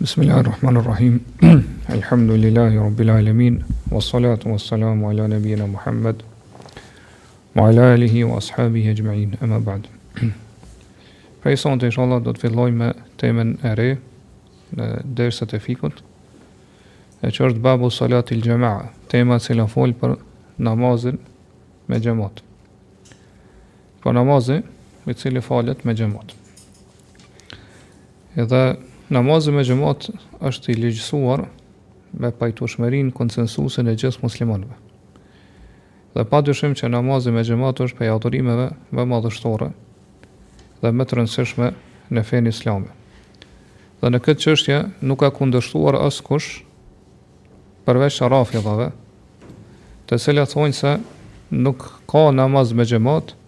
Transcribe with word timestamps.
Bismillahirrahmanirrahim. 0.00 1.22
Alhamdulillahi 1.88 2.76
rabbil 2.76 3.10
alamin. 3.10 3.64
Wassalatu 3.90 4.50
wassalamu 4.52 5.08
ala 5.08 5.26
nabiyyina 5.28 5.66
Muhammad 5.66 6.22
wa 7.56 7.68
ala 7.68 7.94
alihi 7.94 8.20
wa 8.28 8.36
ashabihi 8.36 8.90
ajma'in. 8.92 9.38
Amma 9.40 9.58
ba'd. 9.58 9.88
Pra 11.40 11.56
sot 11.56 11.80
inshallah 11.82 12.20
do 12.20 12.34
të 12.36 12.42
fillojmë 12.44 12.90
temën 13.18 13.54
e 13.64 13.72
re 13.72 13.88
në 14.76 14.90
dersat 15.16 15.54
e 15.56 15.60
fikut. 15.64 16.02
E 17.24 17.32
që 17.32 17.46
është 17.48 17.62
babu 17.64 17.88
salat 17.88 18.28
il 18.36 18.44
gjema'a, 18.44 18.90
tema 19.08 19.38
la 19.48 19.64
fol 19.66 19.96
për 19.96 20.12
namazin 20.60 21.16
me 21.88 21.98
gjemot 22.00 22.42
Për 24.04 24.04
po 24.04 24.12
namazin, 24.12 24.60
me 25.06 25.14
cili 25.14 25.40
falet 25.40 25.84
me 25.84 25.92
gjemot 25.94 26.32
Edhe 28.36 28.62
Namazë 29.06 29.52
me 29.54 29.62
gjëmat 29.62 30.08
është 30.50 30.72
i 30.72 30.74
legjësuar 30.82 31.44
me 32.18 32.30
pajtushmerin 32.34 33.12
konsensusin 33.14 33.86
e 33.86 33.92
gjithë 33.94 34.18
muslimanve. 34.24 34.72
Dhe 36.16 36.24
pa 36.26 36.40
dyshim 36.42 36.74
që 36.74 36.90
namazë 36.90 37.30
me 37.36 37.44
gjëmat 37.46 37.84
është 37.84 38.00
pej 38.00 38.10
autorimeve 38.10 38.66
më 38.90 39.04
madhështore 39.06 39.68
dhe 40.82 40.90
më 40.90 41.06
të 41.06 41.18
rëndësishme 41.20 41.68
në 42.18 42.24
fenë 42.32 42.50
islame. 42.54 42.90
Dhe 44.02 44.10
në 44.10 44.20
këtë 44.26 44.42
qështje 44.44 44.80
nuk 45.06 45.22
ka 45.22 45.30
kundështuar 45.38 46.00
asë 46.02 46.26
kush 46.26 46.50
përveç 47.86 48.18
sharafjëve 48.18 48.90
të 50.10 50.18
cilja 50.18 50.48
thonjë 50.50 50.78
se 50.82 50.96
nuk 51.62 51.86
ka 52.10 52.26
namazë 52.34 52.74
me 52.74 52.90
gjëmatë 52.90 53.38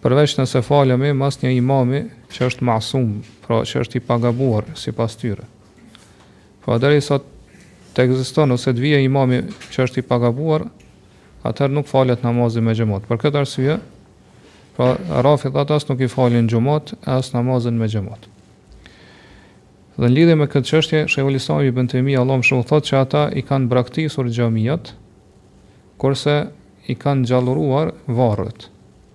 përveç 0.00 0.32
nëse 0.40 0.62
falemi 0.64 1.10
mas 1.16 1.36
një 1.42 1.50
imami 1.58 1.98
që 2.32 2.46
është 2.48 2.64
masum, 2.66 3.08
pra 3.44 3.58
që 3.68 3.82
është 3.84 3.98
i 4.00 4.04
pagabuar 4.08 4.70
si 4.80 4.92
pas 4.96 5.16
tyre. 5.20 5.44
Pra 6.64 6.78
dhe 6.80 6.94
i 6.96 7.02
sot 7.04 7.26
të 7.94 8.06
egziston 8.08 8.54
ose 8.56 8.72
dhvije 8.72 9.02
imami 9.04 9.42
që 9.72 9.84
është 9.84 10.00
i 10.00 10.06
pagabuar, 10.12 10.64
atër 11.44 11.72
nuk 11.74 11.88
falet 11.90 12.22
namazin 12.24 12.64
me 12.64 12.74
gjemot. 12.78 13.04
Për 13.08 13.20
këtë 13.24 13.42
arsye, 13.44 13.76
pra 14.76 14.94
rafit 15.26 15.56
atë 15.56 15.76
asë 15.76 15.92
nuk 15.92 16.04
i 16.04 16.08
falin 16.12 16.48
gjemot, 16.48 16.94
asë 17.04 17.18
as 17.18 17.32
namazin 17.36 17.76
me 17.80 17.88
gjemot. 17.92 18.24
Dhe 20.00 20.06
në 20.08 20.12
lidhe 20.16 20.34
me 20.38 20.46
këtë 20.48 20.68
qështje, 20.70 21.00
Shehu 21.12 21.30
i 21.66 21.74
Bëntemi, 21.76 22.16
Allah 22.16 22.40
më 22.40 22.46
shumë 22.48 22.68
thot 22.70 22.86
që 22.88 22.96
ata 23.02 23.26
i 23.36 23.44
kanë 23.44 23.68
braktisur 23.68 24.30
gjemijat, 24.32 24.94
kurse 26.00 26.36
i 26.88 26.94
kanë 26.96 27.26
gjalluruar 27.28 27.92
varët 28.06 28.70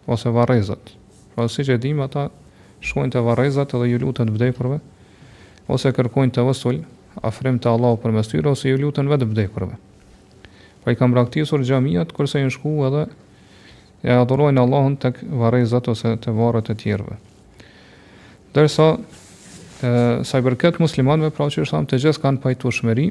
ose 0.05 0.29
varrezat. 0.29 0.89
Pra 1.35 1.43
po 1.45 1.49
si 1.51 1.65
që 1.67 1.77
dim 1.81 1.99
ata 2.05 2.29
shkojnë 2.85 3.11
te 3.15 3.21
varrezat 3.25 3.73
dhe 3.75 3.87
ju 3.89 3.99
lutën 4.03 4.29
vdekurve 4.31 4.77
ose 5.71 5.91
kërkojnë 5.95 6.33
të 6.37 6.45
vësul 6.47 6.79
afrim 7.25 7.57
të 7.59 7.69
Allahu 7.73 7.99
për 8.05 8.13
mes 8.15 8.29
ose 8.53 8.69
ju 8.69 8.77
lutën 8.79 9.09
vetë 9.09 9.27
vdekurve. 9.33 9.75
Pra 10.83 10.93
i 10.93 10.97
kam 10.97 11.11
braktisur 11.15 11.63
xhamiat 11.65 12.11
kurse 12.13 12.39
janë 12.43 12.53
shku 12.53 12.75
edhe 12.87 13.03
e 14.05 14.11
adhurojnë 14.13 14.61
Allahun 14.61 14.95
tek 15.01 15.23
varrezat 15.25 15.87
ose 15.89 16.15
te 16.21 16.31
varret 16.31 16.69
e 16.69 16.75
tjerëve. 16.75 17.15
Dërsa 18.53 18.89
e, 18.93 18.97
sa 20.23 20.39
i 20.39 20.43
përket 20.45 20.77
muslimanëve, 20.79 21.31
pra 21.35 21.49
që 21.49 21.63
është 21.65 21.81
të 21.89 21.99
gjithë 22.03 22.21
kanë 22.23 22.41
pajtu 22.43 22.71
shmeri, 22.71 23.07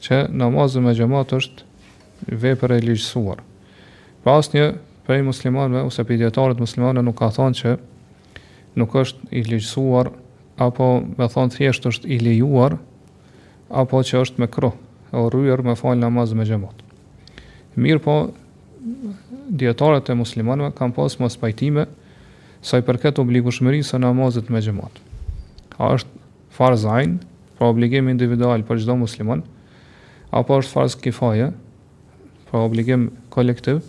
që 0.00 0.24
namazi 0.32 0.80
me 0.80 0.94
gjemat 0.96 1.34
është 1.36 2.32
vepër 2.40 2.78
e 2.78 2.80
ligjësuar. 2.88 3.42
Pra 4.24 4.40
një 4.54 4.66
prej 5.10 5.24
muslimanëve 5.26 5.82
ose 5.88 6.04
prej 6.06 6.20
dietarëve 6.20 6.62
të 6.62 7.02
nuk 7.02 7.16
ka 7.18 7.28
thonë 7.34 7.56
që 7.58 7.70
nuk 8.78 8.92
është 9.02 9.32
i 9.34 9.42
ligjësuar 9.48 10.12
apo 10.62 10.86
me 11.18 11.26
thonë 11.32 11.56
thjesht 11.56 11.88
është 11.90 12.10
i 12.14 12.18
lejuar 12.22 12.76
apo 13.82 14.02
që 14.06 14.20
është 14.22 14.42
me 14.42 14.46
kro, 14.46 14.70
o 15.10 15.24
rrujër 15.26 15.64
me 15.66 15.74
fal 15.76 15.98
namaz 15.98 16.30
me 16.38 16.46
xhamat. 16.46 16.74
Mirë 17.74 18.02
po 18.06 18.14
djetarët 19.58 20.12
e 20.14 20.18
muslimanëve 20.20 20.76
kanë 20.78 20.94
pas 20.94 21.18
mos 21.18 21.34
pajtime 21.42 21.88
sa 22.68 22.78
i 22.78 22.86
përket 22.86 23.18
obligueshmërisë 23.18 23.94
së 23.96 24.02
namazit 24.06 24.50
me 24.52 24.62
xhamat. 24.62 24.94
A 25.80 25.90
është 25.96 26.26
farz 26.54 26.86
ajn, 26.86 27.18
pra 27.58 27.66
obligim 27.72 28.08
individual 28.12 28.62
për 28.66 28.82
çdo 28.84 28.94
musliman, 29.02 29.42
apo 30.34 30.58
është 30.60 30.74
farz 30.76 30.94
kifaje, 31.02 31.50
pra 32.50 32.62
obligim 32.66 33.10
kolektiv, 33.34 33.82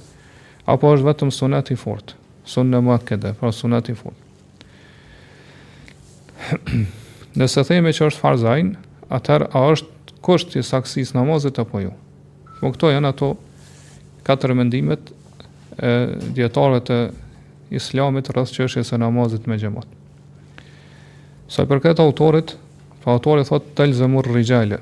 apo 0.69 0.91
është 0.94 1.05
vetëm 1.07 1.31
sunet 1.33 1.72
i 1.73 1.77
fort 1.79 2.16
sunë 2.47 2.73
në 2.73 2.79
më 2.83 2.97
këtë, 3.05 3.31
pra 3.39 3.51
sunet 3.53 3.89
i 3.89 3.95
fort 3.97 4.17
nëse 7.38 7.63
thejme 7.67 7.94
që 7.95 8.09
është 8.09 8.22
farzajn 8.22 8.73
atër 9.13 9.47
a 9.55 9.63
është 9.73 10.17
kushti 10.25 10.59
i 10.61 10.66
saksis 10.66 11.13
namazit 11.17 11.59
apo 11.61 11.79
ju 11.81 11.89
jo? 11.89 11.94
po 12.61 12.72
këto 12.75 12.91
janë 12.94 13.09
ato 13.13 13.31
katër 14.27 14.53
mendimet 14.59 15.09
e 15.81 15.91
djetarëve 16.38 16.81
të 16.85 16.99
islamit 17.79 18.29
rrëth 18.33 18.53
që 18.57 18.67
është 18.67 18.83
e 18.97 19.01
namazit 19.01 19.47
me 19.49 19.57
gjemat 19.61 19.89
sa 21.51 21.66
për 21.67 21.81
këtë 21.88 22.03
autorit 22.05 22.53
pa 23.01 23.16
autorit 23.16 23.49
thotë 23.49 23.73
të 23.79 23.89
lëzëmur 23.91 24.29
rrigjale 24.29 24.78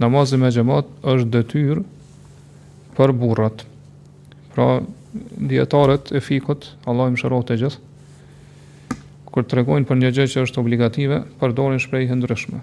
namazit 0.00 0.38
me 0.42 0.52
gjemat 0.54 0.90
është 1.02 1.30
dëtyr 1.34 1.82
për 2.98 3.12
burrat 3.16 3.64
pra 4.54 4.80
djetarët 5.46 6.10
e 6.12 6.18
fikut, 6.22 6.66
Allah 6.86 7.08
i 7.08 7.10
më 7.10 7.16
shërot 7.22 7.50
gjithë, 7.56 7.78
kur 9.30 9.44
të 9.46 9.52
regojnë 9.60 9.86
për 9.88 9.96
një 10.00 10.08
gjë 10.16 10.24
që 10.34 10.38
është 10.46 10.60
obligative, 10.62 11.18
përdorin 11.40 11.80
shprehje 11.82 12.14
ndryshme. 12.18 12.58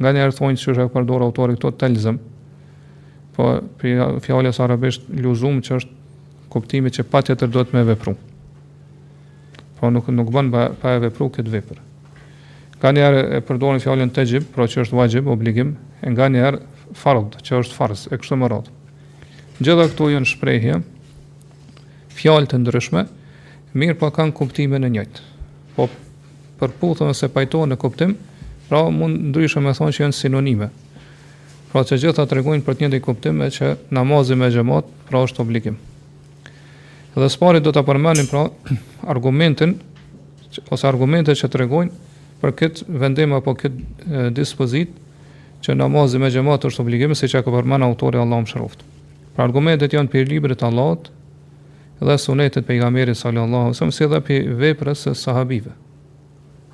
Nga 0.00 0.08
një 0.12 0.26
thonjë 0.36 0.58
që 0.60 0.66
është 0.74 0.82
e 0.84 0.86
përdor 0.94 1.20
autori 1.24 1.56
këto 1.56 1.68
të 1.72 1.78
telzëm, 1.86 2.16
po 3.36 3.42
për 3.80 3.88
fjallës 4.24 4.58
arabisht 4.64 5.02
ljuzum 5.12 5.56
që 5.64 5.72
është 5.80 5.92
kuptimi 6.52 6.90
që 6.92 7.06
patjetër 7.12 7.48
duhet 7.52 7.66
do 7.68 7.72
të 7.72 7.76
me 7.76 7.82
vepru. 7.92 8.14
Po 9.76 9.82
nuk, 9.92 10.04
nuk 10.08 10.28
bën 10.32 10.48
pa, 10.52 10.60
e 10.94 10.96
vepru 11.06 11.26
këtë 11.36 11.52
vepër. 11.52 11.78
Nga 12.80 12.88
një 12.96 13.02
e 13.38 13.40
përdorin 13.44 13.82
fjallën 13.84 14.10
të 14.14 14.22
pra 14.54 14.64
që 14.68 14.76
është 14.84 14.96
vajgjib, 15.00 15.26
obligim, 15.32 15.70
nga 16.04 16.26
një 16.32 16.38
herë 16.44 16.58
që 17.46 17.52
është 17.60 17.74
farz, 17.76 18.00
e 18.12 18.16
kështë 18.16 18.36
më 18.36 18.46
rodë 18.52 18.70
fjalë 22.16 22.48
të 22.50 22.58
ndryshme, 22.62 23.04
mirë 23.76 23.96
pa 24.00 24.08
po 24.08 24.16
kanë 24.18 24.34
kuptime 24.38 24.80
në 24.80 24.90
njëjtë. 24.94 25.24
Po 25.76 25.88
përputhen 26.60 27.12
ose 27.12 27.28
pajtohen 27.34 27.74
në 27.74 27.78
kuptim, 27.82 28.16
pra 28.70 28.84
mund 28.90 29.28
ndryshe 29.30 29.60
me 29.62 29.74
thonë 29.76 29.96
që 29.98 30.04
janë 30.06 30.16
sinonime. 30.16 30.70
Pra 31.72 31.82
që 31.86 31.98
gjitha 32.04 32.24
të 32.24 32.38
regojnë 32.38 32.64
për 32.64 32.76
të 32.78 32.84
njëndi 32.86 33.02
kuptim 33.04 33.42
e 33.44 33.50
që 33.52 33.74
namazi 33.94 34.38
me 34.38 34.48
gjemat, 34.54 34.88
pra 35.10 35.20
është 35.26 35.42
obligim. 35.44 35.76
Dhe 37.16 37.28
spari 37.32 37.60
do 37.64 37.72
të 37.72 37.82
përmenim 37.88 38.28
pra 38.32 38.46
argumentin, 39.14 39.76
ose 40.72 40.84
argumente 40.88 41.36
që 41.36 41.50
të 41.52 41.62
regojnë 41.64 42.14
për 42.40 42.52
këtë 42.60 42.88
vendim 43.02 43.32
apo 43.36 43.54
këtë 43.56 43.76
e, 43.76 44.24
dispozit, 44.36 44.90
që 45.64 45.74
namazi 45.74 46.20
me 46.22 46.28
gjemat 46.30 46.64
është 46.68 46.82
obligim, 46.84 47.14
si 47.18 47.28
që 47.32 47.40
ka 47.42 47.52
përmen 47.54 47.82
autori 47.84 48.20
Allah 48.20 48.42
më 48.44 48.52
shëroft. 48.52 48.84
Pra 49.36 49.44
argumentet 49.48 49.92
janë 49.96 50.12
për 50.12 50.22
i 50.24 50.30
libri 50.34 50.56
të 50.56 50.68
dhe 51.98 52.16
sunetet 52.16 52.62
e 52.62 52.66
pejgamberit 52.66 53.16
sallallahu 53.16 53.52
alaihi 53.52 53.74
wasallam, 53.74 53.92
si 53.92 54.04
dhe 54.04 54.20
për 54.20 54.50
veprat 54.60 55.06
e 55.08 55.14
sahabive. 55.16 55.72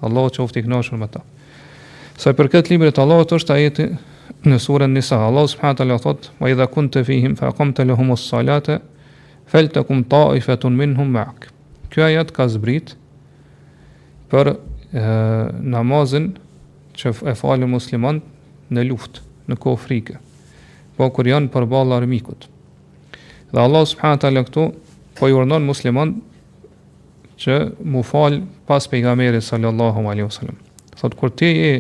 Allahu 0.02 0.32
qoftë 0.34 0.58
i 0.60 0.64
kënaqur 0.66 0.98
me 0.98 1.06
ta. 1.06 1.22
Sa 2.18 2.32
për 2.34 2.50
këtë 2.54 2.74
libër 2.74 2.90
të 2.92 3.02
Allahut 3.04 3.30
është 3.36 3.54
ajeti 3.54 3.86
në 4.46 4.58
surën 4.58 4.90
Nisa. 4.90 5.20
Allahu 5.22 5.50
subhanahu 5.52 5.78
taala 5.78 5.98
thot: 6.02 6.30
"Wa 6.40 6.50
idha 6.50 6.66
kunta 6.66 7.04
fihim 7.06 7.36
fa 7.38 7.46
aqamta 7.52 7.84
lahum 7.86 8.10
as-salata 8.10 8.80
faltakum 9.46 10.02
ta'ifatan 10.04 10.74
minhum 10.76 11.08
ma'ak." 11.14 11.48
Ky 11.90 12.02
ajet 12.02 12.32
ka 12.32 12.48
zbrit 12.48 12.96
për 14.30 14.56
e, 14.56 14.56
namazin 15.62 16.32
që 16.98 17.14
e 17.30 17.34
falë 17.38 17.66
musliman 17.70 18.18
në 18.72 18.82
luft, 18.90 19.22
në 19.48 19.54
kohë 19.56 19.78
frike, 19.86 20.16
po 20.96 21.10
kur 21.10 21.26
janë 21.28 21.48
për 21.48 21.70
armikut. 21.96 22.48
Dhe 23.52 23.60
Allah 23.60 23.84
subhanët 23.86 24.24
ala 24.24 24.42
këtu, 24.44 24.72
po 25.16 25.28
i 25.28 25.32
urdhon 25.36 25.64
musliman 25.66 26.14
që 27.42 27.56
mu 27.84 28.02
falë 28.06 28.42
pas 28.68 28.84
pejgamberit 28.88 29.42
sallallahu 29.44 30.04
alaihi 30.06 30.28
wasallam. 30.28 30.58
Thot 31.00 31.16
kur 31.18 31.32
ti 31.34 31.50
e 31.50 31.72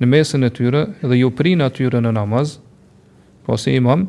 në 0.00 0.06
mesën 0.08 0.46
e 0.46 0.50
tyre 0.56 0.84
dhe 1.02 1.18
ju 1.18 1.30
prin 1.36 1.60
tyre 1.76 2.00
në 2.00 2.14
namaz, 2.16 2.54
po 3.44 3.58
si 3.60 3.74
imam, 3.76 4.06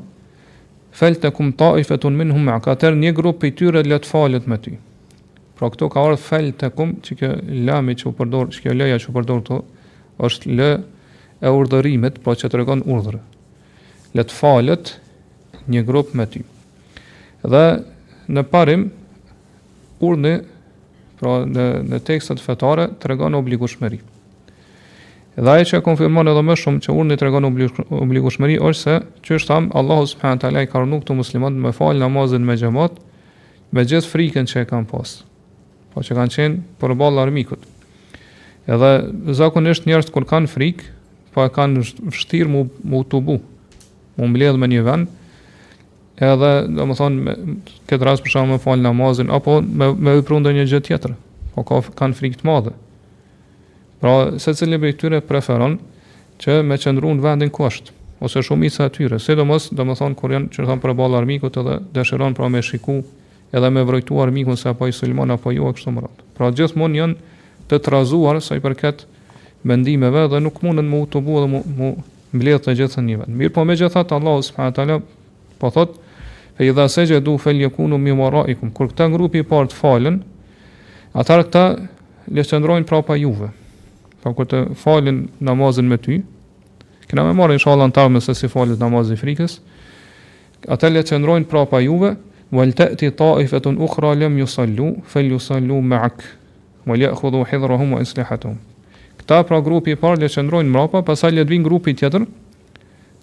fel 0.96 1.18
të 1.20 1.32
kum 1.36 1.52
ta 1.52 1.74
i 1.80 1.84
fetun 1.88 2.16
min 2.18 2.32
hume, 2.32 2.56
ka 2.64 2.76
tërë 2.80 2.96
një 3.04 3.12
grupë 3.18 3.50
i 3.50 3.54
tyre 3.60 3.84
dhe 3.84 4.00
të 4.00 4.08
falët 4.12 4.48
me 4.48 4.58
ty. 4.64 4.78
Pra 5.60 5.68
këto 5.74 5.90
ka 5.94 6.06
orë 6.08 6.18
fel 6.20 6.52
të 6.58 6.72
që 6.76 7.18
kjo 7.20 7.30
lami 7.68 7.96
që 8.00 8.08
u 8.10 8.16
përdor, 8.18 8.48
që 8.56 8.64
kjo 8.64 8.74
leja 8.74 8.98
që 9.04 9.12
u 9.12 9.14
përdor 9.18 9.44
të, 9.46 9.60
është 10.26 10.56
le 10.56 10.72
e 11.42 11.50
urdërimit, 11.50 12.22
pra 12.24 12.32
po 12.32 12.40
që 12.40 12.50
të 12.50 12.62
regon 12.62 12.86
urdhërë. 12.86 13.20
të 14.16 14.36
falët 14.40 14.94
një 15.68 15.84
grupë 15.88 16.16
me 16.18 16.26
ty. 16.28 16.42
Dhe 17.44 17.66
në 18.32 18.44
parim 18.48 18.88
urdhni 20.04 20.36
pra 21.20 21.44
në 21.46 21.66
në 21.92 22.00
tekstet 22.08 22.42
fetare 22.42 22.88
tregon 23.04 23.36
obligueshmëri. 23.38 24.00
Dhe 25.42 25.48
ajo 25.48 25.68
që 25.70 25.80
konfirmon 25.86 26.28
edhe 26.32 26.42
më 26.46 26.56
shumë 26.60 26.82
që 26.86 26.96
urdhni 26.98 27.18
tregon 27.22 27.46
obligueshmëri 27.48 28.58
është 28.68 28.82
se 28.84 28.96
që 29.28 29.38
është 29.40 29.60
Allahu 29.80 30.08
subhanahu 30.12 30.38
wa 30.40 30.44
taala 30.44 30.64
i 30.66 30.70
ka 30.72 30.82
rënë 30.82 31.02
këtu 31.04 31.16
muslimanët 31.20 31.62
me 31.68 31.72
fal 31.78 32.00
namazin 32.02 32.44
me 32.48 32.58
xhamat 32.60 32.98
me 33.72 33.86
gjithë 33.88 34.12
frikën 34.12 34.50
që 34.52 34.64
e 34.64 34.66
kanë 34.68 34.90
pas. 34.92 35.12
Po 35.94 36.04
që 36.04 36.18
kanë 36.18 36.36
qenë 36.36 36.66
përballë 36.82 37.24
armikut. 37.26 37.62
Edhe 38.72 38.92
zakonisht 39.36 39.88
njerëz 39.90 40.12
kur 40.14 40.26
kanë 40.30 40.48
frikë, 40.52 40.84
po 41.34 41.46
e 41.48 41.52
kanë 41.56 41.82
vështirë 42.12 42.52
mu, 42.52 42.66
mu 42.92 43.02
tubu, 43.10 43.38
mu 44.20 44.28
mbledh 44.28 44.60
me 44.60 44.68
një 44.72 44.84
vend, 44.86 45.10
edhe 46.22 46.50
do 46.70 46.86
të 46.86 46.98
thonë 47.00 47.24
me 47.26 47.34
këtë 47.90 48.06
rast 48.06 48.24
për 48.24 48.32
shkak 48.36 48.52
të 48.54 48.58
fal 48.62 48.84
namazin 48.84 49.32
apo 49.34 49.58
me 49.64 49.88
me 49.98 50.14
vepru 50.20 50.38
ndonjë 50.44 50.68
gjë 50.70 50.82
tjetër. 50.88 51.16
Po 51.56 51.64
ka 51.66 51.82
kanë 51.98 52.18
frikë 52.20 52.42
të 52.44 52.48
madhe. 52.48 52.74
Pra, 54.02 54.12
secili 54.42 54.78
prej 54.82 54.96
tyre 55.02 55.20
preferon 55.26 55.80
që 56.42 56.62
me 56.66 56.78
qëndru 56.78 57.16
në 57.18 57.26
vendin 57.26 57.50
ku 57.54 57.66
është 57.68 57.98
ose 58.22 58.42
shumica 58.46 58.86
e 58.86 58.90
tyre, 58.94 59.18
sidomos 59.18 59.72
do 59.74 59.82
të 59.82 59.96
thonë 59.98 60.16
kur 60.20 60.34
janë 60.34 60.52
që 60.54 60.66
thon 60.68 60.82
për 60.82 60.94
ballë 60.98 61.18
armikut 61.24 61.58
edhe 61.58 61.80
dëshiron 61.96 62.36
pra 62.38 62.50
me 62.54 62.62
shiku 62.62 63.00
edhe 63.52 63.70
me 63.74 63.82
vrojtu 63.84 64.22
armikun 64.22 64.58
se 64.58 64.70
apo 64.70 64.88
i 64.88 64.94
sulmon 64.94 65.32
apo 65.34 65.52
jo 65.52 65.70
e 65.70 65.74
kështu 65.74 65.94
më 65.96 66.04
radh. 66.06 66.22
Pra 66.38 66.52
gjithmonë 66.54 66.98
janë 67.00 67.40
të 67.70 67.80
trazuar 67.86 68.38
sa 68.46 68.56
i 68.58 68.62
përket 68.62 69.08
mendimeve 69.70 70.28
dhe 70.34 70.40
nuk 70.42 70.62
mundën 70.66 70.86
më 70.90 71.02
të 71.02 71.12
tubu 71.18 71.42
dhe 71.44 71.50
më, 71.54 71.62
më 71.80 71.92
mbledh 72.38 72.62
të 72.66 72.78
gjithë 72.78 73.02
në 73.02 73.10
një 73.10 73.18
vend. 73.24 73.36
Mirë 73.42 73.54
po 73.58 73.66
me 73.68 73.78
gjithat 73.82 74.14
Allah 74.18 74.38
subhanahu 74.46 74.78
taala 74.78 75.02
po 75.62 75.70
thotë 75.76 76.01
e 76.62 76.68
idha 76.70 76.86
se 76.94 77.06
gje 77.06 77.20
du 77.20 77.38
fel 77.38 77.58
jekunu 77.58 77.98
mi 77.98 78.14
mora 78.14 78.44
ikum. 78.52 78.70
Kër 78.70 78.92
këta 78.92 79.08
grupi 79.10 79.42
i 79.42 79.46
partë 79.48 79.74
falen, 79.80 80.20
atar 81.18 81.42
këta 81.48 81.64
le 82.30 82.44
qëndrojnë 82.46 82.86
prapa 82.86 83.16
juve. 83.18 83.48
Pra 84.22 84.30
kur 84.38 84.46
të 84.46 84.60
falen 84.78 85.24
namazin 85.42 85.90
me 85.90 85.98
ty, 85.98 86.20
këna 87.10 87.26
me 87.26 87.32
marë 87.40 87.56
inshallah 87.58 87.90
në 87.90 87.96
tarme 87.98 88.22
se 88.22 88.36
si 88.38 88.50
falet 88.54 88.78
namazin 88.80 89.18
frikës, 89.18 89.56
ata 90.70 90.92
le 90.94 91.02
qëndrojnë 91.10 91.50
prapa 91.50 91.80
juve, 91.82 92.12
wal 92.54 92.74
ta'ti 92.78 93.10
ta'ifatun 93.22 93.80
ukhra 93.82 94.14
lam 94.22 94.38
yusallu 94.38 94.92
falyusallu 95.10 95.80
ma'ak 95.82 96.22
wal 96.86 97.08
ya'khudhu 97.08 97.42
hidrahum 97.48 97.94
wa 97.96 98.02
aslihatahum 98.04 98.58
këta 99.22 99.38
pra 99.48 99.62
grupi 99.64 99.96
i 99.96 100.00
parë 100.02 100.20
le 100.20 100.28
qëndrojnë 100.34 100.70
mbrapa 100.74 101.00
pastaj 101.08 101.32
le 101.32 101.46
të 101.48 101.62
grupi 101.64 101.94
tjetër 101.96 102.26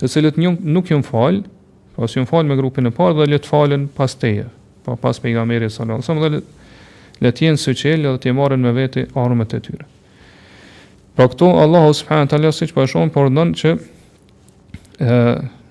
të 0.00 0.08
cilët 0.14 0.40
nuk 0.40 0.88
janë 0.90 1.04
falë 1.10 1.44
Po 1.98 2.06
si 2.06 2.18
un 2.22 2.26
fal 2.30 2.46
me 2.46 2.54
grupin 2.54 2.86
e 2.86 2.92
parë 2.94 3.16
dhe 3.18 3.24
le 3.26 3.38
të 3.42 3.78
pas 3.98 4.12
teje. 4.14 4.46
pa 4.86 4.96
pas 4.96 5.18
pejgamberit 5.20 5.68
sallallahu 5.72 5.98
alajhi 5.98 6.18
wasallam 6.18 6.30
dhe 6.30 7.24
le 7.26 7.30
të 7.36 7.42
jenë 7.44 7.60
suçel 7.60 8.06
dhe 8.08 8.20
të 8.22 8.32
marrin 8.38 8.62
me 8.64 8.70
vete 8.72 9.02
armët 9.20 9.52
e 9.56 9.58
tyre. 9.60 9.84
Pra 11.16 11.26
këtu 11.28 11.48
Allahu 11.64 11.92
subhanahu 11.98 12.24
wa 12.26 12.30
taala 12.30 12.52
siç 12.58 12.72
po 12.74 12.86
shohim 12.88 13.10
por 13.12 13.28
don 13.30 13.52
që 13.52 13.74
ë 15.00 15.18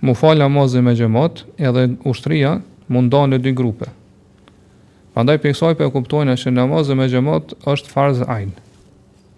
mu 0.05 0.13
fal 0.13 0.37
namazin 0.43 0.83
me 0.85 0.93
xhamat 0.99 1.41
edhe 1.57 1.87
ushtria 2.05 2.51
mundon 2.93 3.31
në 3.33 3.41
dy 3.47 3.55
grupe. 3.57 3.87
Prandaj 5.17 5.39
për 5.47 5.57
sa 5.57 5.71
i 5.73 5.79
për 5.79 5.89
kuptojnë 5.97 6.37
se 6.37 6.51
namazi 6.53 6.93
me 6.93 7.07
xhamat 7.09 7.55
është 7.73 7.95
farz 7.95 8.21
ain 8.37 8.51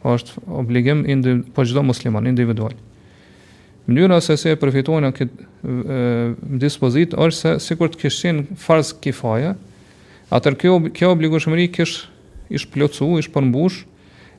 është 0.04 0.44
obligim 0.60 1.06
për 1.24 1.44
po 1.56 1.64
çdo 1.64 1.84
musliman 1.88 2.28
individual 2.28 2.74
mënyra 3.90 4.20
se 4.22 4.36
si 4.38 4.50
e 4.52 4.58
përfitojnë 4.60 5.08
në 5.08 5.18
këtë 5.18 5.44
e, 5.44 5.98
dispozit 6.62 7.14
është 7.16 7.38
se 7.40 7.54
si 7.66 7.78
kur 7.80 7.90
të 7.92 8.00
kishin 8.04 8.44
farz 8.62 8.92
kifaja, 9.04 9.56
atër 10.34 10.58
kjo, 10.62 10.78
kjo 10.94 11.12
obligushmëri 11.16 11.70
kish 11.74 12.06
ish 12.50 12.68
plëcu, 12.74 13.10
ish 13.22 13.30
përmbush, 13.34 13.82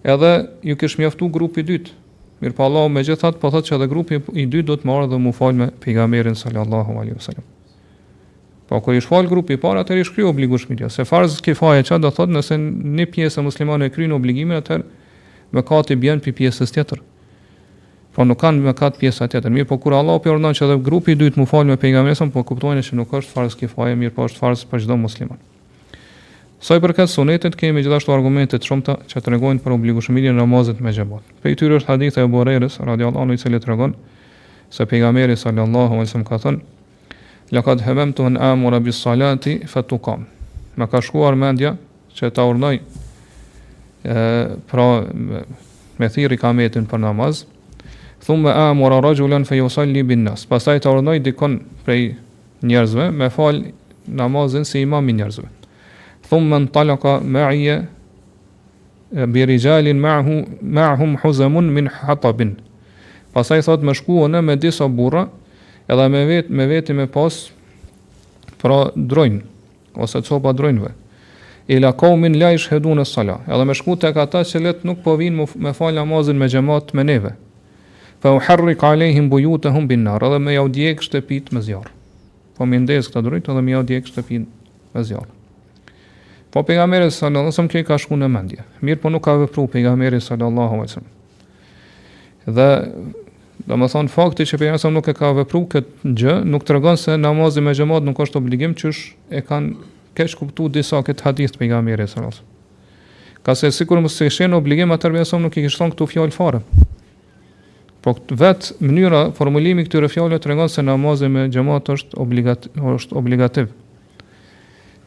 edhe 0.03 0.33
ju 0.67 0.77
kish 0.81 0.99
mjaftu 0.99 1.29
grupi 1.35 1.63
dytë. 1.67 1.97
Mirë 2.41 2.57
pa 2.57 2.65
Allah, 2.67 2.87
me 2.91 3.03
gjithat, 3.07 3.37
po 3.41 3.51
thëtë 3.53 3.69
që 3.69 3.77
edhe 3.77 3.89
grupi 3.91 4.19
i 4.41 4.47
dytë 4.49 4.69
do 4.71 4.77
të 4.81 4.89
marrë 4.89 5.11
dhe 5.13 5.19
mu 5.21 5.31
falë 5.37 5.59
me 5.61 5.69
pigamerin 5.85 6.39
sallallahu 6.41 6.97
alaihi 7.03 7.21
sallam. 7.23 7.45
Po 8.71 8.79
kur 8.81 8.95
i 8.97 9.03
falë 9.03 9.29
grupi 9.31 9.57
i 9.57 9.61
parë, 9.61 9.83
atëri 9.85 10.07
shkruaj 10.09 10.31
obligueshmëria, 10.33 10.89
se 10.91 11.05
farz 11.07 11.37
kifaje 11.45 11.85
çfarë 11.89 12.05
do 12.07 12.11
thotë, 12.17 12.35
nëse 12.39 12.59
një 12.59 13.07
pjesë 13.13 13.43
e 13.43 13.53
kry 13.53 13.91
kryen 13.99 14.13
obligimin, 14.17 14.57
atë 14.63 14.81
mëkati 15.55 15.99
bën 15.99 16.23
për 16.25 16.37
pjesës 16.39 16.71
tjetër. 16.77 17.01
Të 17.01 17.01
të 17.01 17.20
po 18.21 18.27
nuk 18.29 18.37
kanë 18.37 18.61
me 18.61 18.73
katë 18.77 19.01
pjesa 19.01 19.25
tjetër. 19.33 19.49
Mirë, 19.55 19.67
po 19.71 19.79
kur 19.81 19.95
Allah 19.97 20.19
për 20.21 20.35
urdhon 20.37 20.53
që 20.53 20.67
edhe 20.67 20.75
grupi 20.85 21.15
i 21.15 21.17
dytë 21.17 21.41
mu 21.41 21.47
falë 21.49 21.73
me 21.73 21.77
pejgamberin, 21.81 22.29
po 22.35 22.43
kuptojnë 22.45 22.83
që 22.85 22.97
nuk 22.99 23.15
është 23.17 23.33
farës 23.33 23.55
kifaje, 23.57 23.95
mirë 23.97 24.13
po 24.19 24.27
është 24.29 24.43
farës 24.43 24.65
për 24.69 24.83
çdo 24.85 24.97
musliman. 25.01 25.39
Sa 26.61 26.77
i 26.77 26.83
përket 26.85 27.09
sunetit, 27.09 27.55
kemi 27.57 27.81
gjithashtu 27.81 28.13
të 28.53 28.59
shumëta 28.67 28.97
që 29.09 29.23
të 29.25 29.33
regojnë 29.33 29.61
për 29.65 29.73
e 30.21 30.33
namazit 30.37 30.83
me 30.85 30.93
gjëbot. 30.93 31.23
Pe 31.41 31.49
i 31.49 31.55
është 31.57 31.89
hadith 31.89 32.19
e 32.21 32.27
Borejrës, 32.29 32.77
radiallahu 32.85 33.25
në 33.25 33.35
i 33.35 33.39
cili 33.41 33.61
të 33.65 33.89
se 34.71 34.85
pejgamberi 34.87 35.35
sallallahu 35.37 35.91
alaihi 35.95 36.07
wasallam 36.07 36.27
ka 36.29 36.37
thënë 36.39 36.61
laqad 37.57 37.81
hamamtu 37.83 38.23
an 38.25 38.37
amura 38.37 38.79
bis 38.81 39.01
salati 39.03 39.57
fa 39.67 39.83
ma 40.79 40.87
ka 40.87 41.01
shkuar 41.03 41.35
mendja 41.35 41.73
se 42.15 42.31
ta 42.31 42.45
urnoj 42.47 42.77
ë 44.05 44.47
pra 44.71 44.87
me, 45.13 45.41
me 45.99 46.09
thirr 46.15 46.33
ikametin 46.37 46.87
për 46.87 47.03
namaz 47.03 47.43
thumë 48.25 48.51
e 48.53 48.63
amora 48.71 48.99
rajullën 49.03 49.47
fe 49.49 49.59
jusalli 49.61 50.03
bin 50.05 50.25
nas. 50.29 50.47
Pasaj 50.49 50.81
të 50.85 50.91
ordnoj 50.93 51.19
dikon 51.25 51.59
prej 51.87 52.11
njerëzve, 52.65 53.07
me 53.13 53.31
fal 53.33 53.63
namazin 54.07 54.65
si 54.69 54.83
imamin 54.85 55.21
njerëzve. 55.23 55.47
Thumë 56.29 56.61
në 56.67 56.71
talaka 56.75 57.19
me 57.25 57.45
ije, 57.57 57.79
bi 59.33 59.45
rijalin 59.51 59.99
ma'hu 59.99 60.37
ma'hum 60.63 61.17
huzamun 61.19 61.67
min 61.75 61.89
hatabin 61.91 62.53
pasaj 63.35 63.63
thot 63.67 63.83
me 63.83 63.91
shkuon 63.95 64.39
me 64.47 64.55
disa 64.55 64.87
burra 64.87 65.25
edhe 65.91 66.05
me 66.09 66.21
vet 66.31 66.49
me 66.51 66.67
veti 66.71 66.95
me 66.95 67.09
pas 67.11 67.41
pra 68.63 68.85
drojn 68.95 69.41
ose 69.97 70.23
copa 70.23 70.53
drojnve 70.55 70.93
ila 71.69 71.91
qaumin 71.93 72.39
la 72.39 72.53
yashhadun 72.55 73.03
salat 73.03 73.43
sala 73.43 73.55
edhe 73.57 73.65
me 73.67 73.75
shku 73.75 73.97
tek 73.97 74.15
ata 74.15 74.45
që 74.47 74.63
let 74.63 74.87
nuk 74.87 75.03
po 75.03 75.17
vin 75.19 75.43
me 75.59 75.73
fal 75.75 75.91
namazin 75.95 76.39
me 76.39 76.47
xhamat 76.47 76.95
me 76.95 77.03
neve 77.05 77.35
fa 78.21 78.31
u 78.33 78.39
harri 78.45 78.75
ka 78.77 78.93
alehim 78.95 79.29
buju 79.33 79.59
të 79.59 79.71
hum 79.73 79.87
bin 79.89 80.03
nar, 80.05 80.21
edhe 80.25 80.39
me 80.39 80.53
ja 80.55 80.63
u 80.63 80.69
djekë 80.69 81.05
shtepit 81.07 81.53
me 81.57 81.63
zjarë. 81.65 81.89
Po 82.57 82.67
mi 82.69 82.77
ndesë 82.83 83.09
këta 83.09 83.23
drujtë, 83.25 83.55
dhe 83.57 83.63
me 83.65 83.73
ja 83.73 83.81
u 83.81 83.87
djekë 83.89 84.11
shtepit 84.13 84.49
me 84.95 85.05
zjarë. 85.09 85.39
Po 86.53 86.63
pejgamberi 86.67 87.09
sallallahu 87.09 87.47
alajhi 87.49 87.55
wasallam 87.55 87.71
kjo 87.73 87.81
i 87.81 87.87
ka 87.89 87.99
shkuar 87.99 88.21
në 88.21 88.29
mendje. 88.35 88.67
Mirë, 88.85 89.01
po 89.01 89.11
nuk 89.15 89.25
ka 89.25 89.37
vepruar 89.45 89.71
pejgamberi 89.73 90.21
sallallahu 90.21 90.79
alajhi 90.79 90.93
wasallam. 90.93 91.11
Dhe 92.59 92.71
Do 93.69 93.77
më 93.77 93.91
thonë 93.93 94.09
fakti 94.09 94.45
që 94.49 94.57
përja 94.57 94.89
nuk 94.91 95.09
e 95.09 95.13
ka 95.15 95.31
vepru 95.37 95.59
këtë 95.69 96.11
gjë, 96.17 96.31
nuk 96.49 96.63
të 96.65 96.75
rëgonë 96.79 96.97
se 97.03 97.17
namazi 97.21 97.61
me 97.61 97.75
gjëmat 97.77 98.07
nuk 98.09 98.17
është 98.25 98.39
obligim 98.41 98.73
që 98.73 98.89
e 99.37 99.43
kanë 99.45 99.75
kesh 100.17 100.39
kuptu 100.41 100.71
disa 100.73 100.97
këtë 101.05 101.25
hadith 101.27 101.59
për 101.61 101.69
nga 101.69 101.83
mire 101.85 102.07
e 102.09 102.09
sërës. 102.09 102.39
Ka 103.45 103.53
se 103.55 103.69
sikur 103.77 104.01
më 104.01 104.09
se 104.11 104.31
shenë 104.33 104.57
obligim, 104.57 104.91
atër 104.97 105.13
përja 105.19 105.37
nuk 105.45 105.61
i 105.61 105.67
kështon 105.69 105.93
këtu 105.93 106.09
fjallë 106.15 106.33
fare, 106.39 106.63
Po 108.01 108.15
vetë 108.33 108.79
mënyra 108.81 109.21
formulimi 109.37 109.83
këtyre 109.85 110.09
fjalëve 110.09 110.39
tregon 110.41 110.71
se 110.73 110.81
namazi 110.83 111.29
me 111.29 111.49
xhamat 111.53 111.89
është 111.93 112.17
obligativ, 112.23 112.73
është 112.95 113.17
obligativ. 113.21 113.73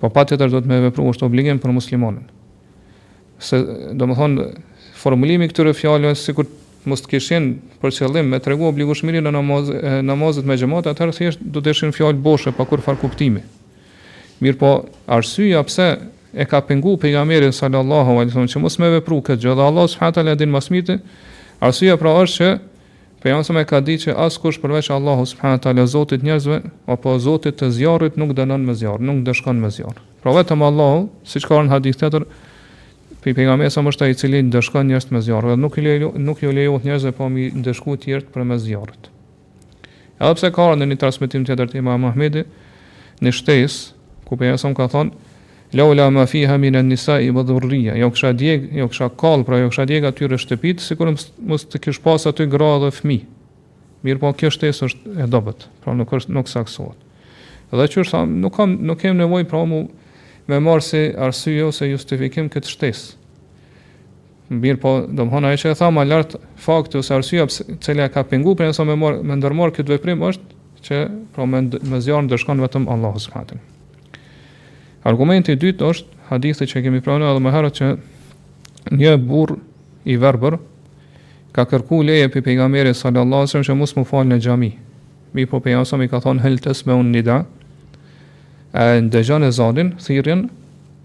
Po 0.01 0.11
patjetër 0.13 0.51
do 0.53 0.59
të 0.61 0.69
më 0.69 0.81
vepru 0.89 1.07
është 1.09 1.25
obligim 1.25 1.61
për 1.63 1.73
muslimanin. 1.73 2.27
Se 3.41 3.57
do 3.97 4.05
të 4.05 4.17
thonë 4.19 4.45
formulimi 5.03 5.47
këtyre 5.49 5.73
fjalëve 5.73 6.13
sikur 6.21 6.45
mos 6.85 7.01
të 7.01 7.09
kishin 7.15 7.47
për 7.81 7.95
qëllim 7.95 8.29
me 8.29 8.39
tregu 8.43 8.67
obligueshmëri 8.69 9.23
në 9.25 9.31
namaz 10.05 10.41
me 10.45 10.57
xhamat, 10.59 10.91
atëherë 10.93 11.15
thjesht 11.17 11.41
do 11.49 11.63
të 11.63 11.73
ishin 11.73 11.93
fjalë 11.97 12.21
boshe 12.23 12.53
pa 12.53 12.67
kur 12.69 12.83
far 12.85 12.99
kuptimi. 13.01 13.41
Mirë 14.43 14.59
po, 14.59 14.73
arsyja 15.07 15.63
pse 15.65 15.87
e 16.33 16.45
ka 16.49 16.59
pengu 16.67 16.93
pejgamberin 16.99 17.53
sallallahu 17.55 18.19
alaihi 18.19 18.33
wasallam 18.33 18.53
që 18.53 18.61
mos 18.65 18.77
me 18.81 18.91
vepru 18.97 19.21
këtë 19.23 19.39
gjë, 19.45 19.55
dhe 19.55 19.63
Allah 19.65 19.89
subhanahu 19.89 20.33
wa 20.33 20.35
din 20.35 21.01
arsyja 21.63 21.95
pra 21.97 22.11
është 22.25 22.35
që 22.35 22.47
Pejgamberi 23.23 23.67
ka 23.71 23.79
ditë 23.79 24.03
që 24.09 24.13
askush 24.19 24.57
përveç 24.59 24.89
Allahut 24.91 25.29
subhanahu 25.31 25.55
wa 25.55 25.61
taala 25.65 25.83
Zotit 25.87 26.25
njerëzve 26.27 26.57
apo 26.91 27.13
Zotit 27.23 27.55
të 27.61 27.69
zjarrit 27.77 28.17
nuk 28.19 28.33
dënon 28.35 28.65
me 28.67 28.73
zjarr, 28.75 28.99
nuk 28.99 29.21
dëshkon 29.29 29.61
me 29.63 29.69
zjarr. 29.71 30.01
Pra 30.19 30.33
vetëm 30.35 30.65
Allahu, 30.67 31.05
siç 31.31 31.47
ka 31.47 31.55
në 31.63 31.71
hadith 31.71 32.01
tjetër, 32.01 32.25
pe 33.23 33.31
pejgamberi 33.31 33.71
sa 33.71 33.79
më 33.85 33.95
ta 33.95 34.09
i 34.11 34.17
cili 34.19 34.41
dëshkon 34.51 34.91
njerëz 34.91 35.07
me 35.15 35.21
zjarr, 35.23 35.53
dhe 35.53 35.55
nuk 35.63 35.79
i 35.79 35.85
lejo 35.87 36.11
nuk 36.19 36.43
i 36.43 36.51
lejohet 36.51 36.89
njerëzve 36.89 37.13
pa 37.15 37.21
po 37.23 37.29
mi 37.31 37.47
ndëshku 37.63 37.95
të 37.95 38.01
tjerë 38.09 38.27
për 38.35 38.45
me 38.51 38.59
zjarrit. 38.65 39.07
Edhe 40.19 40.33
pse 40.39 40.51
ka 40.59 40.67
në 40.75 40.89
një 40.91 40.99
transmetim 41.05 41.47
tjetër 41.47 41.71
të 41.71 41.79
Imam 41.79 42.03
Ahmedit 42.11 43.23
në 43.23 43.31
shtesë, 43.39 43.95
ku 44.27 44.35
pejgamberi 44.35 44.81
ka 44.81 44.91
thonë 44.97 45.31
Laula 45.73 46.09
ma 46.13 46.27
fiha 46.29 46.57
min 46.57 46.75
an-nisa 46.75 47.17
wa 47.33 47.41
dhurriya. 47.43 47.95
Jo 47.97 48.09
kisha 48.13 48.29
djeg, 48.37 48.67
jo 48.77 48.87
kisha 48.87 49.07
kall, 49.17 49.41
pra 49.43 49.57
jo 49.57 49.69
kisha 49.73 49.85
djeg 49.89 50.05
aty 50.05 50.27
rreshtëpit, 50.29 50.79
sikur 50.85 51.09
mos 51.49 51.65
të 51.65 51.79
kish 51.81 51.99
pas 52.03 52.25
aty 52.29 52.45
gra 52.47 52.75
dhe 52.83 52.91
fëmijë. 52.93 53.25
Mirë 54.05 54.21
po 54.21 54.29
kjo 54.37 54.51
shtesë 54.53 54.89
është 54.91 55.17
e 55.23 55.27
dobët, 55.31 55.65
pra 55.81 55.95
nuk 55.97 56.13
është 56.13 56.35
nuk 56.35 56.51
saksohet. 56.51 56.99
Dhe 57.73 57.87
që 57.89 58.03
është, 58.03 58.21
nuk, 58.29 58.53
kam, 58.59 58.75
nuk 58.85 59.01
kem 59.01 59.17
nevoj 59.17 59.47
pra 59.49 59.63
mu 59.65 59.79
me 60.51 60.59
marë 60.61 60.85
si 60.85 61.03
arsye 61.25 61.63
ose 61.65 61.89
justifikim 61.89 62.51
këtë 62.53 62.69
shtesë. 62.75 63.17
Mirë 64.53 64.77
po, 64.83 64.93
do 65.09 65.25
më 65.25 65.33
hona 65.33 65.53
e 65.55 65.57
që 65.63 65.73
e 65.73 65.77
thama 65.79 66.05
lartë 66.05 66.37
faktë 66.67 67.01
ose 67.01 67.15
arsio 67.17 67.49
pëse 67.49 68.09
ka 68.13 68.27
pingu, 68.29 68.53
për 68.59 68.69
nëso 68.69 68.85
me, 68.91 68.99
mar, 69.01 69.23
me 69.23 69.71
këtë 69.79 69.89
veprim 69.95 70.21
është 70.21 70.57
që 70.85 71.05
pra 71.33 71.49
me, 71.49 71.65
me 71.89 72.03
zjarën 72.05 72.29
dërshkon 72.29 72.61
vetëm 72.61 72.91
Allahu 72.93 73.23
subhanahu. 73.25 73.71
Argumenti 75.03 75.51
i 75.51 75.57
dytë 75.59 75.83
është 75.89 76.25
hadithi 76.29 76.63
që 76.69 76.81
kemi 76.85 77.01
pranuar 77.03 77.33
edhe 77.35 77.41
më 77.43 77.51
herët 77.57 77.75
që 77.79 77.87
një 78.95 79.17
burr 79.27 79.57
i 80.07 80.15
verbër 80.19 80.55
ka 81.55 81.65
kërku 81.69 81.99
leje 82.07 82.29
për 82.31 82.45
pejgamberi 82.47 82.93
sallallahu 82.95 83.43
alajhi 83.43 83.51
wasallam 83.51 83.67
që 83.67 83.75
mos 83.81 83.93
më 83.97 84.05
falë 84.11 84.29
në 84.31 84.37
xhami. 84.45 84.69
Mi 85.35 85.43
po 85.49 85.59
pejgamberi 85.59 85.99
më 86.01 86.07
ka 86.13 86.21
thonë 86.23 86.43
heltes 86.45 86.85
me 86.87 86.95
un 86.95 87.11
nida. 87.11 87.41
E 88.73 89.03
dëgjon 89.11 89.43
e 89.45 89.51
zonin, 89.53 89.91
thirrjen, 89.99 90.45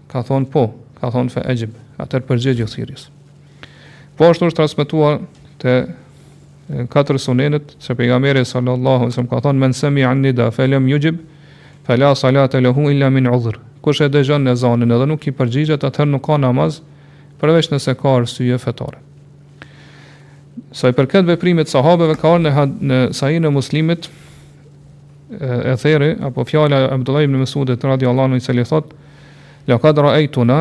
ka 0.09 0.23
thonë 0.29 0.47
po, 0.53 0.63
ka 0.99 1.11
thonë 1.13 1.35
fe 1.35 1.43
ejib, 1.51 1.75
atër 2.01 2.23
përgjegjë 2.29 2.69
thirrjes. 2.71 3.09
Po 4.15 4.31
ashtu 4.31 4.47
është 4.47 4.61
transmetuar 4.63 5.19
te 5.61 5.75
katër 6.91 7.19
sunenet 7.19 7.75
se 7.83 7.93
pejgamberi 7.99 8.47
sallallahu 8.47 9.01
alajhi 9.03 9.11
wasallam 9.13 9.31
ka 9.35 9.43
thonë 9.45 9.59
men 9.65 9.73
sami 9.75 10.07
an 10.07 10.21
nida 10.23 10.49
falam 10.55 10.87
yujib 10.87 11.19
fala 11.87 12.15
salata 12.15 12.63
lahu 12.63 12.87
illa 12.95 13.09
min 13.11 13.27
udhr 13.27 13.59
kush 13.83 14.01
e 14.05 14.09
dëgjon 14.11 14.43
në 14.47 14.53
zonën 14.59 14.91
edhe 14.91 15.05
nuk 15.07 15.27
i 15.29 15.33
përgjigjet 15.37 15.85
atëherë 15.87 16.11
nuk 16.13 16.23
ka 16.25 16.37
namaz 16.41 16.79
përveç 17.39 17.69
nëse 17.71 17.93
ka 17.99 18.15
arsye 18.19 18.57
fetare. 18.59 18.99
Sa 20.75 20.91
i 20.91 20.95
përket 20.97 21.27
veprimit 21.29 21.69
të 21.69 21.77
sahabeve 21.77 22.17
ka 22.19 22.33
në 22.43 22.51
had, 22.57 22.73
në 22.81 22.97
sahin 23.15 23.47
e 23.47 23.51
muslimit 23.53 24.09
e 25.39 25.75
thëre 25.79 26.11
apo 26.29 26.43
fjala 26.49 26.83
e 26.83 26.89
Abdullah 26.97 27.23
ibn 27.23 27.39
Mesudit 27.39 27.83
radiallahu 27.85 28.31
anhu 28.31 28.41
i 28.41 28.43
cili 28.43 28.65
thot 28.65 28.91
la 29.69 29.77
kadra 29.79 30.15
aituna 30.17 30.59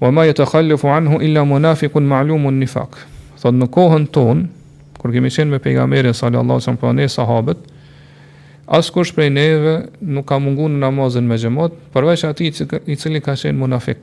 wa 0.00 0.10
ma 0.14 0.24
yatakhallafu 0.28 0.88
anhu 0.88 1.20
illa 1.20 1.44
munafiqun 1.44 2.06
ma'lumun 2.08 2.58
nifaq. 2.64 2.94
Thot 3.42 3.54
në 3.54 3.68
kohën 3.74 4.06
ton, 4.14 4.46
kur 4.98 5.12
kemi 5.12 5.28
qenë 5.30 5.50
me 5.50 5.58
pejgamberin 5.62 6.14
sallallahu 6.14 6.56
alaihi 6.56 6.62
wasallam 6.64 6.80
pa 6.82 6.92
ne 6.92 7.08
sahabët 7.10 7.66
Askush 8.68 9.14
prej 9.16 9.30
neve 9.32 9.86
nuk 10.04 10.26
ka 10.28 10.36
mungu 10.38 10.66
në 10.68 10.76
namazin 10.82 11.24
me 11.24 11.38
gjemot, 11.40 11.72
përveç 11.94 12.26
ati 12.28 12.50
i 12.92 12.96
cili 13.00 13.20
ka 13.24 13.32
qenë 13.32 13.56
munafik, 13.56 14.02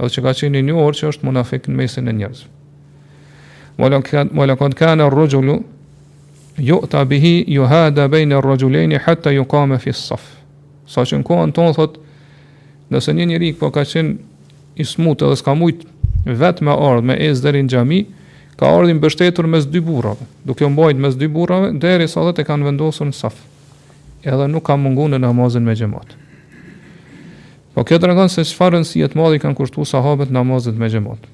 edhe 0.00 0.08
që 0.14 0.22
ka 0.24 0.32
qenë 0.38 0.62
i 0.62 0.64
një 0.64 0.76
orë 0.80 0.96
që 1.00 1.10
është 1.10 1.26
munafik 1.28 1.68
në 1.68 1.76
mesin 1.76 2.08
e 2.08 2.14
njerëzë. 2.16 2.48
Mëllë 3.76 4.56
këtë 4.62 4.78
kanë 4.80 5.08
rrëgjullu, 5.12 5.56
ju 6.56 6.78
të 6.88 7.02
abihi 7.02 7.34
ju 7.52 7.66
hada 7.68 8.06
bejnë 8.10 8.38
rrëgjullini, 8.46 8.96
hatta 9.04 9.34
ju 9.36 9.44
ka 9.44 9.66
me 9.68 9.76
fisaf. 9.78 10.24
Sa 10.88 11.04
që 11.04 11.20
në 11.20 11.28
kohën 11.28 11.52
tonë 11.60 11.76
thot, 11.76 12.00
nëse 12.88 13.12
një 13.12 13.28
njëri 13.34 13.52
po 13.60 13.68
ka 13.76 13.84
qenë 13.92 14.80
i 14.80 14.88
smutë 14.88 15.28
edhe 15.28 15.36
s'ka 15.42 15.52
mujtë 15.60 16.32
vetë 16.32 16.64
me 16.64 16.78
ardhë 16.86 17.04
me 17.12 17.18
esë 17.28 17.44
dherin 17.44 17.68
gjami, 17.68 18.00
ka 18.58 18.72
ardhin 18.72 18.96
i 18.96 19.00
mbështetur 19.02 19.46
mes 19.52 19.68
dy 19.68 19.84
burave, 19.84 20.24
duke 20.48 20.64
mbajtur 20.64 21.04
mes 21.06 21.20
dy 21.20 21.28
burrave 21.28 21.74
deri 21.76 22.08
sa 22.08 22.24
dhe 22.32 22.48
kanë 22.48 22.70
vendosur 22.72 23.12
në 23.12 23.16
saf 23.20 23.36
edhe 24.22 24.46
nuk 24.50 24.66
ka 24.66 24.76
mungu 24.76 25.08
në 25.08 25.20
namazin 25.22 25.62
me 25.62 25.74
gjemot. 25.76 26.14
Po 27.74 27.84
kjo 27.86 27.98
të 28.02 28.08
regon 28.10 28.30
se 28.32 28.42
shfarën 28.44 28.86
si 28.86 29.02
jetë 29.02 29.18
madhi 29.18 29.38
kanë 29.42 29.56
kushtu 29.58 29.84
sahabët 29.86 30.32
namazit 30.34 30.74
me 30.78 30.88
gjemot. 30.90 31.26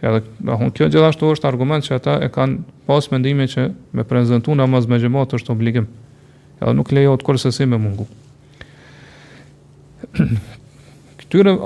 Edhe 0.00 0.22
hun, 0.46 0.70
kjo 0.70 0.86
gjithashtu 0.88 1.30
është 1.34 1.48
argument 1.50 1.84
që 1.84 1.96
ata 1.98 2.14
e 2.24 2.28
kanë 2.32 2.62
pas 2.88 3.10
mendimi 3.12 3.48
që 3.50 3.66
me 3.92 4.04
prezentu 4.08 4.54
namaz 4.56 4.86
me 4.88 5.00
gjemot 5.02 5.34
është 5.38 5.52
obligim. 5.52 5.88
Edhe 6.60 6.72
nuk 6.78 6.92
lejo 6.94 7.16
të 7.20 7.26
kërës 7.26 7.48
si 7.56 7.66
me 7.68 7.80
mungu. 7.82 8.06
Këtyre 11.20 11.56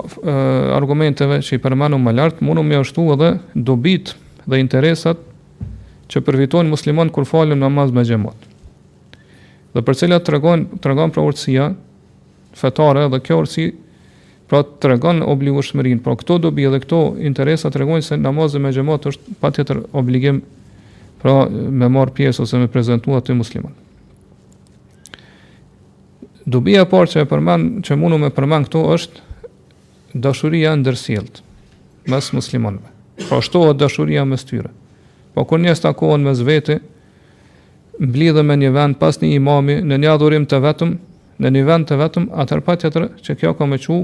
argumenteve 0.77 1.39
që 1.45 1.59
i 1.59 1.63
përmanu 1.63 2.01
më 2.03 2.17
lartë, 2.19 2.45
mundu 2.45 2.65
me 2.67 2.81
ështu 2.81 3.05
edhe 3.15 3.29
dobit 3.55 4.17
dhe 4.49 4.59
interesat 4.61 5.21
që 6.11 6.21
përvitojnë 6.25 6.73
muslimon 6.75 7.13
kër 7.15 7.29
falim 7.29 7.61
namaz 7.63 7.93
me 7.97 8.03
gjemotë 8.09 8.54
dhe 9.75 9.83
për 9.83 9.97
cilat 9.99 10.25
tregon 10.27 10.65
tregon 10.83 11.13
për 11.15 11.27
urtësia 11.29 11.69
fetare 12.55 13.09
dhe 13.11 13.19
kjo 13.27 13.41
urtësi 13.43 13.67
pra 14.49 14.61
tregon 14.83 15.23
obligueshmërinë. 15.27 16.03
Pra 16.05 16.15
këto 16.21 16.37
dobi 16.47 16.69
dhe 16.71 16.79
këto 16.85 17.01
interesa 17.27 17.73
regon 17.75 18.03
se 18.03 18.19
namazi 18.21 18.61
me 18.63 18.71
xhamat 18.73 19.09
është 19.11 19.37
patjetër 19.43 19.83
obligim 19.99 20.41
pra 21.23 21.39
me 21.51 21.89
marr 21.89 22.13
pjesë 22.15 22.45
ose 22.45 22.61
me 22.61 22.69
prezantuar 22.69 23.23
të 23.25 23.35
musliman. 23.39 23.73
Dobia 26.47 26.85
e 26.85 26.89
parë 26.91 27.11
që 27.15 27.23
e 27.25 27.29
përmend 27.31 27.79
që 27.87 27.97
munu 27.97 28.19
me 28.21 28.29
përmend 28.37 28.69
këto 28.69 28.85
është 28.95 29.31
dashuria 30.21 30.75
ndërsjellët 30.77 31.41
mes 32.13 32.29
muslimanëve. 32.37 32.91
Pra 33.31 33.41
shtohet 33.41 33.81
dashuria 33.81 34.27
mes 34.29 34.45
tyre. 34.45 34.69
Po 35.35 35.47
kur 35.49 35.59
njerëz 35.63 35.81
takohen 35.81 36.23
mes 36.29 36.43
vete, 36.45 36.83
mblidhe 37.99 38.43
me 38.43 38.57
një 38.59 38.71
vend 38.75 38.99
pas 38.99 39.19
një 39.23 39.35
imami 39.39 39.77
në 39.87 39.99
një 40.03 40.11
adhurim 40.15 40.45
të 40.51 40.59
vetëm, 40.65 40.95
në 41.43 41.51
një 41.57 41.65
vend 41.69 41.89
të 41.91 41.99
vetëm, 42.01 42.29
atër 42.39 42.63
pa 42.67 42.77
tjetër 42.81 43.09
që 43.25 43.37
kjo 43.41 43.53
ka 43.59 43.67
me 43.69 43.79
qu, 43.83 43.97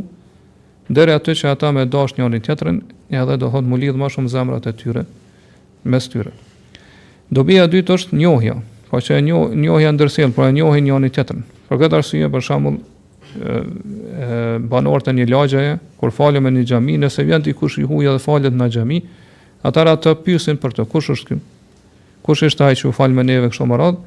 dhere 0.91 1.15
aty 1.17 1.35
që 1.39 1.53
ata 1.55 1.71
me 1.75 1.85
dash 1.87 2.17
një 2.19 2.27
anin 2.29 2.83
ja 3.11 3.25
edhe 3.25 3.37
do 3.43 3.49
hëtë 3.51 3.67
mu 3.67 3.77
lidhë 3.77 3.99
ma 3.99 4.07
shumë 4.09 4.29
zemrat 4.31 4.67
e 4.67 4.73
tyre, 4.73 5.03
mes 5.85 6.07
tyre. 6.09 6.31
Dobija 7.31 7.67
dytë 7.71 7.95
është 7.95 8.19
njohja, 8.19 8.55
pa 8.91 8.99
po 8.99 9.01
që 9.07 9.19
e 9.19 9.23
njohja 9.23 9.93
ndërsel, 9.95 10.31
pra 10.35 10.49
e 10.49 10.53
njohi 10.53 10.81
një 10.83 10.95
anin 10.95 11.43
Për 11.71 11.79
këtë 11.79 11.99
arsye, 12.01 12.27
për 12.35 12.43
shamull, 12.43 12.79
banorët 14.67 15.07
e 15.09 15.13
një 15.15 15.27
lagjeje, 15.31 15.77
kur 16.03 16.11
falen 16.11 16.43
në 16.43 16.51
një 16.57 16.65
gjami, 16.67 16.97
nëse 16.99 17.23
vjen 17.29 17.43
dikush 17.47 17.77
i 17.79 17.85
huja 17.87 18.11
dhe 18.11 18.19
falet 18.19 18.55
në 18.59 18.67
gjami, 18.75 18.99
atar 19.63 19.87
ata 19.87 20.17
pyesin 20.19 20.59
për 20.59 20.75
të 20.75 20.87
kush 20.91 21.13
është 21.15 21.29
ky 21.29 21.39
kush 22.23 22.45
është 22.49 22.67
ai 22.69 22.77
që 22.77 22.91
u 22.91 22.93
fal 22.93 23.13
me 23.15 23.25
neve 23.25 23.51
kështu 23.51 23.67
më 23.71 23.79
radh. 23.81 24.01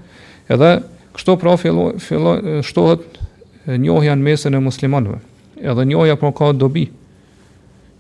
Edhe 0.51 0.71
kështu 1.15 1.35
pra 1.41 1.55
fillo 1.57 1.89
fillo 2.01 2.35
shtohet 2.65 3.19
njohja 3.79 4.15
në 4.17 4.27
mesën 4.27 4.53
e 4.57 4.61
muslimanëve. 4.61 5.19
Edhe 5.63 5.85
njohja 5.89 6.15
pra 6.19 6.33
ka 6.35 6.51
dobi. 6.53 6.87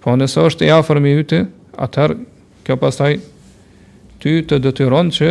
Po 0.03 0.15
nëse 0.19 0.41
është 0.49 0.67
i 0.67 0.71
afër 0.75 0.99
me 0.99 1.13
hyte, 1.17 1.43
atëherë 1.79 2.17
kjo 2.67 2.75
pastaj 2.81 3.13
ty 4.23 4.37
të 4.47 4.57
detyron 4.65 5.09
që 5.15 5.29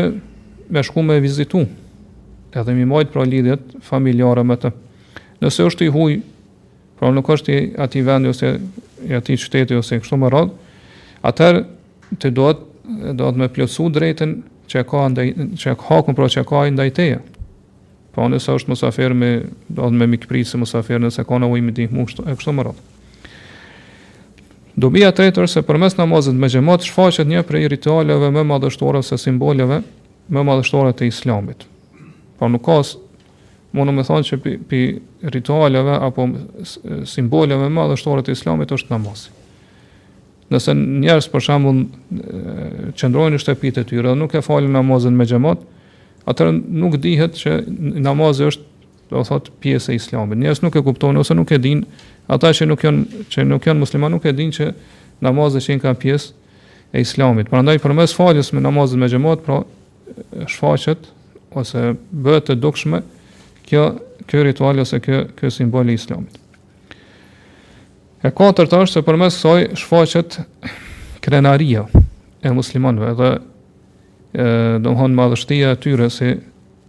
me 0.72 0.82
shku 0.84 1.04
me 1.06 1.18
vizitu. 1.22 1.66
Edhe 2.56 2.74
mi 2.76 2.86
mojt 2.88 3.12
pra 3.12 3.24
lidhjet 3.28 3.76
familjare 3.84 4.44
me 4.44 4.56
të. 4.60 4.72
Nëse 5.42 5.66
është 5.68 5.86
i 5.88 5.92
huj, 5.92 6.14
pra 6.98 7.10
nuk 7.12 7.28
është 7.34 7.52
i 7.52 7.60
ati 7.80 8.02
vendi 8.06 8.30
ose 8.30 8.54
i 9.08 9.14
ati 9.16 9.36
qyteti 9.36 9.76
ose 9.76 9.98
kështu 10.00 10.16
më 10.22 10.30
radh, 10.32 10.50
atëherë 11.28 11.62
të 12.22 12.30
dohet 12.36 12.60
do 13.16 13.28
të 13.32 13.38
më 13.40 13.46
plotësu 13.54 13.90
drejtën 13.94 14.32
që 14.72 14.80
e 14.82 14.86
ka 14.88 15.02
ndaj 15.12 15.26
që 15.60 15.72
e 15.74 15.76
ka 15.78 15.88
hakun 15.90 16.16
pra 16.16 16.28
që 16.32 16.40
e 16.42 16.46
ka 16.48 16.62
ndaj 16.72 16.92
teje. 16.96 17.20
Po 18.12 18.24
nëse 18.28 18.52
është 18.58 18.72
musafir 18.74 19.14
me 19.16 19.30
do 19.72 19.82
të 19.88 19.98
më 20.00 20.08
mikprisë 20.14 20.60
musafir 20.62 21.00
nëse 21.02 21.24
ka 21.28 21.38
nevojë 21.44 21.64
me 21.66 21.74
dimë 21.76 22.04
kështu 22.10 22.24
e 22.28 22.34
kështu 22.38 22.54
më 22.58 22.66
radh. 22.68 22.80
Dobia 24.82 25.10
e 25.12 25.16
tretë 25.18 25.46
se 25.52 25.62
përmes 25.68 25.96
namazit 26.00 26.36
me 26.40 26.48
xhamat 26.52 26.86
shfaqet 26.88 27.28
një 27.28 27.42
prej 27.48 27.68
ritualeve 27.74 28.30
më 28.32 28.46
madhështore 28.48 29.02
se 29.04 29.18
simboleve 29.20 29.82
më 30.32 30.44
madhështore 30.48 30.94
të 30.96 31.08
Islamit. 31.12 31.64
Po 32.38 32.48
nuk 32.52 32.64
ka 32.66 32.80
mundu 33.76 33.92
të 33.92 33.98
më 33.98 34.08
thonë 34.08 34.28
që 34.28 34.40
pi, 34.44 34.50
pi 34.68 34.80
ritualeve 35.32 35.96
apo 36.08 36.28
simboleve 37.08 37.68
më 37.68 37.76
madhështore 37.80 38.24
të 38.26 38.36
Islamit 38.36 38.72
është 38.76 38.92
namazi. 38.96 39.32
Nëse 40.52 40.72
njerëz 40.76 41.26
për 41.32 41.42
shembull 41.46 41.86
qëndrojnë 42.98 43.38
në 43.38 43.40
shtëpitë 43.40 43.84
e 43.84 43.88
tyre 43.88 44.10
dhe 44.12 44.18
nuk 44.20 44.34
e 44.36 44.42
falin 44.44 44.74
namazën 44.76 45.14
me 45.16 45.24
xhamat, 45.28 45.62
atë 46.28 46.48
nuk 46.82 46.98
dihet 47.00 47.38
se 47.40 47.54
namazi 48.04 48.44
është, 48.50 48.68
do 49.12 49.24
pjesë 49.64 49.92
e 49.92 49.96
Islamit. 50.00 50.38
Njerëz 50.42 50.60
nuk 50.66 50.76
e 50.76 50.82
kuptojnë 50.84 51.20
ose 51.22 51.36
nuk 51.38 51.52
e 51.56 51.60
dinë, 51.64 51.88
ata 52.32 52.52
që 52.56 52.68
nuk 52.68 52.84
janë 52.84 53.22
që 53.32 53.46
nuk 53.48 53.66
janë 53.70 53.80
musliman 53.80 54.12
nuk 54.16 54.28
e 54.28 54.34
dinë 54.36 54.56
se 54.58 54.68
namazi 55.24 55.60
është 55.62 55.78
një 55.78 55.94
pjesë 56.04 56.68
e 56.92 57.04
Islamit. 57.04 57.48
Prandaj 57.52 57.80
përmes 57.86 58.16
faljes 58.16 58.52
me 58.52 58.64
namazën 58.64 59.00
me 59.00 59.08
xhamat, 59.08 59.40
pra 59.46 59.62
shfaqet 60.52 61.08
ose 61.60 61.94
bëhet 62.12 62.52
e 62.52 62.60
dukshme 62.60 63.00
kjo 63.68 63.88
kjo 64.28 64.44
ritual 64.48 64.84
ose 64.84 65.00
kjo 65.02 65.24
kjo 65.38 65.48
simbol 65.52 65.88
i 65.92 65.96
Islamit. 66.00 66.41
E 68.22 68.30
katërt 68.30 68.70
është 68.78 69.00
se 69.00 69.02
përmes 69.02 69.34
kësaj 69.36 69.62
shfaqet 69.82 70.34
krenaria 71.24 71.82
e 72.46 72.50
muslimanëve 72.54 73.12
dhe 73.18 73.30
ë 73.34 74.50
do 74.84 74.90
të 74.92 74.98
thonë 75.00 75.18
madhështia 75.18 75.72
e 75.74 75.78
tyre 75.82 76.06
si 76.14 76.28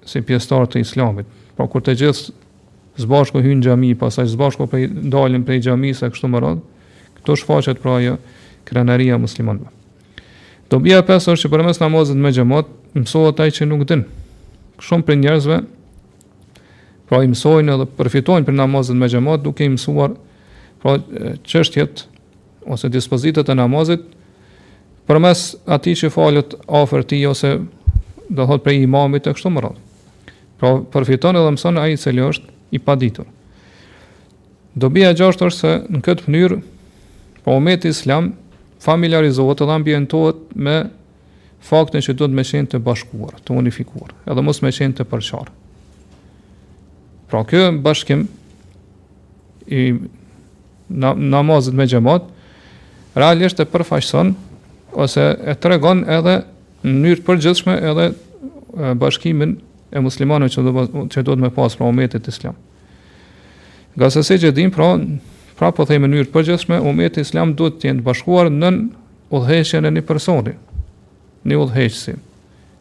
si 0.06 0.22
pjesëtar 0.28 0.68
të 0.70 0.82
islamit. 0.84 1.25
Pra 1.58 1.66
kur 1.72 1.82
të 1.82 1.96
gjithë 1.98 2.34
zbashku 3.02 3.42
hyn 3.42 3.63
xhami, 3.66 3.94
pastaj 3.98 4.28
zbashku 4.34 4.68
prej 4.70 4.88
dalin 5.13 5.46
prej 5.48 5.63
xhamisë 5.66 6.10
e 6.10 6.13
kështu 6.13 6.30
me 6.30 6.42
radh, 6.44 6.60
këto 7.18 7.38
shfaqet 7.42 7.82
pra 7.82 7.96
ajo 8.02 8.18
krenaria 8.70 9.18
e 9.18 9.22
muslimanëve. 9.24 9.72
Do 10.70 10.82
bia 10.86 11.00
pesë 11.08 11.34
është 11.34 11.48
që 11.48 11.54
përmes 11.56 11.82
namazit 11.82 12.20
me 12.20 12.30
xhamat 12.36 12.70
mësohet 12.94 13.42
ai 13.42 13.50
që 13.56 13.68
nuk 13.72 13.88
din. 13.90 14.06
Shumë 14.86 15.08
prej 15.10 15.18
njerëzve 15.24 15.58
pra 17.10 17.24
i 17.25 17.32
mësojnë 17.34 17.74
edhe 17.74 17.90
përfitojnë 17.98 18.46
për 18.48 18.58
namazin 18.62 19.02
me 19.02 19.10
xhamat 19.10 19.42
duke 19.48 19.66
i 19.66 19.74
mësuar 19.74 20.13
ë 20.13 20.23
pra 20.84 20.98
çështjet 21.48 22.04
ose 22.68 22.90
dispozitat 22.92 23.48
e 23.50 23.56
namazit 23.56 24.04
përmes 25.08 25.46
atij 25.72 26.02
që 26.04 26.10
falet 26.12 26.56
afër 26.68 27.06
tij 27.08 27.24
ose 27.32 27.52
do 28.30 28.44
thot 28.48 28.63
prej 28.63 28.84
imamit 28.84 29.28
e 29.28 29.34
kështu 29.36 29.52
me 29.54 29.63
radhë. 29.63 29.80
Pra 30.60 30.75
përfiton 30.92 31.40
edhe 31.40 31.54
mëson 31.56 31.80
ai 31.82 31.94
i 31.96 32.00
cili 32.00 32.24
është 32.24 32.52
i 32.75 32.80
paditur. 32.84 33.28
Dobia 34.75 35.10
bia 35.13 35.18
gjashtë 35.20 35.48
është 35.50 35.62
se 35.62 35.74
në 35.96 36.04
këtë 36.06 36.28
mënyrë 36.34 36.60
pa 37.44 37.46
po 37.48 37.56
umeti 37.60 37.92
islam 37.96 38.32
familiarizohet 38.84 39.60
dhe 39.63 39.75
ambientohet 39.80 40.40
me 40.56 40.78
faktin 41.63 42.04
që 42.04 42.16
duhet 42.20 42.34
me 42.36 42.44
qenë 42.44 42.72
të 42.74 42.80
bashkuar, 42.84 43.38
të 43.48 43.56
unifikuar, 43.60 44.12
edhe 44.28 44.42
mos 44.44 44.60
me 44.66 44.72
qenë 44.75 44.98
të 45.00 45.08
përqarë. 45.12 45.54
Pra 47.32 47.44
kjo 47.50 47.68
bashkim 47.86 48.28
i 49.68 49.84
namazet 50.90 51.74
me 51.74 51.86
xhamat 51.88 52.24
realisht 53.16 53.60
e 53.62 53.66
përfaqëson 53.66 54.34
ose 54.98 55.22
e 55.46 55.54
tregon 55.56 56.04
edhe 56.10 56.44
në 56.84 56.92
mënyrë 56.96 57.22
të 57.22 57.25
përgjithshme 57.28 57.75
edhe 57.90 58.06
bashkimin 59.00 59.56
e 59.94 60.00
muslimanëve 60.02 60.50
që 60.52 60.62
do 60.63 60.72
të 61.08 61.08
çdo 61.22 61.36
të 61.38 61.42
më 61.46 61.50
pas 61.56 61.75
pra 61.78 61.86
umetit 61.88 62.28
e 62.28 62.30
islam. 62.34 62.56
Nga 63.96 64.10
sa 64.10 64.24
se 64.24 64.52
dim 64.52 64.72
pra 64.72 64.98
pra 65.56 65.72
po 65.72 65.86
them 65.86 66.02
në 66.04 66.08
mënyrë 66.08 66.32
përgjithshme 66.34 66.80
umetit 66.82 67.25
islam 67.30 67.54
duhet 67.56 67.80
të 67.80 67.90
jenë 67.92 68.02
bashkuar 68.04 68.50
në 68.50 68.72
udhëheqjen 69.32 69.86
e 69.86 69.92
një 69.94 70.02
personi, 70.06 70.54
në 71.46 71.58
udhëheqsin, 71.62 72.18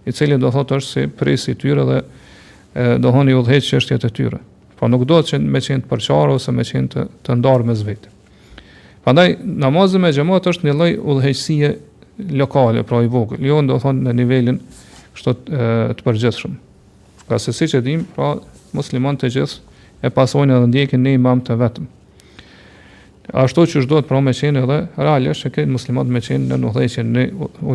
i 0.09 0.12
cili 0.12 0.38
do 0.38 0.49
thotë 0.50 0.76
është 0.80 0.90
se 0.92 1.06
presi 1.09 1.54
tyre 1.54 1.85
dhe 1.85 2.99
do 2.99 3.12
hani 3.12 3.37
udhëheqësi 3.37 3.76
është 3.78 3.94
e 4.00 4.11
tyre. 4.11 4.40
Pra 4.82 4.88
nuk 4.90 5.04
do 5.06 5.20
të 5.22 5.38
me 5.38 5.60
qenë 5.62 5.84
të 5.84 5.88
përqarë 5.92 6.32
ose 6.34 6.50
me 6.50 6.64
qenë 6.66 6.88
të, 6.90 7.02
të 7.22 7.34
ndarë 7.38 7.66
me 7.68 7.74
zvetë. 7.78 8.08
Pandaj, 9.06 9.36
namazë 9.62 10.00
me 10.02 10.08
gjemot 10.10 10.48
është 10.50 10.66
një 10.66 10.72
loj 10.74 10.88
udhejësie 11.12 11.68
lokale, 12.40 12.82
pra 12.86 12.98
i 13.04 13.06
vogël, 13.06 13.46
jo 13.46 13.60
të 13.62 13.76
thonë 13.84 14.02
në 14.08 14.14
nivelin 14.18 14.58
kështë 15.14 15.34
të, 15.38 15.98
përgjithshëm. 16.02 16.56
Ka 17.30 17.38
se 17.38 17.54
si 17.54 17.68
që 17.70 17.82
dim, 17.86 18.02
pra 18.16 18.32
muslimon 18.74 19.20
të 19.22 19.30
gjithë 19.36 19.86
e 20.02 20.10
pasojnë 20.16 20.58
edhe 20.58 20.72
ndjekin 20.72 21.06
një 21.06 21.14
imam 21.20 21.44
të 21.46 21.60
vetëm. 21.62 21.86
Ashtu 23.44 23.68
që 23.70 23.84
shdojtë 23.86 24.10
pra 24.10 24.18
me 24.18 24.34
qenë 24.34 24.66
edhe 24.66 24.80
realja 24.98 25.36
që 25.44 25.52
këtë 25.58 25.76
muslimat 25.76 26.10
me 26.10 26.24
qenë 26.26 26.48
në 26.48 26.58
nuhdheqin 26.64 27.14
në 27.20 27.28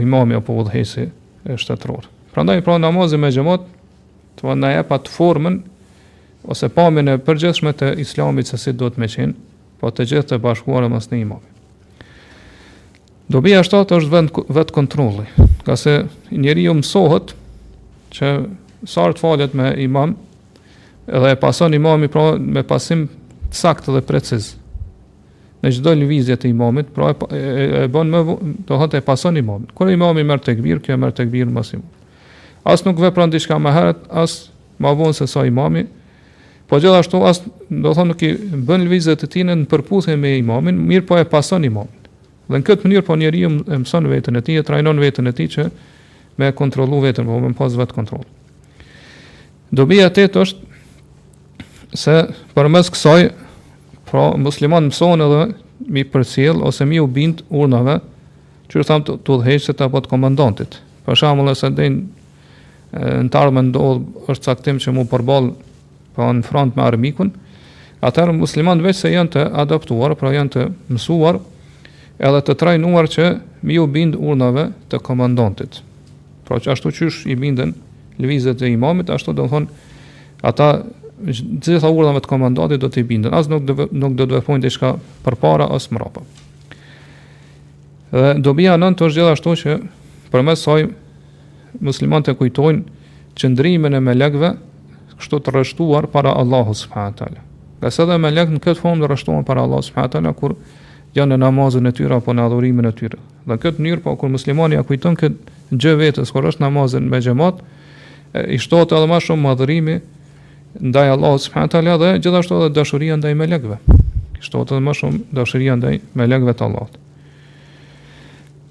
imami 0.03 0.35
apo 0.41 0.59
udhejësi 0.59 1.07
e 1.07 1.55
shtetëror. 1.55 2.11
Pra 2.35 2.43
ndaj, 2.43 2.65
pra 2.67 2.75
namazë 2.83 3.23
me 3.23 3.31
gjemot 3.31 3.63
të 4.37 4.51
vëndaj 4.51 4.81
e 4.83 4.85
pa 4.91 4.99
të 5.01 5.15
formën 5.15 5.59
ose 6.45 6.69
pamjen 6.69 7.07
e 7.13 7.17
përgjithshme 7.23 7.71
të 7.73 7.93
islamit 8.03 8.49
se 8.51 8.59
si 8.61 8.73
duhet 8.73 8.97
me 9.01 9.07
qenë, 9.09 9.33
po 9.81 9.91
të 9.93 10.05
gjithë 10.11 10.29
të 10.35 10.39
bashkuar 10.43 10.85
e 10.85 10.89
në 10.91 10.99
një 11.13 11.19
imamit. 11.21 11.53
Dobija 13.31 13.63
shtatë 13.63 13.97
është 13.97 14.13
vend, 14.13 14.29
vetë 14.55 14.73
kontrolli, 14.75 15.25
ka 15.67 15.75
se 15.75 16.03
njeri 16.31 16.63
ju 16.67 16.77
mësohet 16.79 17.33
që 18.15 18.29
sartë 18.87 19.19
faljet 19.19 19.53
me 19.57 19.73
imam, 19.83 20.13
edhe 21.11 21.33
e 21.33 21.39
pason 21.39 21.73
imami 21.73 22.07
pra 22.11 22.37
me 22.39 22.63
pasim 22.63 23.07
sakt 23.51 23.89
dhe 23.91 24.01
preciz 24.01 24.53
në 25.63 25.71
çdo 25.73 25.91
lëvizje 25.97 26.35
të 26.39 26.47
imamit, 26.51 26.91
pra 26.95 27.09
e, 27.09 27.37
e, 27.37 27.67
e 27.81 27.85
bën 27.91 28.11
më 28.13 28.19
do 28.69 28.77
të 28.87 28.99
e 28.99 29.03
pason 29.03 29.35
imam. 29.41 29.65
Kur 29.75 29.89
i 29.89 29.97
merr 29.97 30.39
tekbir, 30.39 30.77
kjo 30.85 30.97
merr 31.01 31.15
tekbir 31.17 31.49
mosim. 31.49 31.81
As 32.63 32.85
nuk 32.85 32.99
vepron 33.01 33.31
diçka 33.31 33.57
më 33.59 33.71
herët, 33.75 34.03
as 34.07 34.49
më 34.79 34.91
vonë 34.99 35.15
se 35.17 35.27
sa 35.27 35.43
imami, 35.49 35.85
Po 36.67 36.77
gjithashtu 36.83 37.19
as 37.23 37.39
do 37.71 37.91
thonë 37.95 38.09
nuk 38.11 38.21
i 38.27 38.33
bën 38.67 38.81
lëvizje 38.83 39.13
të 39.19 39.27
tinë 39.33 39.53
në 39.55 39.67
përputhje 39.71 40.17
me 40.19 40.33
imamin, 40.37 40.75
mirë 40.83 41.05
po 41.07 41.15
e 41.15 41.23
pason 41.25 41.63
imamin. 41.63 41.95
Dhe 42.47 42.59
në 42.59 42.65
këtë 42.67 42.87
mënyrë 42.87 43.05
po 43.07 43.15
njeriu 43.19 43.49
mëson 43.81 44.07
veten 44.11 44.35
e 44.35 44.41
tij, 44.43 44.59
e 44.61 44.65
trajnon 44.67 44.99
veten 44.99 45.27
e 45.31 45.35
tij 45.35 45.47
që 45.53 45.65
me 46.39 46.49
kontrollu 46.55 46.99
veten, 47.03 47.25
po 47.27 47.39
me 47.43 47.53
pas 47.55 47.73
vetë 47.75 47.95
kontroll. 47.95 48.25
Dobija 49.71 50.09
tet 50.15 50.35
është 50.35 51.95
se 51.97 52.17
përmes 52.55 52.91
kësaj 52.93 53.29
pra 54.11 54.33
musliman 54.39 54.89
mëson 54.91 55.23
edhe 55.23 55.41
mi 55.87 56.03
përcjell 56.07 56.63
ose 56.67 56.85
mi 56.87 56.99
u 57.03 57.07
bind 57.07 57.45
urnave 57.47 57.97
që 58.71 58.83
tham 58.89 59.07
të, 59.07 59.21
të 59.23 59.79
apo 59.87 60.03
të 60.03 60.11
komandantit. 60.11 60.81
Për 61.07 61.15
shembull, 61.15 61.47
nëse 61.47 61.71
dën 61.71 62.01
në 62.91 63.31
të 63.31 63.63
do 63.71 63.87
është 64.31 64.43
caktim 64.51 64.79
që 64.83 64.91
mu 64.95 65.07
përball 65.07 65.51
pa 66.17 66.25
po, 66.25 66.33
në 66.33 66.45
front 66.45 66.75
me 66.77 66.81
armikun, 66.83 67.31
atër 68.01 68.31
muslimat 68.33 68.81
veç 68.81 69.03
se 69.03 69.13
janë 69.13 69.31
të 69.35 69.45
adaptuar, 69.63 70.15
pra 70.17 70.31
janë 70.33 70.53
të 70.55 70.65
mësuar, 70.95 71.37
edhe 72.17 72.41
të 72.43 72.55
trajnuar 72.57 73.09
që 73.13 73.27
mi 73.67 73.77
u 73.81 73.85
bind 73.89 74.17
urnave 74.17 74.67
të 74.89 74.97
komandantit. 75.05 75.83
Pra 76.49 76.57
që 76.57 76.73
ashtu 76.73 76.93
qysh 76.97 77.25
i 77.29 77.35
binden 77.37 77.75
lëvizet 78.17 78.63
e 78.65 78.71
imamit, 78.73 79.11
ashtu 79.13 79.35
do 79.37 79.45
të 79.45 79.51
thonë, 79.53 79.93
ata 80.49 80.69
gjitha 81.21 81.91
urnave 81.93 82.23
të 82.25 82.31
komandantit 82.33 82.81
do 82.81 82.89
të 82.89 83.03
i 83.03 83.07
binden, 83.13 83.35
asë 83.37 83.53
nuk, 83.53 83.85
nuk 83.93 84.17
do 84.17 84.25
të 84.29 84.39
vefojnë 84.39 84.65
diçka 84.65 84.95
përpara 85.25 85.69
as 85.77 85.89
para, 85.93 86.09
asë 86.17 86.45
Dhe 88.07 88.27
do 88.39 88.53
bia 88.55 88.71
në 88.79 88.93
të 88.95 89.03
është 89.11 89.17
gjitha 89.19 89.31
ashtu 89.35 89.53
që, 89.61 89.73
për 90.33 90.43
mes 90.49 90.61
saj, 90.65 90.85
muslimat 91.83 92.29
e 92.31 92.33
kujtojnë 92.39 93.35
qëndrimin 93.37 93.97
e 93.99 94.01
melekve 94.01 94.53
kështu 95.19 95.39
të 95.45 95.53
rështuar 95.55 96.07
para 96.13 96.33
Allahu 96.37 96.73
subhanahu 96.73 97.11
wa 97.13 97.17
taala. 97.17 97.41
Ka 97.81 97.91
sa 97.91 98.05
dhe 98.05 98.17
me 98.17 98.31
lek 98.31 98.49
në 98.53 98.61
këtë 98.63 98.81
formë 98.81 99.05
të 99.05 99.09
rështuar 99.11 99.45
para 99.45 99.63
Allahu 99.67 99.85
subhanahu 99.87 100.13
taala 100.13 100.33
kur 100.37 100.55
janë 101.17 101.33
në 101.33 101.39
namazën 101.45 101.89
e 101.89 101.93
tyre 101.97 102.17
apo 102.19 102.33
në 102.35 102.45
adhurimin 102.47 102.89
e 102.89 102.93
tyre. 102.97 103.17
Dhe 103.47 103.57
këtë 103.63 103.81
mënyrë 103.81 104.03
po 104.05 104.15
kur 104.21 104.31
muslimani 104.33 104.77
a 104.77 104.83
kujton 104.85 105.17
këtë 105.17 105.57
gjë 105.73 105.95
vetes 106.01 106.31
kur 106.33 106.47
është 106.51 106.63
namazën 106.67 107.09
me 107.09 107.21
xhamat, 107.23 107.61
i 108.53 108.57
shtohet 108.61 108.93
edhe 108.97 109.09
më 109.09 109.19
shumë 109.25 109.45
madhërimi 109.47 109.97
ndaj 110.91 111.13
Allahu 111.15 111.41
subhanahu 111.41 111.73
taala 111.73 111.97
dhe 112.01 112.11
gjithashtu 112.21 112.61
edhe 112.61 112.75
dashuria 112.77 113.17
ndaj 113.17 113.33
melekve. 113.39 113.79
I 114.37 114.43
shtohet 114.45 114.75
edhe 114.75 114.83
më 114.89 114.97
shumë 115.01 115.23
dashuria 115.33 115.77
ndaj 115.79 115.97
melekve 116.13 116.53
të 116.53 116.67
Allahut. 116.67 117.01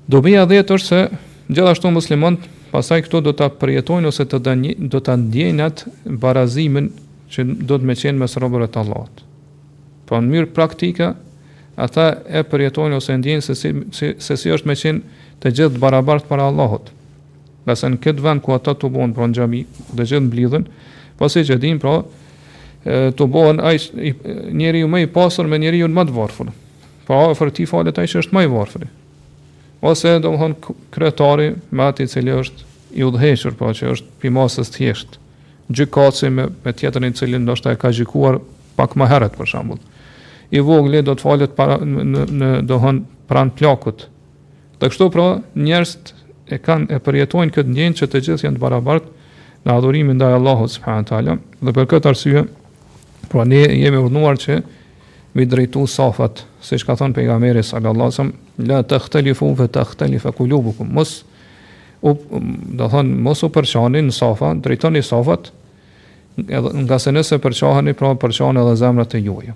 Dobija 0.06 0.44
dhjetë 0.46 0.76
është 0.78 0.86
se 0.86 1.06
gjithashtu 1.50 1.90
muslimani 1.90 2.54
pasaj 2.72 3.02
këto 3.06 3.20
do 3.24 3.32
të 3.36 3.46
përjetojnë 3.60 4.10
ose 4.10 4.26
të 4.28 4.40
dënjë, 4.48 4.74
do 4.90 5.00
të 5.00 5.14
ndjenë 5.22 5.64
atë 5.68 6.16
barazimin 6.22 6.88
që 7.32 7.44
do 7.68 7.78
të 7.78 7.86
me 7.88 7.96
qenë 7.98 8.22
mes 8.22 8.36
robërët 8.42 8.78
Allahot. 8.80 9.22
Po 10.06 10.18
në 10.20 10.30
mirë 10.32 10.50
praktika, 10.56 11.12
ata 11.76 12.08
e 12.26 12.42
përjetojnë 12.46 12.98
ose 12.98 13.16
ndjenë 13.20 13.44
se 13.48 13.56
si, 13.58 13.72
si, 13.94 14.12
se 14.22 14.38
si 14.40 14.52
është 14.54 14.68
me 14.70 14.76
qenë 14.78 15.24
të 15.42 15.54
gjithë 15.58 15.76
të 15.76 15.82
barabart 15.82 16.26
para 16.30 16.46
Allahot. 16.50 16.92
Nëse 17.66 17.88
në 17.92 18.00
këtë 18.04 18.22
vend 18.26 18.42
ku 18.46 18.54
ata 18.54 18.74
të 18.78 18.90
bonë 18.94 19.14
pro 19.16 19.26
në 19.26 19.38
gjami, 19.40 19.64
të 19.94 20.04
gjithë 20.06 20.24
në 20.26 20.30
blidhen, 20.34 20.68
që 21.18 21.58
din, 21.62 21.80
pra, 21.82 21.96
të 22.86 23.26
bonë 23.32 23.62
ai 23.66 24.12
njeri 24.54 24.84
ju 24.84 24.88
me 24.90 25.02
i 25.02 25.06
pasur 25.10 25.46
me 25.50 25.58
njeri 25.58 25.78
ju 25.82 25.88
në 25.90 25.94
matë 26.00 26.14
varfër. 26.18 26.52
Po, 27.06 27.06
pra, 27.06 27.34
fërë 27.38 27.52
ti 27.60 27.66
falet, 27.66 27.98
aj 27.98 28.06
që 28.14 28.22
është 28.22 28.46
i 28.46 28.52
varfër 28.54 28.86
ose 29.86 30.18
do 30.22 30.32
më 30.32 30.38
thon 30.38 30.54
kryetari 30.94 31.54
me 31.70 31.86
ati 31.86 32.06
i 32.06 32.10
cili 32.10 32.34
është 32.34 32.64
i 32.96 33.04
udhëhequr, 33.06 33.54
pra 33.58 33.72
që 33.76 33.90
është 33.94 34.18
pimasës 34.22 34.70
thjesht. 34.74 35.18
Gjykatësi 35.70 36.30
me 36.30 36.46
me 36.64 36.72
tjetrin 36.78 37.08
i 37.08 37.14
cili 37.16 37.38
ndoshta 37.42 37.72
e 37.74 37.80
ka 37.80 37.90
gjykuar 37.92 38.38
pak 38.76 38.94
më 38.96 39.08
herët 39.10 39.36
për 39.38 39.50
shembull. 39.52 39.80
I 40.54 40.60
vogël 40.62 41.02
do 41.04 41.14
të 41.18 41.24
falet 41.26 41.56
para 41.58 41.78
në 41.78 42.26
në 42.30 42.50
do 42.70 42.78
të 42.82 43.00
pranë 43.28 43.56
plakut. 43.58 44.06
Dhe 44.80 44.90
kështu 44.92 45.08
pra 45.14 45.26
njerës 45.58 45.96
e 46.54 46.58
kanë 46.62 46.90
e 46.94 47.00
përjetojnë 47.02 47.52
këtë 47.56 47.74
ndjenjë 47.74 47.98
që 47.98 48.06
të 48.12 48.20
gjithë 48.26 48.44
janë 48.46 48.56
të 48.56 48.62
barabartë 48.62 49.30
në 49.66 49.74
adhurimin 49.74 50.18
ndaj 50.20 50.36
Allahut 50.38 50.70
subhanahu 50.70 51.34
dhe 51.66 51.74
për 51.80 51.88
këtë 51.90 52.10
arsye 52.12 52.44
pra 53.32 53.44
ne 53.50 53.64
jemi 53.80 53.98
urnuar 54.06 54.38
që 54.38 54.60
mi 55.36 55.44
drejtu 55.44 55.84
safat, 55.90 56.40
se 56.64 56.78
shka 56.80 56.96
thonë 56.96 57.12
pejgamberi 57.18 57.60
nga 57.60 57.68
sallallahu 57.68 58.08
wasallam, 58.12 58.32
la 58.70 58.80
të 58.88 58.98
khtelifu 59.04 59.50
vë 59.58 59.66
të 59.74 59.82
khtelifu 59.90 60.32
e 60.32 60.86
mos, 60.96 61.12
dhe 62.76 62.86
thonë, 62.92 63.16
mos 63.26 63.42
u 63.44 63.50
përqani 63.52 64.02
në 64.06 64.14
safat, 64.16 64.62
drejtoni 64.64 65.02
i 65.04 65.04
safat, 65.04 65.50
nga 66.86 66.98
se 67.00 67.12
nëse 67.12 67.38
përqani, 67.44 67.92
pra 67.92 68.14
përqani 68.16 68.62
edhe 68.64 68.76
zemrat 68.80 69.14
e 69.14 69.20
juja. 69.26 69.54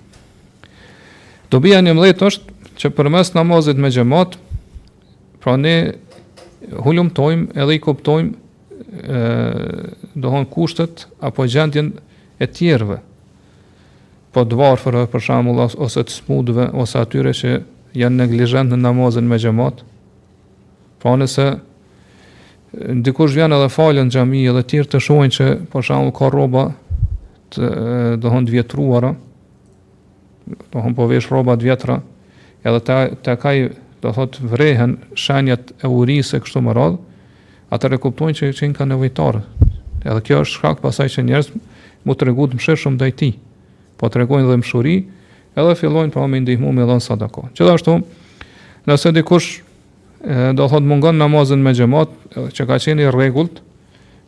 Do 1.50 1.60
bia 1.64 1.80
një 1.82 1.96
mdhet 1.96 2.22
është, 2.28 2.54
që 2.78 2.92
për 2.96 3.10
mes 3.16 3.32
namazit 3.34 3.80
me 3.80 3.88
gjemat, 3.90 4.36
pra 5.42 5.56
ne 5.56 5.74
hullum 6.84 7.08
edhe 7.56 7.74
i 7.74 7.80
kuptojmë, 7.80 8.32
dohon 10.20 10.44
kushtet, 10.46 11.06
apo 11.20 11.48
gjendjen 11.48 11.94
e 12.40 12.46
tjerve, 12.46 13.00
po 14.30 14.44
të 14.46 14.58
varfër 14.60 14.98
për 15.10 15.24
shembull 15.26 15.62
ose 15.66 16.02
të 16.06 16.14
smudve 16.14 16.68
ose 16.82 16.98
atyre 17.02 17.32
që 17.34 17.54
janë 17.98 18.18
neglijent 18.20 18.70
në 18.72 18.78
namazin 18.82 19.26
me 19.30 19.38
xhamat. 19.42 19.82
po 21.02 21.14
nëse 21.16 21.44
dikush 23.04 23.32
vjen 23.34 23.52
edhe 23.56 23.68
në 23.98 24.10
gjami 24.12 24.42
edhe 24.50 24.62
tjirë 24.68 24.88
të 24.92 25.00
shojnë 25.06 25.34
që 25.38 25.46
për 25.72 25.86
shembull 25.86 26.12
ka 26.18 26.28
roba 26.30 26.64
të 27.50 27.70
dohën 28.22 28.44
të 28.46 28.52
vjetruara 28.54 29.14
dohën 30.74 30.94
po 30.94 31.06
vesh 31.08 31.30
roba 31.32 31.56
të 31.56 31.62
vjetra 31.64 31.96
edhe 32.64 32.80
të, 32.80 32.98
të 33.24 33.36
kaj 33.42 33.56
do 34.02 34.12
thot 34.12 34.38
vrehen 34.52 34.98
shenjat 35.14 35.72
e 35.82 35.86
urisë 35.88 36.36
e 36.36 36.40
kështu 36.40 36.62
më 36.64 36.72
radhë, 36.76 36.96
atë 37.72 37.88
rekuptojnë 37.92 38.36
që, 38.38 38.46
që 38.56 38.70
ka 38.76 38.84
nevojtar. 38.88 39.40
Edhe 40.04 40.22
kjo 40.24 40.38
është 40.44 40.54
shkak 40.56 40.80
pasaj 40.80 41.08
që 41.14 41.24
njerës 41.28 41.50
mu 42.04 42.14
të 42.16 42.28
regudë 42.30 42.56
më 42.56 42.64
shërë 42.64 42.80
shumë 42.82 42.98
dhe 43.02 43.08
i 43.12 43.16
ti 43.22 43.28
po 44.00 44.08
tregojnë 44.08 44.48
dhe 44.48 44.58
mshuri, 44.64 44.94
edhe 45.60 45.76
fillojnë 45.82 46.14
pra 46.14 46.24
me 46.30 46.40
ndihmu 46.40 46.72
me 46.72 46.86
dhënë 46.88 47.04
sadako. 47.04 47.48
Gjithashtu, 47.56 47.98
nëse 48.88 49.12
dikush 49.16 49.50
do 50.56 50.66
thotë 50.72 50.88
mungon 50.88 51.20
namazën 51.20 51.60
me 51.64 51.74
xhamat, 51.76 52.14
që 52.56 52.66
ka 52.68 52.80
qeni 52.86 53.04
i 53.04 53.10
rregullt, 53.12 53.60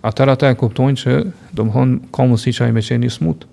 atëra 0.05 0.37
ata 0.37 0.53
e 0.53 0.59
kuptojnë 0.61 1.01
që 1.03 1.17
do 1.57 1.67
më 1.69 1.75
thonë 1.79 1.99
ka 2.13 2.29
mundësi 2.29 2.55
që 2.59 2.69
ai 2.69 2.77
me 2.77 2.85
qenë 2.85 3.11
smut. 3.17 3.47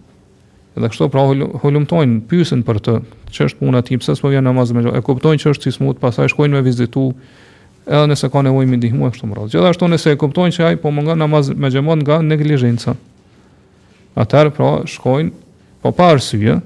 Edhe 0.78 0.90
kështu 0.92 1.08
pra 1.12 1.24
holumtojnë, 1.64 2.22
pyesin 2.30 2.62
për 2.68 2.80
të, 2.86 2.94
ç'është 3.36 3.64
puna 3.64 3.82
ti 3.86 3.98
pse 4.00 4.16
s'po 4.20 4.30
vjen 4.32 4.46
namazin 4.48 4.78
me 4.80 4.92
E 4.96 5.02
kuptojnë 5.04 5.42
që 5.42 5.54
është 5.56 5.72
i 5.72 5.76
smut, 5.76 5.98
pastaj 6.00 6.30
shkojnë 6.34 6.58
me 6.60 6.64
vizitu, 6.66 7.08
edhe 7.90 8.08
nëse 8.12 8.30
ka 8.32 8.44
nevojë 8.46 8.70
me 8.70 8.78
e 8.78 8.92
kështu 8.92 9.30
më 9.30 9.38
radh. 9.40 9.50
Gjithashtu 9.54 9.90
nëse 9.90 10.14
e 10.14 10.20
kuptojnë 10.22 10.56
që 10.56 10.66
ai 10.70 10.78
po 10.80 10.92
mungon 10.94 11.20
namaz 11.20 11.50
me 11.52 11.72
xhamat 11.74 12.06
nga 12.06 12.22
neglizhenca. 12.22 12.96
Atëherë 14.22 14.54
pra 14.56 14.70
shkojnë 14.90 15.49
po 15.82 15.92
pa 15.92 16.08
arsye, 16.14 16.60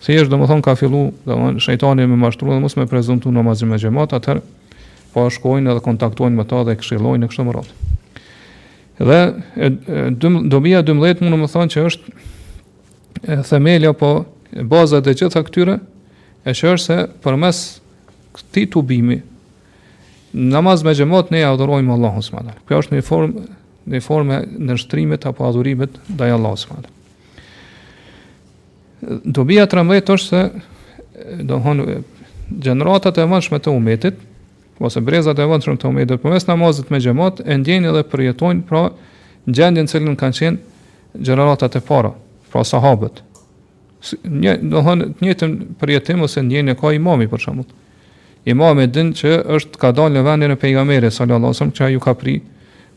se 0.00 0.14
jesh 0.16 0.28
domethën 0.32 0.62
ka 0.64 0.74
fillu 0.78 1.10
domethën 1.26 1.60
shejtani 1.66 2.06
më 2.08 2.16
mashtruan 2.18 2.58
dhe 2.58 2.64
mos 2.64 2.76
më 2.78 2.86
prezantuan 2.90 3.36
namazin 3.38 3.68
me 3.70 3.78
xhamat, 3.78 4.14
atë 4.16 4.40
po 5.14 5.26
shkojnë 5.30 5.70
edhe 5.70 5.82
kontaktojnë 5.84 6.36
me 6.38 6.46
ta 6.48 6.62
dhe 6.66 6.76
këshillojnë 6.80 7.28
kështu 7.30 7.46
më 7.46 7.56
radh. 7.56 7.72
Dhe 9.00 9.20
dobia 10.50 10.82
12 10.86 11.22
më 11.40 11.50
thonë 11.50 11.72
që 11.74 11.84
është 11.90 13.40
themeli 13.50 13.90
apo 13.90 14.10
baza 14.70 15.00
e 15.04 15.14
gjitha 15.14 15.44
këtyre 15.46 15.78
e 16.44 16.54
që 16.54 16.74
është 16.74 16.84
se 16.84 16.98
përmes 17.24 17.60
këtij 18.38 18.70
tubimi 18.74 19.18
namaz 20.34 20.84
me 20.86 20.94
xhamat 20.94 21.30
ne 21.34 21.44
adhurojmë 21.46 21.90
Allahun 21.94 22.22
subhanallahu. 22.22 22.62
Kjo 22.68 22.82
është 22.84 22.98
një 22.98 23.06
formë 23.12 23.48
në 23.90 23.98
formë 24.04 24.40
në 24.68 24.76
shtrimit 24.78 25.24
apo 25.26 25.46
adhurimet 25.48 25.96
ndaj 26.12 26.34
Allahut 26.36 26.60
subhanallahu 26.62 26.96
dobija 29.24 29.66
13 29.66 30.12
është 30.12 30.26
se 30.28 30.50
do 31.42 31.58
hon 31.58 31.80
gjeneratat 32.48 33.18
e 33.18 33.24
vëndshme 33.28 33.58
të 33.58 33.70
umetit 33.70 34.14
ose 34.78 35.00
brezat 35.00 35.38
e 35.38 35.44
vëndshme 35.48 35.76
të 35.78 35.88
umetit 35.90 36.22
përmes 36.22 36.46
namazit 36.48 36.90
me 36.90 37.00
xhamat 37.00 37.40
e 37.46 37.58
ndjenin 37.60 37.92
dhe 37.94 38.02
përjetojnë 38.12 38.64
pra 38.68 38.88
gjendjen 39.46 39.86
që 39.92 40.00
kanë 40.16 40.38
qenë 40.40 41.24
gjeneratat 41.26 41.76
e 41.76 41.80
para, 41.80 42.12
pra 42.52 42.60
sahabët. 42.64 43.20
Një, 44.24 44.52
do 44.70 44.80
hon 44.86 45.02
të 45.18 45.24
njëjtën 45.24 45.56
përjetim 45.80 46.22
ose 46.24 46.40
e 46.40 46.74
ka 46.80 46.92
imami 46.92 47.28
për 47.28 47.38
shembull. 47.44 47.66
Imami 48.48 48.86
din 48.86 49.12
që 49.12 49.42
është 49.56 49.78
ka 49.80 49.92
dalë 49.92 50.14
në 50.14 50.22
vendin 50.24 50.50
e 50.50 50.56
pejgamberit 50.56 51.12
sallallahu 51.12 51.44
alajhi 51.44 51.54
wasallam 51.58 51.74
që 51.78 51.84
ai 51.84 51.96
u 51.96 52.00
ka 52.00 52.14
pri 52.14 52.40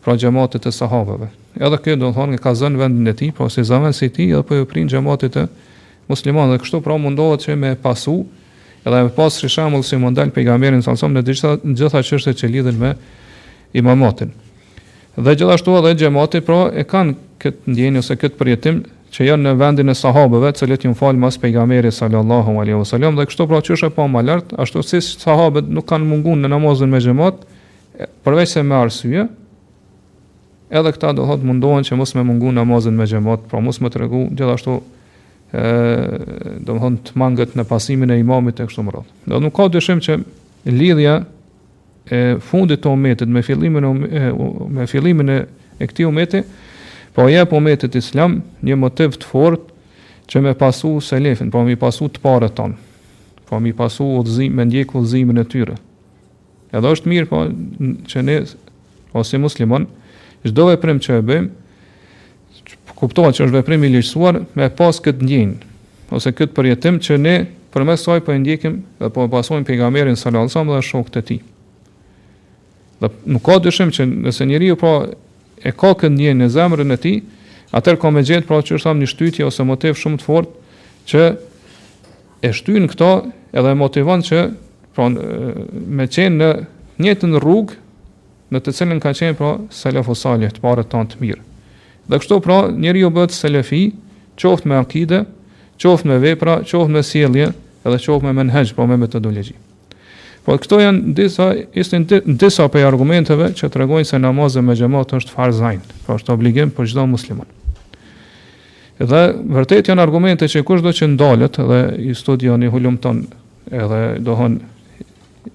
pra 0.03 0.15
xhamatit 0.17 0.63
të 0.65 0.71
sahabëve. 0.71 1.27
Edhe 1.59 1.77
kjo 1.83 1.95
do 1.95 2.09
të 2.11 2.15
thonë 2.17 2.39
ka 2.43 2.53
zënë 2.55 2.79
vendin 2.79 3.07
e 3.07 3.13
tij, 3.15 3.31
pra 3.31 3.49
si 3.49 3.63
zëvendës 3.63 4.01
i 4.05 4.09
tij, 4.09 4.33
po 4.47 4.55
ju 4.55 4.65
prin 4.67 4.87
xhamatit 4.89 5.35
të 5.35 5.43
musliman 6.11 6.49
dhe 6.51 6.59
kështu 6.63 6.81
pra 6.85 6.97
mundohet 6.99 7.45
që 7.45 7.55
me 7.59 7.73
pasu 7.75 8.15
edhe 8.83 9.03
me 9.07 9.11
pasë 9.15 9.47
si 9.47 9.89
si 9.89 9.97
mundal 10.01 10.31
pejgamberin 10.35 10.81
sallallahu 10.81 11.17
alajhi 11.17 11.39
wasallam 11.41 11.69
në 11.69 11.77
gjitha 11.77 12.01
gjitha 12.03 12.33
që 12.39 12.49
lidhen 12.51 12.79
me 12.79 12.93
imamatin. 13.73 14.31
Dhe 15.15 15.35
gjithashtu 15.35 15.75
edhe 15.79 15.93
xhamati 15.99 16.41
pra 16.41 16.59
e 16.75 16.83
kanë 16.83 17.15
këtë 17.39 17.67
ndjenjë 17.71 17.99
ose 18.03 18.15
këtë 18.17 18.37
përjetim 18.39 18.81
që 19.15 19.27
janë 19.27 19.43
në 19.45 19.51
vendin 19.59 19.89
e 19.89 19.95
sahabëve, 19.95 20.49
të 20.55 20.59
cilët 20.63 20.83
janë 20.87 20.97
fal 20.99 21.15
mas 21.21 21.37
pejgamberit 21.37 21.93
sallallahu 21.93 22.57
alaihi 22.59 22.79
wasallam 22.81 23.15
dhe 23.19 23.25
kështu 23.29 23.47
pra 23.47 23.61
e 23.61 23.89
pa 23.95 24.07
më 24.15 24.23
lartë, 24.27 24.55
ashtu 24.59 24.83
si 24.83 25.01
sahabët 25.01 25.69
nuk 25.69 25.85
kanë 25.87 26.05
munguar 26.09 26.37
në 26.41 26.49
namazën 26.51 26.89
me 26.89 26.99
xhamat, 26.99 27.35
përveq 28.25 28.47
se 28.49 28.63
me 28.63 28.75
arsye, 28.75 29.27
edhe 30.73 30.91
këta 30.95 31.13
do 31.15 31.23
thot 31.29 31.39
mundohen 31.45 31.85
që 31.87 31.95
mos 31.95 32.15
me 32.15 32.23
mungu 32.23 32.49
namazën 32.51 32.91
me 32.97 33.05
xhamat, 33.07 33.45
pra 33.49 33.61
mos 33.61 33.77
më 33.85 33.89
tregu 33.93 34.25
gjithashtu 34.33 34.81
do 35.53 36.73
më 36.73 36.81
thonë 36.81 36.99
të 37.05 37.13
mangët 37.21 37.51
në 37.53 37.65
pasimin 37.69 38.09
e 38.09 38.17
imamit 38.19 38.57
e 38.57 38.65
kështu 38.65 38.85
me 38.87 38.93
radhë. 38.95 39.19
Do 39.29 39.39
nuk 39.43 39.53
ka 39.53 39.67
dyshim 39.69 39.99
që 40.01 40.15
lidhja 40.73 41.19
e 42.09 42.21
fundit 42.41 42.81
të 42.81 42.89
umetit 42.93 43.29
me 43.29 43.43
fillimin 43.45 43.85
e 44.09 44.31
me 44.73 44.87
fillimin 44.89 45.29
e, 45.29 45.37
e 45.77 45.85
këtij 45.89 46.07
umeti, 46.09 46.41
po 47.13 47.27
ja 47.29 47.45
po 47.45 47.61
umetit 47.61 47.93
i 47.95 48.01
Islam, 48.01 48.39
një 48.65 48.79
motiv 48.81 49.19
të 49.21 49.29
fortë 49.29 49.71
që 50.29 50.41
më 50.41 50.55
pasu 50.57 50.95
selefin, 51.03 51.53
po 51.53 51.61
më 51.67 51.77
pasu 51.77 52.09
të 52.09 52.23
parët 52.23 52.57
tonë. 52.57 52.79
Po 53.45 53.59
më 53.61 53.75
pasu 53.77 54.09
udhëzim 54.23 54.55
me 54.57 54.65
ndjek 54.65 54.95
udhëzimin 54.97 55.37
e 55.37 55.45
tyre. 55.45 55.77
Edhe 56.73 56.95
është 56.97 57.09
mirë 57.11 57.29
po 57.29 57.43
që 58.09 58.25
ne 58.25 58.39
ose 59.13 59.37
muslimon 59.37 59.85
çdo 60.49 60.71
veprim 60.71 60.97
që 60.99 61.19
e 61.19 61.25
bëjmë 61.29 61.61
kuptohet 63.03 63.35
që 63.35 63.45
është 63.47 63.57
veprim 63.59 63.83
i 63.83 63.89
lirësuar 63.91 64.37
me 64.55 64.69
pas 64.79 65.01
këtë 65.03 65.25
ndjenjë 65.27 65.71
ose 66.15 66.31
këtë 66.35 66.55
përjetim 66.55 66.99
që 67.03 67.17
ne 67.19 67.35
përmes 67.75 68.03
saj 68.05 68.21
po 68.21 68.29
për 68.29 68.37
e 68.37 68.41
ndjekim 68.43 68.77
dhe 69.01 69.09
po 69.11 69.25
e 69.27 69.31
pasojmë 69.33 69.67
pejgamberin 69.67 70.15
sallallahu 70.19 70.45
alajhi 70.45 70.53
wasallam 70.53 70.71
dhe 70.71 70.89
shokët 70.89 71.19
e 71.21 71.23
tij. 71.27 71.39
Dhe 73.01 73.09
nuk 73.35 73.43
ka 73.47 73.57
dyshim 73.65 73.91
që 73.95 74.05
nëse 74.29 74.45
njeriu 74.47 74.77
pra 74.79 74.93
e 75.67 75.73
ka 75.73 75.89
këtë 75.99 76.13
ndjenjë 76.13 76.37
në 76.43 76.49
zemrën 76.53 76.95
e 76.95 76.99
tij, 77.01 77.17
atëherë 77.75 77.99
ka 78.03 78.11
më 78.13 78.23
gjetë 78.29 78.47
pra 78.49 78.59
që 78.61 78.77
është 78.77 78.85
thamë 78.87 79.01
një 79.01 79.11
shtytje 79.13 79.47
ose 79.49 79.65
motiv 79.67 79.97
shumë 79.99 80.19
të 80.21 80.27
fortë 80.27 80.83
që 81.11 81.23
e 82.45 82.51
shtyn 82.59 82.85
këto 82.93 83.11
edhe 83.57 83.73
e 83.73 83.79
motivon 83.81 84.23
që 84.29 84.43
pra 84.93 85.09
me 85.97 86.07
qenë 86.15 86.37
në 86.39 86.51
njëtën 87.03 87.39
rrugë 87.41 87.81
në 88.53 88.61
të 88.63 88.75
cilën 88.79 89.01
ka 89.01 89.15
qenë 89.17 89.39
pra 89.41 89.55
salafu 89.73 90.15
salih 90.23 90.53
të 90.53 90.61
pare 90.63 90.85
tanë 90.93 91.15
të 91.15 91.23
mirë. 91.25 91.41
Dhe 92.07 92.17
kështu 92.19 92.37
pra, 92.43 92.57
njeri 92.73 93.03
u 93.07 93.11
bëtë 93.15 93.35
selefi, 93.37 93.83
qoftë 94.39 94.67
me 94.69 94.79
akide, 94.81 95.21
qoftë 95.79 96.09
me 96.11 96.17
vepra, 96.23 96.59
qoftë 96.67 96.91
me 96.91 97.03
sielje, 97.05 97.51
edhe 97.87 97.99
qoftë 98.05 98.27
me 98.27 98.33
menhegj, 98.41 98.73
pra 98.75 98.87
me 98.89 98.97
metodologi. 98.99 99.55
Po 100.43 100.57
këto 100.59 100.81
janë 100.83 101.13
disa, 101.15 101.51
istin 101.79 102.03
disa 102.35 102.65
për 102.67 102.89
argumenteve 102.89 103.53
që 103.55 103.69
të 103.71 103.79
regojnë 103.85 104.09
se 104.09 104.19
namazë 104.19 104.61
me 104.67 104.75
xhamat 104.75 105.13
është 105.21 105.31
farzajn, 105.37 105.83
pra 106.03 106.17
është 106.19 106.33
obligim 106.35 106.73
për 106.75 106.89
çdo 106.91 107.05
muslimon. 107.07 107.47
Dhe 108.99 109.21
vërtet 109.55 109.87
janë 109.93 110.03
argumente 110.03 110.45
që 110.51 110.65
kushdo 110.67 110.91
që 110.93 111.07
ndalët 111.13 111.61
dhe 111.69 111.79
i 112.11 112.15
studion 112.15 112.63
i 112.63 112.71
hullum 112.71 112.99
ton 113.01 113.23
edhe 113.71 114.01
dohon 114.23 114.59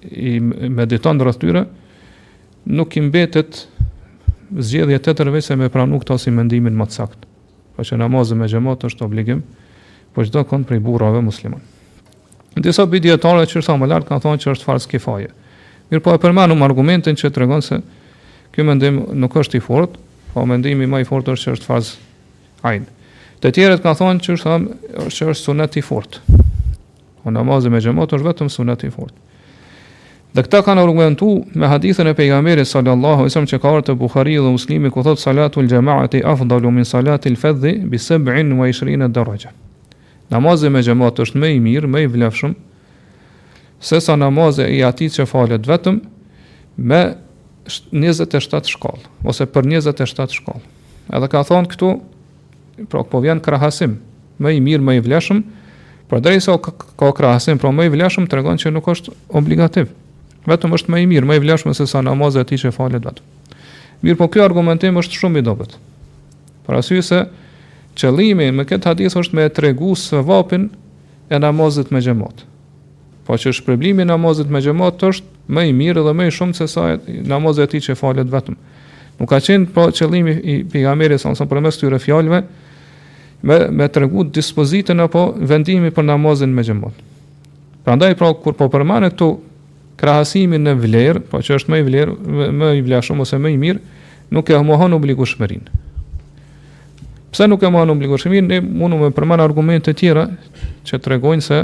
i 0.09 0.39
mediton 0.41 1.21
rreth 1.21 1.37
tyre, 1.41 1.67
nuk 2.69 2.97
i 2.99 3.05
mbetet 3.05 3.67
zgjedhje 4.57 4.97
të 5.03 5.13
tërëve 5.19 5.41
se 5.45 5.55
me 5.59 5.67
pranu 5.69 5.99
këta 6.01 6.17
si 6.17 6.31
mendimin 6.33 6.73
më 6.77 6.85
të 6.89 6.95
sakt. 6.97 7.25
Pa 7.75 7.81
po 7.83 7.87
që 7.87 7.99
namazë 8.01 8.35
me 8.39 8.47
gjemot 8.49 8.81
është 8.87 9.05
obligim, 9.05 9.43
po 10.13 10.25
qdo 10.25 10.43
kënd 10.49 10.67
prej 10.69 10.81
burave 10.83 11.21
musliman. 11.23 11.61
Në 12.57 12.63
disa 12.65 12.85
bi 12.89 13.01
djetarëve 13.03 13.45
që 13.47 13.61
është 13.61 13.75
amëllartë 13.75 14.09
kanë 14.09 14.23
thonë 14.25 14.41
që 14.43 14.51
është 14.55 14.67
farës 14.67 14.89
kifaje. 14.89 15.29
Mirë 15.89 16.03
po 16.05 16.13
e 16.15 16.21
përmanum 16.21 16.63
argumentin 16.65 17.17
që 17.17 17.29
të 17.29 17.43
regonë 17.45 17.65
se 17.67 17.77
kjo 18.55 18.65
mendim 18.65 19.03
nuk 19.21 19.37
është 19.37 19.59
i 19.59 19.63
fort, 19.63 19.97
po 20.33 20.43
mendimi 20.49 20.87
ma 20.89 20.99
i 21.01 21.07
fort 21.07 21.29
është 21.29 21.45
që 21.49 21.55
është 21.57 21.69
farës 21.69 21.91
ajnë. 22.65 22.89
Të 23.39 23.51
tjerët 23.55 23.83
kanë 23.85 23.99
thonë 24.01 24.25
që 24.25 24.35
është, 24.37 24.57
që 25.13 25.29
është 25.33 25.41
sunet 25.45 25.77
i 25.79 25.85
fort. 25.85 26.19
O 26.29 27.21
po 27.23 27.33
namazë 27.33 27.69
me 27.71 27.81
gjemot 27.83 28.17
është 28.17 28.27
vetëm 28.31 28.51
sunet 28.51 28.87
i 28.89 28.93
fortë. 28.93 29.28
Dhe 30.29 30.43
këta 30.45 30.59
kanë 30.61 30.83
argumentu 30.83 31.27
me 31.57 31.65
hadithën 31.71 32.11
e 32.11 32.11
pejgamberit 32.13 32.67
sallallahu 32.69 33.23
alaihi 33.23 33.31
wasallam 33.31 33.47
që 33.49 33.57
ka 33.61 33.69
ardhur 33.69 33.85
te 33.87 33.93
Bukhari 33.97 34.35
dhe 34.37 34.49
Muslimi 34.53 34.91
ku 34.93 35.01
thot 35.03 35.17
salatu 35.17 35.63
gjemaat 35.65 36.11
jamaati 36.13 36.19
afdalu 36.21 36.69
min 36.71 36.85
salati 36.85 37.31
al-fadhi 37.33 37.71
bi 37.89 37.97
27 37.97 39.07
daraja. 39.09 39.49
Namazë 40.29 40.69
me 40.69 40.83
xhamat 40.85 41.17
është 41.25 41.39
më 41.41 41.49
i 41.55 41.59
mirë, 41.65 41.87
më 41.89 42.03
i 42.05 42.09
vlefshëm 42.13 42.53
se 43.81 43.97
sa 44.05 44.15
namazi 44.21 44.67
i 44.77 44.83
ati 44.85 45.07
që 45.09 45.25
falet 45.25 45.65
vetëm 45.65 45.97
me 46.77 47.01
27 47.65 48.69
shkallë 48.69 49.09
ose 49.25 49.47
për 49.49 49.65
27 49.65 50.37
shkallë. 50.37 50.61
Edhe 51.17 51.31
ka 51.33 51.41
thonë 51.47 51.71
këtu, 51.73 51.89
pra 52.91 53.01
po 53.01 53.23
vjen 53.23 53.41
krahasim, 53.41 53.95
më 54.37 54.53
i 54.59 54.61
mirë, 54.67 54.83
më 54.85 54.95
i 54.99 55.01
vlefshëm, 55.09 55.41
por 56.11 56.21
ka 56.21 57.09
krahasim, 57.17 57.57
pra 57.57 57.73
më 57.73 57.87
i 57.89 57.93
vlefshëm 57.97 58.29
tregon 58.29 58.61
që 58.61 58.75
nuk 58.77 58.91
është 58.93 59.15
obligativ 59.33 59.89
vetëm 60.51 60.73
është 60.77 60.91
më 60.93 61.01
i 61.05 61.09
mirë, 61.13 61.29
më 61.29 61.37
i 61.39 61.43
vlefshëm 61.45 61.75
se 61.77 61.87
sa 61.89 62.01
namazi 62.05 62.41
i 62.55 62.59
që 62.63 62.73
falet 62.75 63.03
vetëm. 63.03 63.55
Mirë, 64.05 64.19
po 64.19 64.29
ky 64.31 64.41
argumentim 64.43 64.97
është 65.01 65.19
shumë 65.21 65.41
i 65.41 65.45
dobët. 65.45 65.75
Për 66.67 66.79
arsye 66.79 67.03
se 67.05 67.21
qëllimi 67.99 68.49
me 68.55 68.65
këtë 68.69 68.91
hadith 68.93 69.15
është 69.19 69.35
me 69.39 69.47
tregu 69.51 69.93
se 69.99 70.21
vapin 70.25 70.69
e 71.33 71.39
namazit 71.41 71.91
me 71.93 72.01
xhamat. 72.01 72.45
Po 73.27 73.37
që 73.37 73.51
shpërblimi 73.59 74.05
i 74.05 74.09
namazit 74.09 74.49
me 74.49 74.61
xhamat 74.63 75.03
është 75.11 75.51
më 75.53 75.67
i 75.69 75.75
mirë 75.75 76.03
dhe 76.05 76.15
më 76.17 76.29
i 76.29 76.33
shumë 76.33 76.57
se 76.57 76.67
sa 76.71 76.87
namazi 77.29 77.67
ti 77.69 77.81
që 77.89 77.97
falet 77.99 78.29
vetëm. 78.31 78.55
Nuk 79.19 79.29
ka 79.33 79.39
qenë 79.43 79.73
po 79.75 79.89
qëllimi 79.91 80.37
i 80.39 80.55
pejgamberit 80.71 81.21
sa 81.21 81.33
për 81.35 81.61
mes 81.65 81.77
këtyre 81.77 81.99
fjalëve 82.01 82.41
me 83.49 83.57
me 83.79 83.87
tregu 83.87 84.25
dispozitën 84.35 84.99
apo 85.03 85.25
vendimin 85.51 85.93
për 85.95 86.07
namazin 86.07 86.53
me 86.55 86.63
xhamat. 86.65 86.97
Prandaj 87.85 88.15
pra 88.19 88.31
kur 88.35 88.55
po 88.59 88.67
përmane 88.73 89.11
këtu 89.13 89.27
krahasimin 89.99 90.63
në 90.67 90.73
vlerë, 90.79 91.21
po 91.29 91.41
që 91.43 91.57
është 91.59 91.73
më 91.73 91.79
i 91.79 91.85
vlerë, 91.89 92.13
më 92.55 92.71
i 92.79 93.01
shumë 93.07 93.25
ose 93.25 93.39
më 93.43 93.51
i 93.55 93.59
mirë, 93.59 94.03
nuk 94.35 94.51
e 94.55 94.59
mohon 94.65 94.95
obligueshmërinë. 94.99 95.77
Pse 97.29 97.45
nuk 97.51 97.63
e 97.63 97.69
mohon 97.69 97.91
obligueshmërinë? 97.93 98.47
Ne 98.49 98.59
mundu 98.63 98.99
me 99.03 99.11
përmend 99.13 99.43
argumente 99.43 99.91
të 99.91 99.97
tjera 99.99 100.23
që 100.87 100.99
tregojnë 101.05 101.45
se 101.45 101.59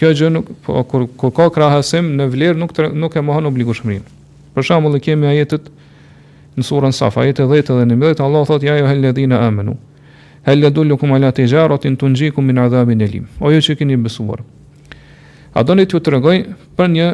kjo 0.00 0.10
gjë 0.20 0.30
nuk 0.32 0.52
po 0.64 0.84
kur, 0.88 1.04
kur 1.20 1.34
ka 1.36 1.48
krahasim 1.52 2.12
në 2.16 2.28
vlerë 2.32 2.60
nuk 2.62 2.72
të, 2.76 2.90
nuk 2.94 3.16
e 3.18 3.24
mohon 3.24 3.48
obligueshmërinë. 3.50 4.14
Për 4.56 4.66
shembull, 4.70 5.00
kemi 5.04 5.28
ajetet 5.32 5.66
në 6.56 6.64
surën 6.64 6.94
Saf, 6.96 7.18
ajete 7.20 7.44
10 7.44 7.72
dhe 7.72 7.84
11, 7.92 8.22
Allah 8.24 8.46
thotë 8.48 8.70
ja 8.70 8.78
ju 8.80 8.88
helladina 8.88 9.42
amanu. 9.50 9.74
Hel 10.46 10.62
yadullukum 10.62 11.12
ala 11.16 11.32
tijaratin 11.34 11.96
tunjikum 11.98 12.44
min 12.46 12.60
adhabin 12.62 13.02
alim. 13.02 13.26
O 13.40 13.50
ju 13.50 13.60
që 13.60 13.74
keni 13.82 13.96
besuar. 14.00 14.44
A 15.56 15.64
doni 15.64 15.84
t'ju 15.88 15.98
tregoj 16.04 16.38
për 16.76 16.90
një 16.92 17.08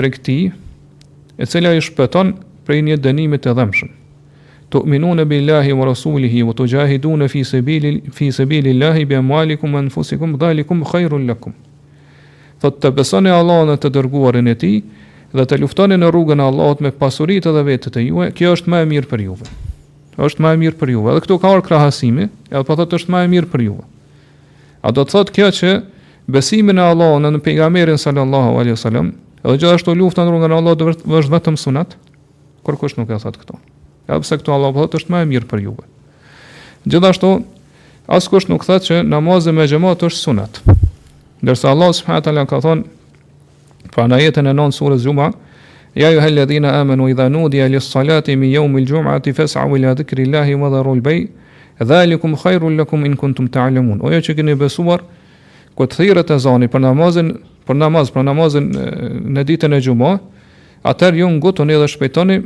tregti 0.00 0.38
e 1.40 1.44
cila 1.50 1.70
i 1.76 1.80
shpëton 1.84 2.32
prej 2.66 2.80
një 2.86 2.96
dënimi 3.04 3.38
të 3.42 3.52
dhëmshëm. 3.56 3.90
Tu'minun 4.70 5.18
billahi 5.26 5.72
wa 5.74 5.88
rasulihi 5.88 6.44
wa 6.46 6.54
tujahiduna 6.54 7.26
fi 7.28 7.42
sabil 7.50 7.86
fi 8.14 8.30
sabilillahi 8.32 9.04
bi 9.10 9.18
amwalikum 9.18 9.74
wa 9.74 9.80
anfusikum 9.82 10.36
dhalikum 10.38 10.84
khairul 10.92 11.24
lakum. 11.26 11.52
Thot, 12.60 12.76
të 12.80 12.92
besoni 12.96 13.32
Allahun 13.34 13.72
në 13.72 13.78
të 13.82 13.90
dërguarin 13.96 14.48
e 14.48 14.54
tij 14.62 14.76
dhe 15.36 15.44
të 15.48 15.58
luftoni 15.62 15.96
në 15.98 16.10
rrugën 16.12 16.40
e 16.40 16.46
Allahut 16.50 16.82
me 16.84 16.92
pasuritë 17.00 17.52
dhe 17.56 17.62
vetët 17.66 17.96
e 17.96 18.04
juve, 18.06 18.30
kjo 18.36 18.52
është 18.56 18.70
më 18.72 18.80
e 18.84 18.88
mirë 18.92 19.08
për 19.10 19.22
juve. 19.26 19.46
Është 20.20 20.42
më 20.44 20.52
e 20.52 20.58
mirë 20.64 20.76
për 20.82 20.92
juve. 20.92 21.12
Edhe 21.14 21.24
këtu 21.24 21.38
ka 21.40 21.54
or 21.56 21.62
krahasimi, 21.64 22.28
edhe 22.50 22.66
po 22.68 22.76
thotë 22.76 22.98
është 23.00 23.14
më 23.14 23.24
e 23.26 23.30
mirë 23.32 23.50
për 23.52 23.64
juve. 23.64 23.86
A 24.84 24.92
do 24.92 25.04
të 25.06 25.14
thotë 25.16 25.34
kjo 25.38 25.48
që 25.60 25.72
besimin 26.30 26.76
në 26.78 26.86
Allahun 26.92 27.30
në 27.38 27.42
pejgamberin 27.46 27.98
sallallahu 27.98 28.60
alaihi 28.60 28.76
wasallam 28.76 29.14
Edhe 29.40 29.56
gjithashtu 29.56 29.94
lufta 29.96 30.26
në 30.26 30.32
rrugën 30.34 30.52
e 30.52 30.56
Allahut 30.58 31.06
është 31.20 31.32
vetëm 31.32 31.54
sunet. 31.56 31.94
Kërkush 32.66 32.98
nuk 33.00 33.08
e 33.10 33.16
thot 33.22 33.38
këtu. 33.40 33.56
Ja 34.10 34.18
pse 34.20 34.36
këtu 34.36 34.52
Allahu 34.52 34.76
thotë 34.82 34.98
është 35.00 35.12
më 35.14 35.22
e 35.24 35.28
mirë 35.32 35.48
për 35.48 35.62
juve. 35.64 35.84
Gjithashtu 36.84 37.30
askush 38.12 38.50
nuk 38.50 38.66
thotë 38.68 38.88
që 38.90 38.96
namazi 39.08 39.54
me 39.56 39.64
xhamat 39.70 40.04
është 40.04 40.20
sunat. 40.26 40.60
Ndërsa 41.40 41.72
Allah 41.72 41.88
subhanahu 41.96 42.24
taala 42.26 42.44
ka 42.50 42.60
thonë 42.64 43.88
pra 43.94 44.04
në 44.10 44.18
jetën 44.26 44.50
e 44.50 44.52
nonë 44.52 44.76
surës 44.76 45.06
gjuma, 45.06 45.30
ja 45.96 46.10
ju 46.12 46.20
helledhina 46.20 46.74
amenu 46.82 47.08
i 47.10 47.16
dhanudja 47.16 47.68
li 47.72 47.80
salati 47.80 48.36
mi 48.36 48.52
jo 48.52 48.66
mil 48.68 48.84
gjuma 48.86 49.16
fesa 49.24 49.64
u 49.64 49.76
ila 49.80 49.94
dhikri 49.96 50.28
lahi 50.28 50.52
më 50.54 50.70
dharu 50.74 50.98
lbej, 51.00 51.24
dhe 51.80 51.94
alikum 52.02 52.36
khajru 52.36 52.76
lakum 52.76 53.04
in 53.06 53.16
kuntum 53.16 53.48
ta'lemun. 53.48 54.04
Oja 54.04 54.20
që 54.20 54.36
keni 54.36 54.54
besuar, 54.54 55.00
këtë 55.76 55.96
thirët 55.96 56.30
e 56.30 56.38
zani 56.38 56.68
për 56.68 56.80
namazin 56.84 57.32
për 57.66 57.76
namaz, 57.76 58.10
për 58.14 58.24
namazin 58.26 58.68
në 59.34 59.44
ditën 59.48 59.74
e 59.76 59.80
gjumë, 59.84 60.12
atër 60.88 61.18
ju 61.20 61.28
ngutoni 61.34 61.76
edhe 61.76 61.88
shpejtoni 61.92 62.38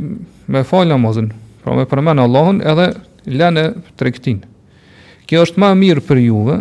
me 0.51 0.65
falë 0.67 0.91
namazin, 0.95 1.29
pra 1.63 1.75
me 1.79 1.87
përmenë 1.89 2.25
Allahun 2.27 2.63
edhe 2.67 2.89
lene 3.31 3.69
trektin. 3.99 4.43
Kjo 5.29 5.45
është 5.47 5.61
ma 5.63 5.71
mirë 5.79 6.03
për 6.05 6.21
juve, 6.27 6.59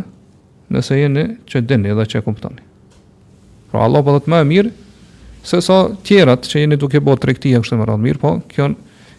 nëse 0.71 0.97
jeni 1.01 1.27
që 1.49 1.63
dini 1.67 1.91
edhe 1.93 2.05
që 2.09 2.21
kuptoni. 2.25 2.61
Pra 3.73 3.83
Allah 3.87 4.03
përdo 4.05 4.21
të 4.23 4.31
ma 4.33 4.43
mirë, 4.47 4.71
se 5.43 5.59
sa 5.65 5.81
tjerat 6.07 6.45
që 6.47 6.61
jeni 6.63 6.77
duke 6.79 7.01
bot 7.03 7.25
e 7.27 7.33
kështë 7.35 7.79
më 7.81 7.87
radhë 7.89 8.05
mirë, 8.05 8.19
po 8.21 8.35
kjo 8.53 8.69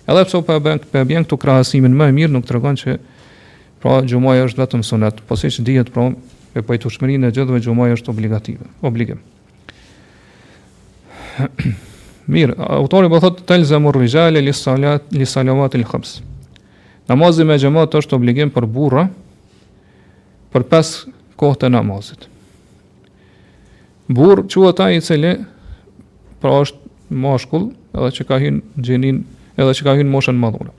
edhe 0.06 0.22
pëso 0.28 0.44
për 0.46 0.62
bëjën 0.64 0.86
për 0.94 1.04
bëjën 1.10 1.26
këtu 1.26 1.40
krahësimin 1.42 1.94
më 1.98 2.08
mirë, 2.20 2.32
nuk 2.38 2.46
të 2.48 2.56
regon 2.56 2.78
që 2.80 2.96
pra 3.82 3.98
gjumaj 4.08 4.44
është 4.48 4.62
vetëm 4.62 4.82
sunet, 4.84 5.18
po 5.28 5.36
si 5.36 5.50
që 5.52 5.66
dhjet 5.66 5.90
pra 5.92 6.06
e 6.54 6.62
pajtushmërinë 6.62 7.28
e 7.28 7.34
gjithëve 7.34 7.60
gjumaj 7.64 7.96
është 7.98 8.12
obligative, 8.12 8.68
obligim. 8.86 9.18
Mirë, 12.34 12.54
autori 12.78 13.10
më 13.12 13.18
thotë 13.24 13.44
tel 13.48 13.66
zemur 13.68 13.98
rijale 13.98 14.40
li 14.40 14.54
salat 14.54 15.10
li 15.12 15.26
salavat 15.28 15.74
il 15.76 15.84
khams. 15.88 16.20
Namazi 17.10 17.44
me 17.44 17.58
xhamat 17.60 17.98
është 17.98 18.16
obligim 18.16 18.52
për 18.54 18.68
burra 18.72 19.02
për 20.54 20.64
pes 20.70 20.94
kohët 21.36 21.66
e 21.66 21.72
namazit. 21.74 22.28
Burr 24.08 24.44
quhet 24.52 24.80
ai 24.84 24.94
i 24.96 25.02
cili 25.04 25.34
pra 26.40 26.54
është 26.62 27.12
mashkull, 27.14 27.70
edhe 27.96 28.10
që 28.16 28.26
ka 28.28 28.38
hinë 28.40 28.80
gjinin, 28.84 29.18
edhe 29.58 29.74
që 29.76 29.84
ka 29.86 29.94
moshën 30.08 30.38
madhore. 30.40 30.72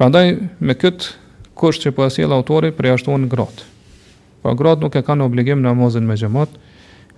Prandaj 0.00 0.36
me 0.60 0.76
kët 0.76 1.10
kusht 1.56 1.84
që 1.84 1.94
po 1.96 2.04
asjell 2.06 2.32
autori 2.36 2.72
për 2.76 2.94
gratë. 3.34 3.72
Pa 4.42 4.52
po 4.52 4.56
gratë 4.58 4.84
nuk 4.84 4.96
e 4.98 5.02
kanë 5.04 5.24
obligim 5.26 5.62
namazin 5.64 6.06
me 6.06 6.16
gjemat, 6.18 6.50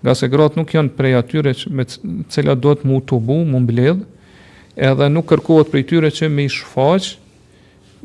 nga 0.02 0.14
se 0.14 0.28
gratë 0.30 0.60
nuk 0.60 0.72
janë 0.74 0.94
prej 0.96 1.16
atyre 1.18 1.52
që 1.58 1.72
me 1.74 1.86
cila 2.30 2.54
do 2.54 2.74
të 2.78 2.86
mu 2.88 3.00
të 3.02 3.18
bu, 3.26 3.38
mu 3.48 3.60
mbledh, 3.64 4.04
edhe 4.90 5.08
nuk 5.10 5.26
kërkohet 5.32 5.72
prej 5.72 5.86
tyre 5.92 6.12
që 6.14 6.30
me 6.30 6.46
i 6.46 6.52
shfaq 6.54 7.16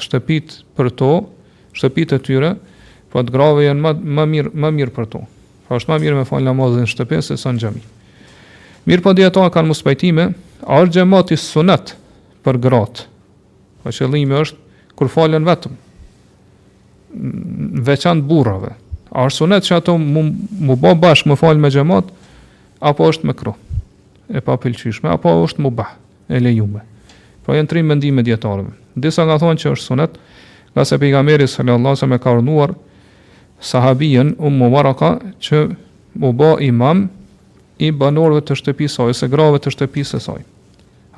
shtëpit 0.00 0.58
për 0.76 0.90
to, 1.00 1.12
shtëpit 1.76 2.16
e 2.18 2.22
tyre, 2.24 2.56
Po 3.08 3.22
të 3.24 3.32
grave 3.32 3.62
janë 3.64 3.80
më, 3.80 3.90
më, 4.04 4.24
mirë, 4.28 4.50
më 4.52 4.68
mirë 4.78 4.92
për 4.92 5.06
to. 5.14 5.18
Pra 5.64 5.78
është 5.80 5.88
më 5.88 5.96
mirë 6.02 6.16
me 6.18 6.24
falë 6.28 6.44
namazin 6.44 6.84
shtëpes 6.90 7.30
e 7.32 7.38
sa 7.40 7.48
në 7.56 7.62
gjemi. 7.62 7.80
Mirë 8.84 9.00
po 9.06 9.14
djeta 9.16 9.46
kanë 9.54 9.70
muspajtime, 9.70 10.26
Ar 10.66 10.88
gjemati 10.90 11.36
sunet 11.38 11.94
për 12.42 12.58
gratë? 12.58 13.04
Për 13.84 13.92
qëllimi 14.00 14.40
është 14.44 14.66
Kër 14.98 15.10
falen 15.14 15.46
vetëm 15.46 15.76
veçan 17.86 18.20
burave 18.28 18.72
është 19.08 19.36
sunet 19.38 19.64
që 19.64 19.76
ato 19.78 19.94
mu, 19.98 20.24
mu 20.58 20.76
ba 20.76 20.92
bashkë 20.98 21.30
Më 21.30 21.36
falen 21.38 21.62
me 21.62 21.70
gjemat 21.70 22.10
Apo 22.84 23.06
është 23.08 23.28
me 23.30 23.34
kru 23.38 23.54
E 24.28 24.42
pa 24.44 24.56
pëlqishme 24.60 25.12
Apo 25.14 25.30
është 25.46 25.62
mu 25.64 25.70
ba 25.74 25.92
E 26.28 26.40
lejume 26.42 26.82
Pra 27.46 27.56
jenë 27.56 27.70
tri 27.70 27.82
mendime 27.86 28.24
djetarëve 28.26 28.74
Disa 28.98 29.24
nga 29.24 29.38
thonë 29.40 29.62
që 29.62 29.72
është 29.76 29.86
sunet 29.92 30.18
Nga 30.74 30.84
se 30.84 30.98
pejgamberi 31.00 31.46
sallallahu 31.48 31.78
së 31.78 31.80
wasallam 31.80 31.86
Allah 31.86 31.96
Se 31.96 32.06
me 32.06 32.18
karnuar 32.18 32.74
sahabijen 33.70 34.34
Unë 34.38 34.68
um 34.68 34.74
mu 34.74 35.34
që 35.46 35.62
Mu 36.18 36.32
ba 36.34 36.56
imam 36.60 37.06
i 37.78 37.90
banorëve 37.94 38.42
të 38.46 38.56
shtëpisë 38.58 38.94
së 38.94 39.02
saj 39.02 39.12
ose 39.14 39.28
grave 39.30 39.60
të 39.62 39.72
shtëpisë 39.74 40.16
së 40.18 40.24
saj. 40.24 40.40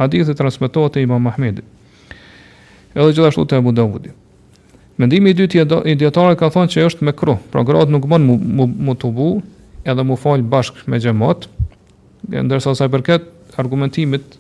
Hadithi 0.01 0.35
transmetohet 0.37 0.95
te 0.97 1.03
Imam 1.05 1.29
Ahmedi. 1.31 1.63
Edhe 2.95 3.13
gjithashtu 3.15 3.47
te 3.49 3.57
Abu 3.61 3.73
Dawud. 3.73 4.11
Mendimi 5.01 5.33
i 5.33 5.37
dytë 5.39 5.65
i 5.89 5.95
dietarëve 6.01 6.37
ka 6.41 6.51
thënë 6.53 6.75
se 6.75 6.85
është 6.91 7.07
me 7.09 7.15
kru, 7.17 7.39
pra 7.53 7.63
grat 7.65 7.89
nuk 7.93 8.05
mund 8.09 8.27
mu 8.59 8.67
mu 8.91 8.97
të 8.99 9.11
bu, 9.17 9.31
edhe 9.89 10.05
mu 10.05 10.19
fal 10.21 10.43
bashk 10.43 10.85
me 10.91 11.01
xhamat. 11.01 11.49
Ndërsa 12.29 12.75
sa 12.77 12.89
i 12.89 12.93
përket 12.93 13.29
argumentimit 13.59 14.37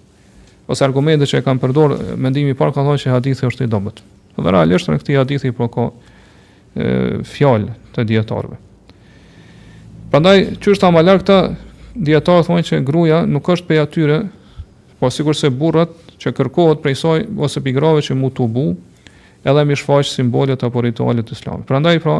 ose 0.70 0.84
argumentet 0.84 1.30
që 1.32 1.40
e 1.40 1.44
kanë 1.46 1.60
përdorë 1.64 2.18
mendimi 2.20 2.52
i 2.52 2.56
parë 2.58 2.76
ka 2.76 2.84
thënë 2.84 3.00
se 3.00 3.10
hadithi 3.12 3.48
është 3.48 3.64
i 3.66 3.70
dobët. 3.72 4.02
Po 4.36 4.44
realisht 4.44 4.90
në 4.92 5.00
këtë 5.00 5.16
hadith 5.18 5.48
i 5.48 5.54
proko 5.56 5.88
fjalë 6.76 7.72
të 7.96 8.04
dietarëve. 8.12 8.60
Prandaj 10.12 10.36
çështa 10.62 10.92
më 10.94 11.00
e 11.00 11.06
lartë 11.06 11.38
dietarë 12.00 12.44
thonë 12.48 12.64
që 12.68 12.78
gruaja 12.88 13.20
nuk 13.28 13.48
është 13.52 13.68
për 13.68 13.80
atyre, 13.82 14.18
po 15.00 15.10
sigurisht 15.12 15.44
se 15.46 15.50
burrat 15.52 15.92
që 16.20 16.32
kërkohet 16.36 16.82
prej 16.84 16.96
saj 17.02 17.20
ose 17.40 17.62
pigrave 17.64 18.02
që 18.04 18.16
mu 18.18 18.30
të 18.36 18.46
bu, 18.52 18.64
edhe 19.48 19.64
mi 19.68 19.76
shfaq 19.78 20.04
simbolet 20.08 20.64
apo 20.66 20.82
ritualet 20.84 21.26
të 21.28 21.36
islamit. 21.38 21.66
Pra 21.68 21.80
ndaj 21.80 22.00
pra, 22.04 22.18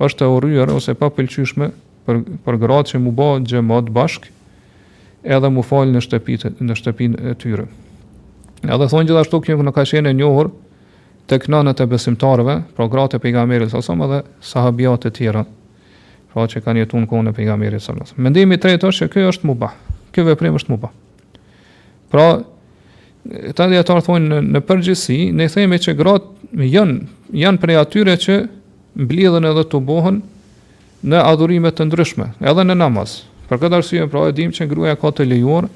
është 0.00 0.24
e 0.26 0.30
urryer 0.32 0.72
ose 0.72 0.94
pa 0.98 1.10
pëlqyshme 1.12 1.70
për, 2.04 2.20
për 2.44 2.60
gratë 2.62 2.94
që 2.94 3.02
mu 3.04 3.12
bo 3.16 3.32
gjë 3.44 3.64
matë 3.68 3.94
bashkë, 3.96 4.30
edhe 5.36 5.50
mu 5.52 5.64
falë 5.64 5.94
në 5.96 6.04
shtëpitë 6.04 6.54
në 6.64 6.76
shtepin 6.80 7.16
e 7.20 7.34
tyre. 7.40 7.66
Edhe 8.64 8.88
thonë 8.90 9.08
gjithashtu 9.10 9.40
kjo 9.44 9.58
në 9.60 9.74
ka 9.76 9.84
shenë 9.88 10.12
e 10.14 10.18
njohër 10.22 10.48
të 11.28 11.38
knanët 11.46 11.80
e 11.80 11.86
besimtarëve, 11.88 12.56
pra 12.76 12.88
gratë 12.92 13.18
e 13.18 13.22
pejgamerit 13.26 13.72
sasom 13.72 14.00
edhe 14.04 14.22
sahabiat 14.44 15.04
e 15.08 15.12
tjera 15.16 15.44
pra 16.34 16.46
që 16.50 16.60
kanë 16.66 16.82
jetu 16.82 16.98
në 16.98 17.06
kone 17.08 17.30
për 17.30 17.38
pejgamberit 17.38 17.78
sallallahu 17.78 18.00
alajhi 18.00 18.16
wasallam. 18.16 18.26
Mendimi 18.26 18.56
i 18.58 18.62
tretë 18.62 18.88
është 18.90 19.06
që 19.06 19.10
kjo 19.14 19.28
është 19.34 19.48
mubah. 19.50 19.74
kjo 20.14 20.22
veprim 20.24 20.54
është 20.54 20.68
mubah. 20.70 20.90
Pra 22.10 22.26
ta 23.56 23.66
dhe 23.70 23.78
ata 23.80 23.96
thonë 24.06 24.28
në, 24.30 24.38
në 24.54 24.60
përgjithësi, 24.68 25.16
ne 25.34 25.46
themi 25.50 25.78
që 25.82 25.94
gratë 25.98 26.62
janë 26.74 26.98
janë 27.34 27.58
prej 27.62 27.76
atyre 27.80 28.14
që 28.22 28.36
mblidhen 29.02 29.46
edhe 29.50 29.64
të 29.72 29.80
bohen 29.88 30.20
në 31.10 31.22
adhurime 31.32 31.70
të 31.74 31.86
ndryshme, 31.88 32.28
edhe 32.46 32.62
në 32.66 32.76
namaz. 32.78 33.16
Për 33.48 33.58
këtë 33.62 33.78
arsye 33.80 34.06
pra 34.12 34.26
e 34.30 34.34
dim 34.38 34.50
që 34.54 34.66
gruaja 34.70 34.94
ka 35.02 35.10
të 35.14 35.26
lejuar 35.30 35.66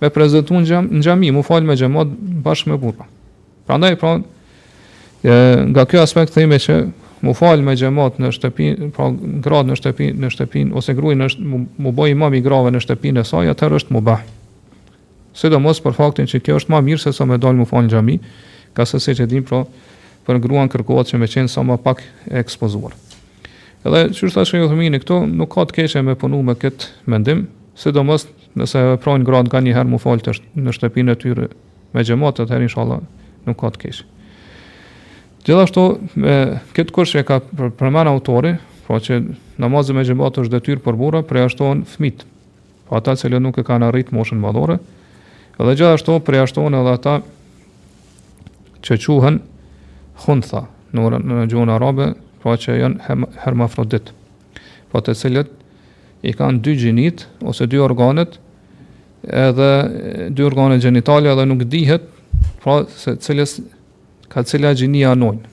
me 0.00 0.10
prezantu 0.12 0.54
në 0.54 0.64
xhami, 0.64 1.02
gjam, 1.04 1.24
mu 1.38 1.42
falë 1.48 1.66
me 1.70 1.76
gjemot, 1.80 2.08
bashkë 2.44 2.72
me 2.74 2.80
burra. 2.84 3.04
Prandaj 3.66 3.96
pra 4.04 4.18
e, 5.22 5.34
nga 5.72 5.84
kjo 5.88 6.02
aspekt 6.04 6.32
themi 6.36 6.56
që 6.60 6.82
mu 7.20 7.32
fal 7.34 7.62
me 7.64 7.74
xhamat 7.76 8.18
në 8.22 8.30
shtëpi, 8.34 8.66
pra 8.94 9.08
grad 9.42 9.68
në 9.70 9.76
shtëpi, 9.80 10.10
në 10.14 10.28
shtëpi 10.34 10.62
ose 10.78 10.94
gruaj 10.94 11.16
në 11.18 11.28
shtëpi, 11.34 11.48
mu, 11.50 11.60
mu 11.82 11.92
bëj 11.96 12.12
imam 12.14 12.34
i 12.38 12.42
grave 12.44 12.70
në 12.74 12.82
shtëpinë 12.84 13.22
e 13.22 13.26
saj, 13.26 13.50
atëherë 13.54 13.80
është 13.80 13.94
mubah. 13.96 14.22
Sidomos 15.38 15.80
për 15.82 15.96
faktin 15.98 16.28
që 16.30 16.40
kjo 16.46 16.58
është 16.62 16.72
më 16.76 16.80
mirë 16.88 17.02
se 17.04 17.12
sa 17.16 17.26
me 17.26 17.38
dal 17.38 17.58
mu 17.58 17.66
fal 17.68 17.88
xhami, 17.90 18.18
ka 18.74 18.86
se 18.86 19.00
se 19.02 19.16
që 19.18 19.26
din 19.30 19.44
pra 19.46 19.64
për 20.28 20.40
gruan 20.44 20.68
kërkohet 20.70 21.12
që 21.12 21.18
me 21.22 21.26
qenë 21.30 21.50
sa 21.50 21.62
më 21.64 21.78
pak 21.82 22.02
ekspozuar. 22.40 22.94
Edhe 23.86 24.04
që 24.10 24.26
është 24.28 24.42
ashtë 24.42 24.60
një 24.60 24.68
thëmini, 24.72 25.00
këto 25.02 25.20
nuk 25.30 25.54
ka 25.54 25.64
të 25.70 25.76
keqe 25.78 26.02
me 26.02 26.16
punu 26.18 26.40
me 26.42 26.54
këtë 26.58 26.90
mendim, 27.10 27.46
sidomos 27.78 28.28
nëse 28.58 28.82
e 28.94 28.98
prajnë 29.02 29.24
gratë 29.26 29.50
nga 29.52 29.64
një 29.66 29.74
herë 29.78 29.90
mu 29.94 29.98
të 30.02 30.38
në 30.66 30.76
shtëpinë 30.78 31.12
e 31.12 31.18
tyre 31.24 31.48
me 31.94 32.02
xhamat, 32.04 32.40
atëherë 32.44 32.68
inshallah 32.70 33.00
nuk 33.46 33.60
ka 33.62 33.72
të 33.74 33.84
keqe. 33.86 34.06
Gjithashtu, 35.46 35.82
me 36.18 36.58
këtë 36.74 36.94
kush 36.94 37.16
e 37.20 37.24
ka 37.26 37.38
përmen 37.78 38.08
autori, 38.10 38.56
pra 38.86 38.98
që 39.04 39.18
namazë 39.62 39.94
me 39.96 40.04
gjëmbat 40.06 40.40
është 40.42 40.54
detyrë 40.56 40.82
për 40.86 40.98
burra, 40.98 41.20
prej 41.26 41.46
ashtohen 41.48 41.84
fmit, 41.86 42.24
pa 42.88 42.98
po 42.98 43.00
ata 43.00 43.14
që 43.20 43.38
nuk 43.40 43.58
e 43.60 43.64
kanë 43.66 43.88
arrit 43.90 44.10
moshën 44.16 44.40
madhore, 44.40 44.78
edhe 45.60 45.74
gjithashtu, 45.76 46.18
prej 46.26 46.44
edhe 46.44 46.80
ata 46.94 47.18
që 48.82 48.98
quhen 49.02 49.40
hundha, 50.26 50.64
në, 50.92 51.22
në 51.22 51.46
gjuhën 51.52 51.72
arabe, 51.74 52.12
pra 52.42 52.56
që 52.56 52.76
janë 52.78 53.28
hermafrodit, 53.44 54.12
pra 54.90 55.02
të 55.02 55.14
cilët 55.20 55.50
i 56.26 56.32
kanë 56.34 56.62
dy 56.64 56.76
gjinit, 56.82 57.26
ose 57.46 57.66
dy 57.66 57.78
organet, 57.82 58.38
edhe 59.26 59.70
dy 60.32 60.42
organet 60.46 60.82
gjenitalia 60.82 61.34
dhe 61.38 61.44
nuk 61.46 61.66
dihet, 61.70 62.06
pra 62.62 62.82
se 62.90 63.16
cilës 63.22 63.58
ka 64.32 64.42
cila 64.46 64.74
gjinia 64.76 65.12
anojnë, 65.16 65.48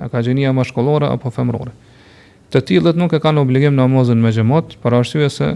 a 0.00 0.08
ka 0.12 0.20
gjinia 0.22 0.52
ma 0.52 0.62
apo 0.62 1.30
femrore. 1.30 1.72
Të 2.50 2.60
tjilët 2.62 2.96
nuk 2.96 3.12
e 3.12 3.18
kanë 3.20 3.40
obligim 3.40 3.74
në 3.76 3.86
me 4.14 4.32
gjemot, 4.32 4.76
për 4.82 4.94
arsye 4.94 5.26
e 5.26 5.30
se 5.30 5.54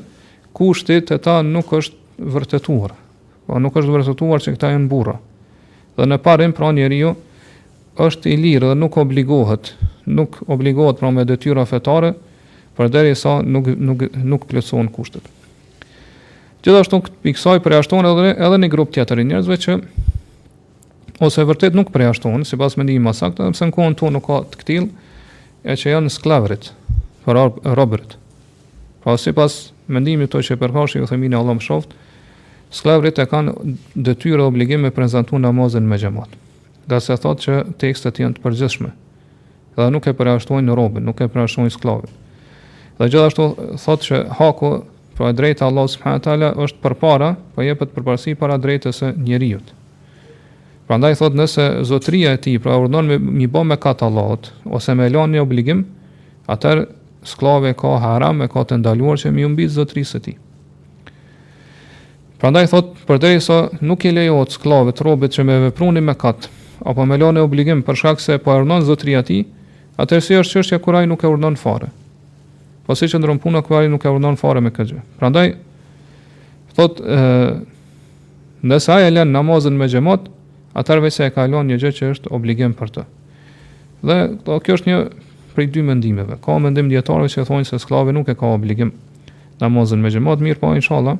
kushtit 0.52 1.10
e 1.10 1.18
ta 1.18 1.40
nuk 1.42 1.72
është 1.72 1.96
vërtetuar, 2.18 2.90
o 2.90 2.96
po 3.54 3.58
nuk 3.58 3.76
është 3.78 3.92
vërtetuar 3.94 4.40
që 4.42 4.52
këta 4.56 4.70
e 4.74 4.78
në 4.82 4.88
burra. 4.90 5.16
Dhe 5.96 6.06
në 6.06 6.18
parim, 6.22 6.52
pra 6.52 6.72
njeri 6.72 6.98
ju, 6.98 7.14
është 8.00 8.30
i 8.32 8.36
lirë 8.42 8.72
dhe 8.72 8.78
nuk 8.78 8.96
obligohet, 8.98 9.74
nuk 10.06 10.40
obligohet 10.50 10.98
pra 10.98 11.10
me 11.10 11.24
detyra 11.24 11.64
fetare, 11.66 12.12
për 12.76 12.88
deri 12.90 13.14
sa 13.14 13.38
nuk, 13.42 13.66
nuk, 13.76 14.08
nuk 14.16 14.46
plëson 14.50 14.88
kushtet. 14.94 15.22
Gjithashtu, 16.64 16.98
piksoj 17.24 17.60
për 17.64 17.76
e 17.76 17.80
ashtonë 17.80 18.10
edhe, 18.10 18.32
edhe 18.36 18.58
një 18.62 18.68
grup 18.72 18.90
tjetër 18.92 19.20
i 19.22 19.28
njerëzve 19.30 19.56
që 19.62 19.76
ose 21.20 21.44
vërtet 21.44 21.74
nuk 21.76 21.90
prej 21.92 22.10
ashtu 22.14 22.30
unë, 22.32 22.46
si 22.48 22.56
pas 22.56 22.72
me 22.80 22.84
një 22.88 22.96
masak, 23.04 23.34
të 23.36 23.44
nëpse 23.50 23.66
në 23.68 23.74
kohën 23.76 23.96
tu 24.00 24.08
nuk 24.14 24.24
ka 24.26 24.38
të 24.54 24.58
këtil, 24.62 24.86
e 25.68 25.76
që 25.76 25.92
janë 25.94 26.12
sklavrit, 26.14 26.70
për 27.26 27.40
robërit. 27.76 28.14
Pra 29.04 29.14
po, 29.16 29.16
si 29.20 29.34
pas 29.36 29.56
mendimi 29.92 30.26
të 30.28 30.40
që 30.48 30.56
përkashi, 30.60 31.02
u 31.04 31.08
themin 31.08 31.36
e 31.36 31.40
Allah 31.40 31.58
më 31.58 31.64
shoft, 31.66 31.92
sklavrit 32.72 33.20
e 33.20 33.26
kanë 33.28 33.52
dëtyrë 34.06 34.40
dhe 34.40 34.46
obligim 34.48 34.84
me 34.86 34.92
prezentu 34.96 35.38
namazin 35.38 35.84
me 35.88 35.98
gjemat. 36.00 36.32
Dhe 36.88 37.00
se 37.04 37.16
thot 37.20 37.44
që 37.44 37.58
tekstet 37.80 38.22
janë 38.24 38.38
të 38.38 38.44
përgjithshme, 38.46 38.90
dhe 39.76 39.90
nuk 39.92 40.08
e 40.08 40.14
përjashtojnë 40.16 40.68
në 40.70 40.76
robin, 40.80 41.04
nuk 41.04 41.20
e 41.24 41.28
përjashtojnë 41.34 41.74
sklavin. 41.76 42.14
Dhe 42.96 43.10
gjithashtu 43.12 43.50
thotë 43.84 44.08
që 44.08 44.22
haku, 44.40 44.72
pra 45.20 45.34
drejta 45.36 45.68
Allah 45.68 45.84
subhanahu 45.92 46.24
taala 46.24 46.50
është 46.64 46.80
përpara, 46.80 47.34
po 47.54 47.64
jepet 47.66 47.92
përparësi 47.92 48.34
para 48.40 48.56
drejtës 48.62 49.02
së 49.04 49.12
njerëzit. 49.20 49.76
Pra 50.90 50.96
ndaj 50.98 51.14
thot 51.20 51.36
nëse 51.38 51.64
zotria 51.86 52.32
e 52.34 52.38
ti 52.42 52.56
pra 52.58 52.74
urdon 52.82 53.06
me 53.06 53.16
mi 53.22 53.46
bo 53.46 53.62
me 53.64 53.76
ose 54.74 54.94
me 54.98 55.08
lan 55.08 55.34
obligim, 55.38 55.84
atër 56.50 56.80
sklave 57.22 57.70
ka 57.78 57.92
haram 58.02 58.42
e 58.42 58.48
ka 58.50 58.60
të 58.66 58.78
ndaluar 58.82 59.18
që 59.22 59.30
mi 59.30 59.44
humbi 59.46 59.68
zotrisë 59.70 60.16
e 60.16 60.20
ti. 60.24 60.34
Pra 62.40 62.50
ndaj 62.50 62.66
thot 62.72 62.90
përderisa 63.06 63.46
so, 63.46 63.60
nuk 63.86 64.04
i 64.04 64.10
lejot 64.10 64.50
sklave 64.50 64.90
të 64.92 65.04
robit 65.06 65.30
që 65.38 65.44
me 65.46 65.60
vepruni 65.68 66.00
me 66.02 66.16
kat, 66.18 66.50
apo 66.82 67.06
me 67.06 67.18
lan 67.22 67.38
obligim 67.38 67.86
për 67.86 67.94
shkak 68.02 68.20
se 68.24 68.38
po 68.42 68.58
urdon 68.58 68.82
zotria 68.90 69.22
ti, 69.22 69.44
atër 69.96 70.20
si 70.26 70.40
është 70.42 70.78
kur 70.80 70.86
kuraj 70.88 71.06
nuk 71.06 71.22
e 71.22 71.30
urdon 71.30 71.54
fare. 71.56 71.92
Po 72.86 72.96
si 72.98 73.06
që 73.06 73.22
puna 73.46 73.62
kur 73.62 73.76
ai 73.84 73.88
nuk 73.94 74.04
e 74.04 74.08
urdon 74.10 74.34
fare 74.36 74.58
me 74.60 74.70
këtë 74.74 74.98
Prandaj 75.18 75.22
Pra 75.22 75.30
ndaj, 75.30 75.54
thot, 76.74 76.98
e, 77.00 78.60
nësa 78.66 78.98
e 79.06 79.10
len 79.14 79.30
namazën 79.38 79.70
me 79.78 79.86
xhamat 79.86 80.26
atëherë 80.78 81.04
vetë 81.06 81.26
e 81.28 81.32
kalon 81.34 81.70
një 81.70 81.78
gjë 81.82 81.90
që 82.00 82.10
është 82.14 82.32
obligim 82.36 82.74
për 82.78 82.92
të. 82.94 83.04
Dhe 84.06 84.18
do, 84.46 84.58
kjo 84.64 84.76
është 84.78 84.90
një 84.90 84.98
prej 85.56 85.66
dy 85.74 85.82
mendimeve. 85.84 86.36
Ka 86.44 86.58
mendim 86.62 86.90
dietarëve 86.92 87.30
që 87.32 87.44
thonë 87.48 87.68
se 87.68 87.80
skllavi 87.82 88.14
nuk 88.14 88.30
e 88.30 88.36
ka 88.38 88.52
obligim 88.54 88.92
namazën 89.60 90.00
me 90.00 90.12
xhamat, 90.14 90.40
mirë 90.40 90.60
po 90.62 90.70
inshallah 90.78 91.18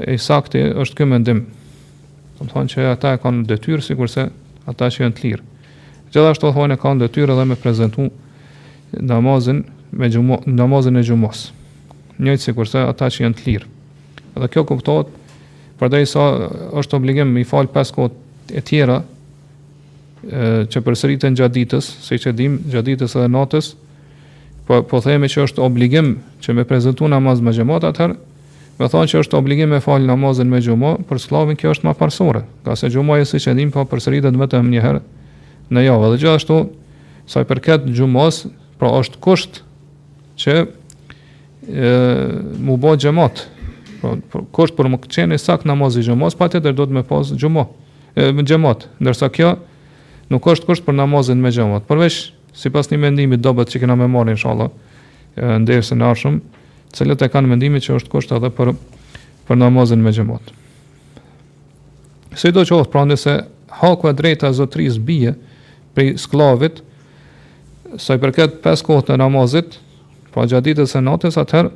e 0.00 0.16
saktë 0.20 0.64
është 0.82 0.96
ky 1.00 1.06
mendim. 1.10 1.44
Do 2.38 2.46
të 2.48 2.54
thonë 2.54 2.72
që 2.74 2.88
ata 2.94 3.14
e 3.16 3.20
kanë 3.22 3.44
detyrë 3.52 3.84
sikurse 3.90 4.26
ata 4.68 4.88
që 4.90 5.04
janë 5.04 5.16
të 5.18 5.24
lirë. 5.24 5.44
Gjithashtu 6.14 6.50
thonë 6.56 6.76
e 6.76 6.80
kanë 6.80 7.04
detyrë 7.06 7.36
edhe 7.36 7.44
me 7.52 7.60
prezantu 7.60 8.08
namazën 8.96 9.62
me 9.96 10.08
xhumo 10.10 10.40
namazën 10.48 10.96
e 11.00 11.04
xhumos. 11.04 11.48
Njëjtë 12.16 12.46
sikurse 12.50 12.82
ata 12.88 13.10
që 13.12 13.26
janë 13.26 13.38
të 13.38 13.46
lirë. 13.50 13.68
Dhe 14.40 14.48
kjo 14.52 14.64
kuptohet 14.68 15.12
përderisa 15.80 16.24
është 16.80 16.96
obligim 16.98 17.36
i 17.40 17.44
fal 17.44 17.68
pesë 17.72 17.94
kohë 17.98 18.14
e 18.54 18.60
tjera 18.62 19.00
e, 20.26 20.66
që 20.70 20.82
përsëriten 20.84 21.36
gjatë 21.38 21.54
ditës, 21.58 21.88
siç 22.06 22.26
e 22.30 22.34
dim, 22.36 22.60
gjatë 22.70 22.92
ditës 22.92 23.16
edhe 23.18 23.30
natës, 23.32 23.72
po 24.68 24.80
po 24.86 24.98
themi 25.02 25.28
që 25.30 25.44
është 25.46 25.62
obligim 25.62 26.14
që 26.44 26.56
me 26.58 26.64
prezantuar 26.68 27.12
namaz 27.14 27.38
me 27.44 27.52
gjemot 27.56 27.84
atëherë, 27.86 28.16
me 28.76 28.88
thonë 28.92 29.08
që 29.10 29.20
është 29.24 29.38
obligim 29.38 29.70
të 29.72 29.78
fal 29.84 30.04
namazën 30.04 30.50
me 30.50 30.58
xhumë, 30.62 30.94
për 31.08 31.20
sllavin 31.22 31.56
kjo 31.58 31.70
është 31.74 31.86
më 31.88 31.94
parsorë, 31.96 32.42
ka 32.66 32.74
se 32.76 32.90
xhuma 32.92 33.20
e 33.22 33.26
siç 33.28 33.46
e 33.50 33.54
dim 33.56 33.70
po 33.74 33.86
përsëritet 33.88 34.36
vetëm 34.36 34.68
një 34.70 34.82
herë 34.84 35.04
në 35.72 35.84
javë. 35.86 36.10
Dhe 36.12 36.18
gjithashtu, 36.22 36.58
sa 37.26 37.42
i 37.42 37.46
përket 37.48 37.86
xhumos, 37.96 38.42
pra 38.78 38.90
është 38.98 39.20
kusht 39.24 39.62
që 40.42 40.58
e 41.72 41.88
mu 42.66 42.76
bë 42.78 42.92
xhamat. 43.02 43.46
Po 44.02 44.42
kusht 44.54 44.76
për 44.76 44.90
mëqenë 44.92 45.38
sakt 45.40 45.64
namaz 45.66 45.96
i 45.98 46.04
xhamos, 46.04 46.36
patjetër 46.38 46.74
do 46.76 46.84
të 46.90 47.06
pas 47.08 47.30
xhumë 47.32 47.64
me 48.16 48.42
xhamat, 48.44 48.86
ndërsa 49.02 49.28
kjo 49.34 49.50
nuk 50.32 50.46
është 50.48 50.66
kusht 50.70 50.84
për 50.86 50.96
namazin 50.96 51.40
me 51.42 51.50
xhamat. 51.52 51.84
Përveç 51.88 52.16
sipas 52.56 52.88
një 52.90 52.98
mendimi 53.02 53.36
dobët 53.38 53.70
që 53.70 53.82
kemë 53.82 53.96
më 54.00 54.08
marrë 54.12 54.34
inshallah, 54.36 54.70
ndërsa 55.62 55.98
në 55.98 56.08
arshëm, 56.08 56.38
celët 56.96 57.26
e 57.26 57.30
kanë 57.30 57.50
mendimin 57.52 57.82
që 57.84 57.96
është 58.00 58.12
kusht 58.14 58.32
edhe 58.34 58.48
për 58.56 58.72
për 59.46 59.60
namazin 59.60 60.00
me 60.02 60.12
xhamat. 60.16 60.48
Se 62.36 62.50
do 62.52 62.64
të 62.64 62.72
thotë 62.72 62.92
pranë 62.92 63.36
haku 63.82 64.08
e 64.10 64.16
drejta 64.16 64.48
e 64.50 64.56
zotërisë 64.62 65.02
bie 65.06 65.34
për 65.96 66.10
skllavit 66.20 66.80
sa 68.00 68.16
i 68.16 68.20
përket 68.20 68.62
pesë 68.64 68.84
kohët 68.84 69.10
të 69.12 69.20
namazit, 69.20 69.76
pra 70.32 70.44
gjatë 70.48 70.72
ditës 70.72 70.96
së 70.96 71.02
natës 71.04 71.36
atëherë, 71.40 71.70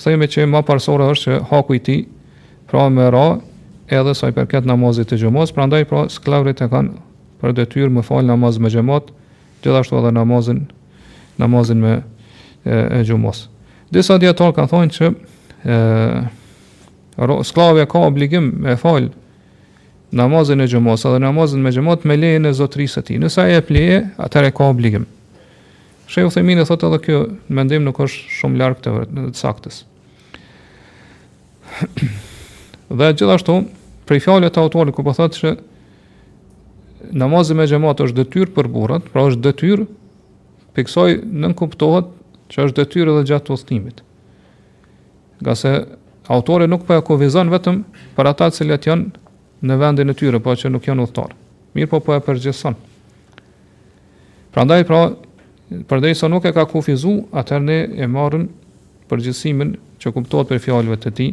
sa 0.00 0.12
i 0.12 0.16
më 0.18 0.30
që 0.32 0.46
më 0.48 0.62
parsorë 0.68 1.08
është 1.12 1.30
që 1.36 1.40
haku 1.52 1.76
i 1.76 1.82
tij 1.84 2.00
pra 2.68 2.88
më 2.92 3.10
ra 3.12 3.26
edhe 3.96 4.12
sa 4.16 4.28
i 4.28 4.32
përket 4.34 4.64
namazit 4.68 5.10
të 5.10 5.16
xhumos, 5.22 5.52
prandaj 5.54 5.82
pra 5.90 6.00
sklavrit 6.12 6.60
e 6.62 6.66
kanë 6.72 6.90
për 7.42 7.50
detyrë 7.60 7.92
të 7.96 8.02
fal 8.06 8.24
namaz 8.26 8.54
me 8.62 8.68
xhamat, 8.72 9.04
gjithashtu 9.64 9.94
edhe 10.00 10.10
namazin 10.14 10.60
namazin 11.40 11.78
me 11.82 11.92
e 12.68 12.74
xhumos. 13.06 13.38
Disa 13.92 14.14
dietar 14.22 14.50
kanë 14.56 14.70
thënë 14.72 14.94
se 14.96 15.06
ë 17.18 17.20
ro 17.28 17.36
ka 17.92 17.98
obligim 18.06 18.46
me 18.64 18.74
fal 18.80 19.04
namazin 20.12 20.58
e 20.60 20.66
xhumos, 20.70 21.00
edhe 21.08 21.18
namazin 21.22 21.60
me 21.64 21.70
xhamat 21.74 22.04
me 22.08 22.14
lejën 22.16 22.44
e 22.48 22.54
zotrisë 22.56 22.94
së 22.98 23.02
tij. 23.08 23.18
Nëse 23.26 23.38
ai 23.44 23.54
e 23.56 23.60
pleje, 23.62 23.98
atëherë 24.18 24.52
ka 24.56 24.64
obligim. 24.70 25.04
u 26.24 26.28
themin 26.30 26.58
e 26.58 26.64
thotë 26.64 26.86
edhe 26.88 26.98
kjo 26.98 27.18
mendim 27.48 27.82
nuk 27.84 27.98
është 27.98 28.24
shumë 28.40 28.56
në 28.56 28.74
të 29.30 29.36
saktës. 29.36 29.84
Dhe 32.92 33.08
gjithashtu, 33.16 33.54
Prej 34.08 34.20
fjalën 34.24 34.46
e 34.46 34.50
të 34.50 34.62
autorit 34.62 34.94
ku 34.96 35.04
po 35.06 35.12
thotë 35.14 35.38
se 35.38 35.52
namazi 37.22 37.54
me 37.54 37.66
xhamat 37.70 38.00
është 38.06 38.18
detyrë 38.22 38.54
për 38.56 38.68
burrat, 38.74 39.04
pra 39.14 39.26
është 39.28 39.44
detyrë 39.46 39.84
piksoj 40.74 41.08
nën 41.42 41.54
kuptohet 41.58 42.08
që 42.52 42.66
është 42.68 42.78
detyrë 42.80 43.14
edhe 43.14 43.24
gjatë 43.30 43.52
udhëtimit. 43.54 44.00
Nga 45.42 45.54
se 45.62 45.72
autori 46.30 46.68
nuk 46.70 46.86
po 46.88 46.96
e 46.98 47.04
kuvizon 47.06 47.50
vetëm 47.52 47.82
për 48.16 48.30
ata 48.30 48.50
që 48.56 48.68
lat 48.70 48.86
janë 48.86 49.68
në 49.68 49.78
vendin 49.82 50.10
e 50.10 50.16
tyre, 50.18 50.40
po 50.42 50.54
që 50.58 50.70
nuk 50.72 50.88
janë 50.88 51.06
udhëtar. 51.06 51.36
Mirë 51.78 51.90
po 51.92 52.00
po 52.06 52.16
e 52.16 52.22
përgjithson. 52.26 52.74
Prandaj 54.52 54.84
pra 54.88 55.04
përderisa 55.88 56.26
sa 56.26 56.28
nuk 56.28 56.44
e 56.44 56.52
ka 56.52 56.66
kufizuar, 56.68 57.22
atëherë 57.40 57.64
ne 57.64 57.78
e 58.02 58.06
marrim 58.12 58.48
përgjithësimin 59.08 59.76
që 60.02 60.10
kuptohet 60.16 60.50
për 60.50 60.60
fjalëve 60.66 60.98
të 61.00 61.12
tij 61.16 61.30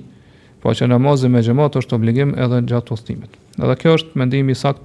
po 0.64 0.74
që 0.76 0.88
namazi 0.92 1.30
me 1.32 1.42
gjemat 1.46 1.78
është 1.80 1.96
obligim 1.96 2.34
edhe 2.36 2.60
në 2.64 2.68
gjatë 2.72 2.96
ustimit. 2.96 3.32
Edhe 3.60 3.76
kjo 3.80 3.94
është 4.00 4.20
mendimi 4.20 4.56
sakt 4.58 4.84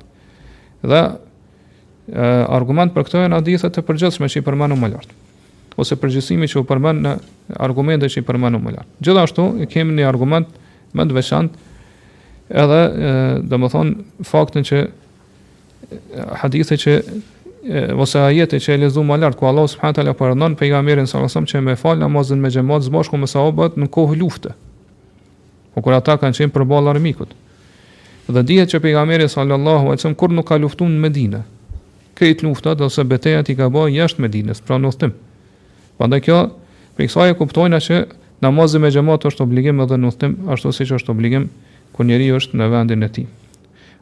dhe 0.87 1.01
e, 1.11 1.13
argument 2.59 2.95
për 2.95 3.07
këto 3.09 3.25
adithet 3.41 3.75
të 3.75 3.85
përgjithshme 3.89 4.29
që 4.31 4.41
i 4.43 4.47
përmanu 4.47 4.79
më 4.79 4.93
lartë, 4.95 5.17
ose 5.81 5.99
përgjithsimi 5.99 6.49
që 6.53 6.63
u 6.63 6.67
përmanë 6.69 7.05
në 7.09 7.15
argumente 7.67 8.11
që 8.13 8.23
i 8.23 8.27
përmanu 8.29 8.61
më 8.63 8.75
lartë. 8.77 8.99
Gjithashtu, 9.09 9.47
i 9.67 9.71
kemi 9.73 9.99
një 9.99 10.09
argument 10.13 10.51
më 10.95 11.09
të 11.11 11.17
veçant 11.19 11.57
edhe, 12.55 12.81
dhe 13.43 13.59
më 13.59 13.71
thonë, 13.73 13.99
faktin 14.29 14.67
që 14.69 14.83
hadithet 16.45 16.85
që 16.85 16.95
e, 16.95 17.01
ose 17.99 18.21
ajete 18.29 18.61
që 18.63 18.77
e 18.77 18.83
lezu 18.85 19.03
më 19.05 19.19
lartë, 19.25 19.41
ku 19.41 19.51
Allah 19.51 19.67
subhanët 19.75 19.99
ala 20.05 20.15
përëndon, 20.15 20.55
pejga 20.61 20.85
mirin 20.87 21.11
sallasëm 21.11 21.51
që 21.51 21.65
me 21.67 21.75
falë 21.81 22.05
namazin 22.07 22.39
me 22.45 22.53
gjemat, 22.55 22.87
zbashku 22.87 23.19
me 23.19 23.27
sahabat 23.31 23.81
në 23.81 23.91
kohë 23.95 24.21
luftë, 24.23 24.55
po 25.75 25.83
kur 25.83 25.95
ata 25.99 26.17
kanë 26.23 26.37
qenë 26.39 26.55
përballë 26.55 26.93
armikut. 26.95 27.31
Dhe 28.35 28.43
dihet 28.49 28.71
që 28.73 28.79
pejgamberi 28.85 29.27
sallallahu 29.29 29.85
alajhi 29.89 29.99
wasallam 29.99 30.19
kur 30.21 30.33
nuk 30.33 30.47
ka 30.49 30.59
luftuar 30.63 30.91
në 30.91 31.01
Medinë. 31.05 31.41
Këto 32.15 32.47
lufta 32.47 32.77
ose 32.87 33.05
betejat 33.11 33.51
i 33.51 33.57
ka 33.59 33.67
bën 33.73 33.91
jashtë 33.99 34.23
Medinës, 34.23 34.63
pra 34.65 34.79
në 34.79 34.91
udhtim. 34.93 35.15
Prandaj 35.99 36.23
kjo 36.29 36.39
Për 36.95 37.09
kësaj 37.09 37.33
e 37.33 37.35
kuptojna 37.35 37.79
që 37.83 37.97
namazi 38.45 38.79
me 38.79 38.87
xhamat 38.95 39.25
është 39.27 39.43
obligim 39.43 39.81
edhe 39.83 39.97
në 39.99 40.13
udhtim, 40.13 40.35
ashtu 40.55 40.71
siç 40.77 40.93
është 40.95 41.11
obligim 41.11 41.49
kur 41.95 42.07
njeriu 42.07 42.37
është 42.39 42.55
në 42.61 42.69
vendin 42.71 43.03
e 43.03 43.09
tij. 43.17 43.25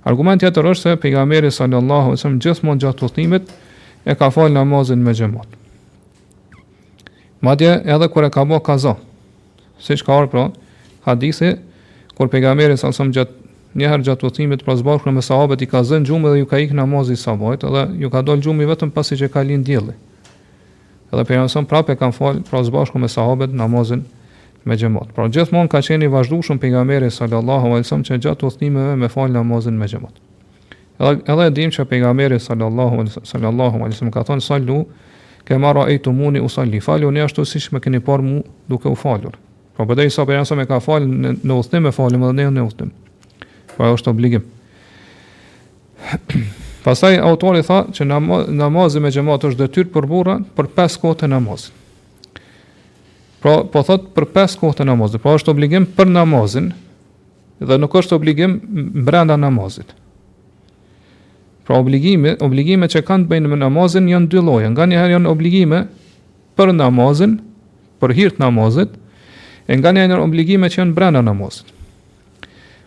Argumenti 0.05 0.45
tjetër 0.45 0.69
është 0.75 0.91
se 0.91 0.99
pejgamberi 1.01 1.49
sallallahu 1.57 2.11
alajhi 2.11 2.19
wasallam 2.19 2.37
gjithmonë 2.45 2.83
gjatë 2.85 3.07
udhtimit 3.07 3.55
e 4.05 4.15
ka 4.15 4.29
fal 4.31 4.53
namazin 4.53 5.01
me 5.01 5.15
xhamat. 5.17 5.49
Madje 7.41 7.73
edhe 7.95 8.11
kur 8.13 8.29
e 8.29 8.31
ka 8.31 8.45
bë 8.53 8.61
kaza. 8.67 8.93
Siç 9.81 10.05
ka 10.05 10.13
ardhur 10.19 10.31
pra, 10.35 10.45
hadithi 11.05 11.55
kur 12.19 12.29
pejgamberi 12.29 12.77
sa 12.79 12.93
sa 12.93 13.05
gjat 13.09 13.31
një 13.75 13.89
herë 13.89 14.05
gjatë 14.11 14.27
udhimit 14.29 14.65
pas 14.67 14.83
bashkë 14.85 15.11
me 15.17 15.23
sahabët 15.25 15.63
i 15.65 15.67
ka 15.71 15.81
zënë 15.89 16.07
gjumë 16.11 16.33
dhe 16.33 16.39
ju 16.43 16.47
ka 16.51 16.59
ikë 16.61 16.77
namazi 16.77 17.17
sabahit 17.17 17.63
edhe 17.65 17.85
ju 18.03 18.11
ka 18.13 18.21
dalë 18.23 18.43
gjumi 18.47 18.67
vetëm 18.69 18.91
pasi 18.93 19.17
që 19.21 19.29
ka 19.33 19.43
lind 19.49 19.65
dielli. 19.67 19.95
Edhe 21.13 21.23
pejgamberi 21.29 21.53
sa 21.55 21.63
prapë 21.71 21.97
kanë 22.03 22.17
fal 22.19 22.43
pas 22.51 22.69
bashkë 22.75 23.01
me 23.01 23.09
sahabët 23.09 23.55
namazin 23.63 24.05
me 24.69 24.77
xhamat. 24.77 25.09
Pra 25.17 25.27
gjithmonë 25.33 25.73
ka 25.73 25.81
qenë 25.87 26.07
i 26.07 26.13
vazhdueshëm 26.13 26.61
pejgamberi 26.63 27.09
sallallahu 27.11 27.73
alaihi 27.73 27.87
wasallam 27.87 28.05
që 28.11 28.19
gjatë 28.27 28.51
udhimeve 28.51 28.97
me 29.05 29.09
fal 29.09 29.33
namazin 29.33 29.79
me 29.81 29.89
xhamat. 29.89 30.21
Edhe 31.01 31.21
edhe 31.33 31.49
dim 31.61 31.71
që 31.73 31.87
pejgamberi 31.95 32.39
sallallahu 32.49 32.99
alaihi 33.05 33.25
sallallahu 33.33 33.81
wasallam 33.87 34.13
ka 34.13 34.27
thonë 34.31 34.45
sallu 34.51 34.85
kemara 35.49 35.89
e 35.91 35.97
të 35.99 36.13
muni 36.15 36.45
u 36.45 36.49
salli, 36.49 36.79
falu 36.81 37.09
një 37.11 37.25
ashtu 37.25 37.45
si 37.49 37.59
shme 37.61 37.81
keni 37.81 37.99
par 38.01 38.21
mu 38.23 38.43
duke 38.69 38.89
u 38.89 38.95
falur. 38.95 39.33
Po 39.83 39.87
po 39.91 39.97
dhe 39.99 40.05
sa 40.15 40.23
për 40.23 40.37
jashtë 40.37 40.55
me 40.61 40.65
ka 40.71 40.77
fal 40.79 41.03
në, 41.03 41.31
në 41.43 41.79
me 41.83 41.91
e 41.91 41.93
falim 41.97 42.23
dhe 42.23 42.33
ne 42.39 42.45
në 42.55 42.63
udhtim. 42.69 42.91
Po 43.75 43.87
është 43.91 44.13
obligim. 44.13 44.45
Pastaj 46.85 47.17
autori 47.19 47.65
tha 47.67 47.81
që 47.91 48.07
namaz, 48.07 48.95
me 49.03 49.11
xhamat 49.11 49.47
është 49.49 49.63
detyrë 49.65 49.91
për 49.95 50.07
bura 50.11 50.37
për 50.55 50.69
pesë 50.77 51.01
kohët 51.03 51.25
e 51.27 51.31
namazit. 51.35 51.75
Pra, 53.43 53.57
po 53.67 53.83
thot 53.83 54.07
për 54.15 54.29
pesë 54.37 54.61
kohët 54.63 54.85
e 54.87 54.87
namazit, 54.87 55.23
po 55.27 55.35
është 55.35 55.51
obligim 55.51 55.89
për 55.99 56.13
namazin 56.15 56.71
dhe 57.59 57.81
nuk 57.83 57.97
është 57.99 58.21
obligim 58.23 58.61
brenda 59.03 59.35
namazit. 59.39 59.91
Pra 61.67 61.81
obligime, 61.83 62.37
obligime 62.43 62.87
që 62.91 63.03
kanë 63.07 63.27
të 63.27 63.35
bëjnë 63.35 63.51
me 63.51 63.59
namazin 63.67 64.07
janë 64.15 64.31
dy 64.31 64.47
lloje. 64.47 64.71
Nga 64.77 64.87
një 64.93 65.03
herë 65.03 65.17
janë 65.19 65.35
obligime 65.37 65.85
për 66.59 66.71
namazin, 66.79 67.41
për 68.03 68.17
hir 68.21 68.35
të 68.37 68.47
namazit, 68.47 68.99
e 69.67 69.77
nga 69.79 69.93
një 69.93 70.17
obligime 70.21 70.69
që 70.71 70.83
janë 70.83 70.95
brenda 70.97 71.23
namazit. 71.23 71.71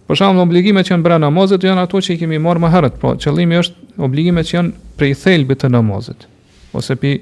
Për 0.05 0.19
shembull, 0.19 0.43
obligimet 0.45 0.85
që 0.87 0.93
janë 0.93 1.03
brenda 1.05 1.25
namazit 1.29 1.63
janë 1.65 1.83
ato 1.87 1.97
që 2.03 2.13
i 2.15 2.19
kemi 2.21 2.37
marrë 2.41 2.61
më 2.63 2.69
herët, 2.75 2.97
pra 3.01 3.15
qëllimi 3.21 3.57
është 3.57 4.03
obligimet 4.05 4.45
që 4.49 4.57
janë 4.59 4.75
prej 4.99 5.13
thelbit 5.23 5.63
të 5.63 5.71
namazit 5.73 6.27
ose 6.77 6.95
pi 6.99 7.15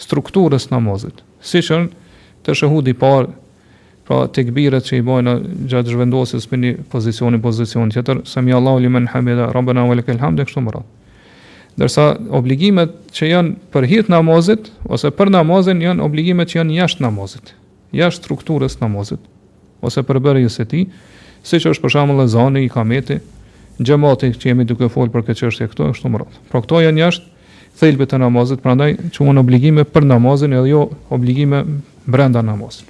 strukturës 0.00 0.66
të 0.68 0.74
namazit, 0.78 1.20
siç 1.44 1.68
janë 1.68 2.14
të 2.46 2.54
shëhudi 2.58 2.94
parë, 2.98 3.28
pra 4.08 4.22
tekbirat 4.34 4.86
që 4.88 4.94
i 4.98 5.04
bëjnë 5.04 5.34
gjatë 5.68 5.92
zhvendosjes 5.94 6.48
në 6.50 6.60
një 6.64 6.70
pozicion 6.90 7.34
në 7.36 7.42
pozicion 7.44 7.90
tjetër, 7.92 8.22
sami 8.24 8.54
Allahu 8.56 8.80
limen 8.82 9.06
hamida, 9.12 9.50
rabbana 9.52 9.84
wa 9.86 9.94
lakal 10.00 10.16
hamd, 10.22 10.40
kështu 10.48 10.64
më 10.64 10.72
radh. 10.72 10.88
Dërsa 11.78 12.06
obligimet 12.34 12.96
që 13.14 13.28
janë 13.30 13.54
për 13.76 13.86
hit 13.92 14.08
namazit 14.10 14.72
ose 14.90 15.12
për 15.14 15.30
namazin 15.36 15.84
janë 15.84 16.02
obligimet 16.08 16.48
që 16.50 16.62
janë 16.62 16.80
jashtë 16.80 17.04
namazit, 17.04 17.52
jashtë 17.92 18.24
strukturës 18.24 18.78
namazit 18.82 19.20
ose 19.84 20.02
përbërjes 20.02 20.58
së 20.58 20.66
tij, 20.72 20.86
siç 21.46 21.68
është 21.70 21.84
për 21.84 21.92
shembull 21.94 22.24
ezani 22.24 22.64
i 22.66 22.70
kameti, 22.72 23.20
xhamati 23.78 24.32
që 24.34 24.48
jemi 24.50 24.66
duke 24.66 24.88
folur 24.90 25.12
për 25.14 25.28
këtë 25.28 25.40
çështje 25.44 25.68
këtu 25.72 25.88
është 25.92 26.10
më 26.10 26.22
radh. 26.24 26.38
Pra 26.50 26.62
këto 26.64 26.80
janë 26.82 27.04
jashtë 27.04 27.26
thelbet 27.78 28.12
e 28.12 28.18
namazit, 28.18 28.60
prandaj 28.64 28.92
çuan 29.14 29.38
obligime 29.38 29.84
për 29.86 30.06
namazin 30.10 30.56
edhe 30.58 30.72
jo 30.72 30.82
obligime 31.14 31.62
brenda 32.08 32.42
namazit. 32.42 32.88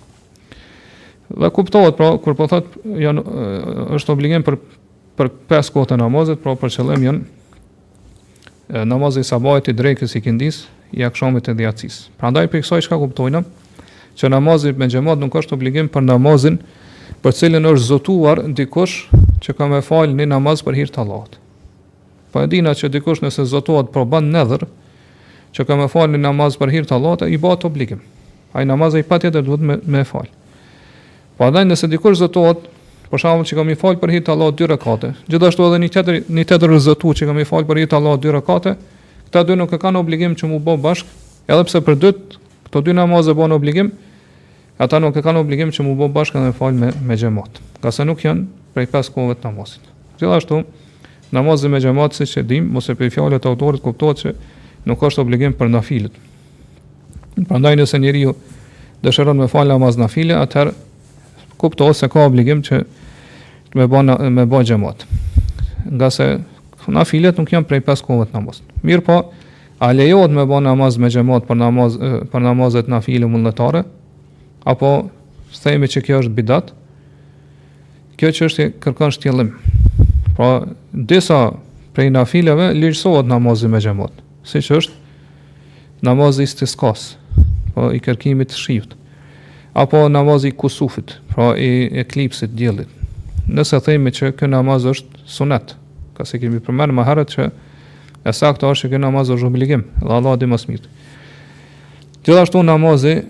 Dhe 1.29 1.51
kuptohet 1.53 1.97
pra 1.99 2.15
kur 2.25 2.35
po 2.39 2.47
thotë 2.49 2.87
janë 3.03 3.27
është 3.99 4.15
obligim 4.17 4.47
për 4.47 4.57
për 5.19 5.29
pesë 5.51 5.73
kohë 5.75 5.91
të 5.93 5.97
namazit, 6.01 6.39
pra 6.43 6.55
për 6.57 6.73
qëllim 6.73 7.05
janë 7.05 8.85
namazi 8.87 9.21
i 9.21 9.27
sabahit, 9.27 9.67
i 9.67 9.75
drekës, 9.77 10.13
i 10.15 10.21
këndis, 10.23 10.61
i 10.95 11.03
akshamit 11.05 11.49
e 11.51 11.55
djatësis. 11.59 12.05
Prandaj 12.21 12.47
për 12.53 12.63
kësaj 12.63 12.85
çka 12.87 12.99
kuptojmë, 13.01 13.41
që 14.19 14.31
namazin 14.35 14.77
me 14.81 14.89
gjemat 14.91 15.21
nuk 15.23 15.35
është 15.39 15.55
obligim 15.57 15.87
për 15.95 16.03
namazin 16.09 16.59
për 17.23 17.35
cilin 17.39 17.67
është 17.71 17.87
zotuar 17.93 18.43
dikush 18.61 18.97
që 19.45 19.55
ka 19.59 19.69
me 19.71 19.79
falë 19.87 20.17
një 20.19 20.27
namaz 20.33 20.63
për 20.67 20.77
hirtë 20.81 21.01
Allahut. 21.05 21.39
Po 22.35 22.43
edina 22.47 22.75
që 22.77 22.91
dikush 22.97 23.23
nëse 23.25 23.47
zotuat 23.53 23.93
për 23.95 24.07
banë 24.15 24.33
nëdhër, 24.35 24.65
që 25.55 25.65
ka 25.65 25.77
me 25.81 25.87
falë 25.89 26.17
një 26.17 26.23
namaz 26.27 26.59
për 26.61 26.75
hirtë 26.75 26.97
Allahut, 26.97 27.23
i 27.31 27.39
bëhet 27.41 27.65
obligim. 27.67 28.01
Ai 28.57 28.67
namaz 28.69 28.95
e 28.99 29.03
i 29.03 29.07
patje 29.07 29.31
dhe 29.35 29.43
duhet 29.47 29.61
me, 29.63 29.79
me 29.87 30.03
falë. 30.07 30.35
edhe 31.39 31.51
po 31.55 31.65
nëse 31.71 31.89
dikush 31.91 32.19
zotuat, 32.19 32.67
për 33.11 33.19
shamë 33.23 33.47
që 33.49 33.55
ka 33.57 33.65
me 33.65 33.77
falë 33.83 34.01
për 34.03 34.11
hirtë 34.15 34.33
Allahot 34.35 34.59
dy 34.59 34.67
rekate. 34.67 35.15
gjithashtu 35.31 35.67
edhe 35.69 35.79
një 35.85 35.89
tjetër, 35.95 36.21
një 36.39 36.45
tjetër 36.49 36.75
që 37.21 37.27
ka 37.27 37.33
me 37.33 37.45
falë 37.45 37.67
për 37.71 37.81
hirtë 37.83 37.97
Allahot 37.97 38.21
dy 38.23 38.31
rekate, 38.35 38.75
këta 39.31 39.45
dy 39.47 39.57
nuk 39.57 39.73
e 39.73 39.79
kanë 39.79 39.99
obligim 39.99 40.35
që 40.37 40.45
mu 40.51 40.59
bë 40.59 40.77
bashk, 40.85 41.07
edhe 41.49 41.65
pse 41.65 41.81
për 41.81 41.95
dytë, 42.03 42.37
këto 42.69 42.81
dy 42.85 42.93
namazë 43.01 43.31
e 43.39 43.53
obligim, 43.55 43.93
ata 44.79 44.99
nuk 45.03 45.17
e 45.19 45.23
kanë 45.25 45.41
obligim 45.43 45.73
që 45.75 45.83
mu 45.85 45.97
bo 45.99 46.07
bashkë 46.15 46.39
dhe 46.39 46.49
me 46.49 46.55
falë 46.55 46.79
me, 46.79 46.89
me 47.09 47.17
gjemot, 47.19 47.59
ka 47.83 47.91
se 47.95 48.05
nuk 48.07 48.21
janë 48.25 48.45
prej 48.77 48.87
5 48.95 49.11
kohëve 49.15 49.35
të 49.41 49.49
namazit. 49.51 49.89
Gjithashtu, 50.21 50.61
ashtu, 50.61 51.09
namazit 51.35 51.73
me 51.73 51.81
gjemot, 51.83 52.15
si 52.15 52.27
që 52.31 52.45
dim, 52.47 52.69
mose 52.77 52.95
për 52.95 53.09
i 53.09 53.15
fjallet 53.15 53.49
autorit, 53.51 53.83
kuptohet 53.83 54.23
që 54.23 54.35
nuk 54.87 55.03
është 55.09 55.25
obligim 55.25 55.57
për 55.59 55.73
në 55.73 55.81
filet. 55.87 56.21
Për 57.49 57.63
ndaj 57.65 57.75
nëse 57.81 57.99
njeri 58.03 58.23
ju 58.27 58.37
dëshëron 59.03 59.39
me 59.43 59.51
falë 59.51 59.75
namaz 59.75 59.99
në 59.99 60.09
filet, 60.15 60.39
atëherë 60.47 60.77
kuptohet 61.59 61.99
se 61.99 62.11
ka 62.11 62.27
obligim 62.29 62.63
që 62.67 62.85
me 63.79 63.91
bo, 63.91 64.03
na, 64.07 64.15
me 64.31 64.47
bo 64.47 64.63
gjemot. 64.67 65.03
Nga 65.91 66.11
se 66.15 66.31
në 66.89 67.03
filet 67.05 67.37
nuk 67.37 67.51
janë 67.53 67.67
prej 67.69 67.83
5 67.91 68.07
kohëve 68.07 68.31
të 68.31 68.39
namazit. 68.39 68.79
Mirë 68.87 69.07
po, 69.11 69.21
A 69.79 69.93
lejohet 69.95 70.33
me 70.35 70.43
bë 70.43 70.57
namaz 70.67 70.97
me 70.99 71.07
xhamat 71.07 71.45
për 71.47 71.55
namaz 71.61 71.95
për 72.33 72.43
namazet 72.43 72.89
nafile 72.91 73.29
mundëtare, 73.31 73.85
apo 74.69 75.09
themi 75.65 75.89
që 75.89 76.03
kjo 76.05 76.19
është 76.23 76.35
bidat, 76.37 76.73
kjo 78.21 78.31
që 78.37 78.47
është 78.51 78.67
kërkon 78.85 79.15
shtjellim. 79.15 79.55
Pra, 80.37 80.67
disa 80.93 81.39
prej 81.97 82.11
na 82.15 82.27
fileve 82.29 82.69
lirësohet 82.77 83.29
namazi 83.31 83.71
me 83.73 83.81
gjemot, 83.83 84.13
si 84.47 84.61
që 84.65 84.77
është 84.83 86.05
namazi 86.07 86.45
istiskas, 86.47 87.15
pra, 87.17 87.47
po 87.79 87.89
i 87.95 88.01
kërkimit 88.03 88.53
shqivt, 88.59 88.93
apo 89.79 90.05
namazi 90.13 90.53
kusufit, 90.53 91.17
pra 91.33 91.55
i 91.57 91.71
eklipsit 92.05 92.51
djelit. 92.57 92.91
Nëse 93.49 93.81
thejme 93.81 94.13
që 94.13 94.35
kjo 94.37 94.51
namaz 94.53 94.85
është 94.91 95.25
sunet, 95.29 95.73
ka 96.19 96.27
se 96.29 96.41
kemi 96.43 96.61
përmenë 96.67 96.93
më 96.99 97.07
herët 97.09 97.33
që 97.33 97.49
e 98.29 98.33
sakta 98.37 98.69
është 98.69 98.85
që 98.89 98.93
kjo 98.93 99.01
namaz 99.07 99.31
është 99.33 99.49
obligim, 99.49 99.87
dhe 100.05 100.13
Allah 100.13 100.37
dhe 100.37 100.49
më 100.51 100.59
smirë. 100.61 100.93
Gjithashtu 102.27 102.61
namazi 102.69 103.23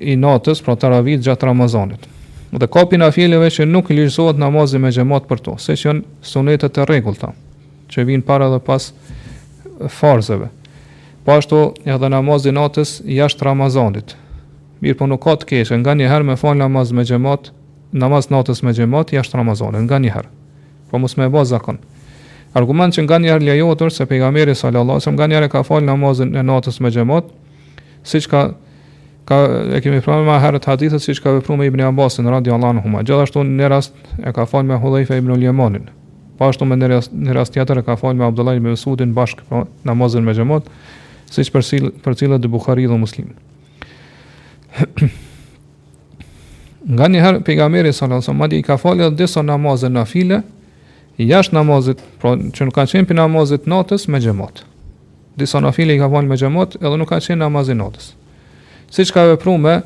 i 0.00 0.16
natës, 0.16 0.60
pra 0.62 0.74
ravit 0.80 1.22
gjatë 1.24 1.46
Ramazanit. 1.46 2.08
Dhe 2.54 2.66
kapi 2.70 2.96
na 2.98 3.10
fjeleve 3.10 3.50
që 3.50 3.64
nuk 3.66 3.88
lirësohet 3.90 4.38
namazin 4.38 4.80
me 4.80 4.90
gjemat 4.94 5.26
për 5.26 5.40
to, 5.42 5.54
se 5.58 5.74
që 5.74 5.88
janë 5.88 6.04
sunetet 6.22 6.78
e 6.78 6.84
regull 6.86 7.16
ta, 7.18 7.32
që 7.90 8.04
vinë 8.06 8.26
para 8.26 8.46
dhe 8.50 8.60
pas 8.62 8.92
farzeve. 9.90 10.48
Po 11.24 11.34
ashtu 11.34 11.62
edhe 11.84 12.10
namazin 12.12 12.54
natës 12.54 13.00
jashtë 13.08 13.46
Ramazanit. 13.48 14.14
Mirë 14.84 14.98
po 15.00 15.08
nuk 15.10 15.22
ka 15.24 15.34
të 15.40 15.48
keshë, 15.50 15.80
nga 15.82 15.96
një 15.98 16.10
herë 16.12 16.28
me 16.30 16.36
falë 16.38 16.62
namaz 16.62 16.92
me 16.92 17.06
gjemat, 17.08 17.50
namaz 17.90 18.30
natës 18.30 18.62
me 18.62 18.74
gjemat 18.76 19.10
jashtë 19.16 19.40
Ramazanit, 19.42 19.86
nga 19.88 19.98
një 19.98 20.14
herë. 20.14 20.30
Po 20.90 21.00
mos 21.02 21.16
me 21.18 21.26
bazë 21.26 21.56
zakon. 21.56 21.78
Argument 22.54 22.94
që 22.94 23.02
nga 23.02 23.18
njerë 23.18 23.48
lejotër, 23.50 23.90
se 23.90 24.06
pejgameri 24.06 24.54
sallallahu, 24.54 25.02
se 25.02 25.10
nga 25.10 25.26
njerë 25.26 25.48
ka 25.50 25.64
falë 25.66 25.88
namazin 25.88 26.36
e 26.38 26.42
natës 26.46 26.78
me 26.84 26.92
gjemat, 26.94 27.26
si 28.06 28.20
që 28.22 28.30
ka 28.30 28.42
ka 29.24 29.48
e 29.74 29.80
kemi 29.80 30.00
pranuar 30.04 30.26
më 30.26 30.40
herët 30.42 30.64
hadithet 30.68 31.02
siç 31.02 31.20
ka 31.24 31.32
vepruar 31.32 31.58
me 31.58 31.66
Ibn 31.66 31.80
Abbasin 31.88 32.26
radhiyallahu 32.28 32.70
anhu. 32.76 32.88
Gjithashtu 33.04 33.40
në 33.44 33.66
rast 33.72 33.92
e 34.20 34.32
ka 34.36 34.42
fal 34.46 34.62
me 34.68 34.76
Hudhaifa 34.80 35.16
ibn 35.16 35.30
Ulyamanin. 35.32 35.84
Po 36.38 36.42
ashtu 36.48 36.64
me 36.68 36.74
në 36.76 36.86
rast 36.92 37.10
në 37.14 37.32
rast 37.36 37.52
tjetër 37.56 37.76
e 37.80 37.86
ka 37.86 37.94
fal 37.96 38.14
me 38.14 38.24
Abdullah 38.28 38.56
ibn 38.56 38.68
Mesudin 38.74 39.12
bashk 39.16 39.38
pra, 39.48 39.56
po, 39.56 39.56
namazën 39.88 40.22
me 40.24 40.32
xhamat, 40.34 40.64
siç 41.32 41.48
për 41.54 41.62
cil 41.68 41.84
për 42.04 42.12
cilat 42.20 42.46
Buhariu 42.54 42.88
dhe 42.92 42.98
Muslim. 43.00 43.28
Nga 46.84 47.06
një 47.14 47.20
herë 47.24 47.38
pejgamberi 47.46 47.90
sallallahu 47.92 48.20
alaihi 48.20 48.32
wasallam 48.34 48.54
i 48.58 48.60
ka 48.66 48.74
falë 48.82 49.06
disa 49.16 49.40
namazë 49.42 49.88
nafile 49.92 50.38
jashtë 51.16 51.54
namazit, 51.56 51.98
pra 52.20 52.30
që 52.36 52.60
nuk 52.68 52.74
ka 52.76 52.84
qenë 52.90 53.08
për 53.08 53.16
namazit 53.22 53.62
natës 53.70 54.02
me 54.12 54.18
xhamat. 54.20 54.54
Disa 55.40 55.58
nafile 55.64 55.92
i 55.96 56.00
ka 56.02 56.08
falë 56.12 56.28
me 56.28 56.36
xhamat, 56.36 56.70
edhe 56.82 56.96
nuk 57.00 57.08
ka 57.08 57.22
qenë 57.24 57.40
namazi 57.46 57.72
natës 57.78 58.06
si 58.94 59.02
që 59.04 59.14
ka 59.14 59.24
vepru 59.32 59.56
me 59.58 59.80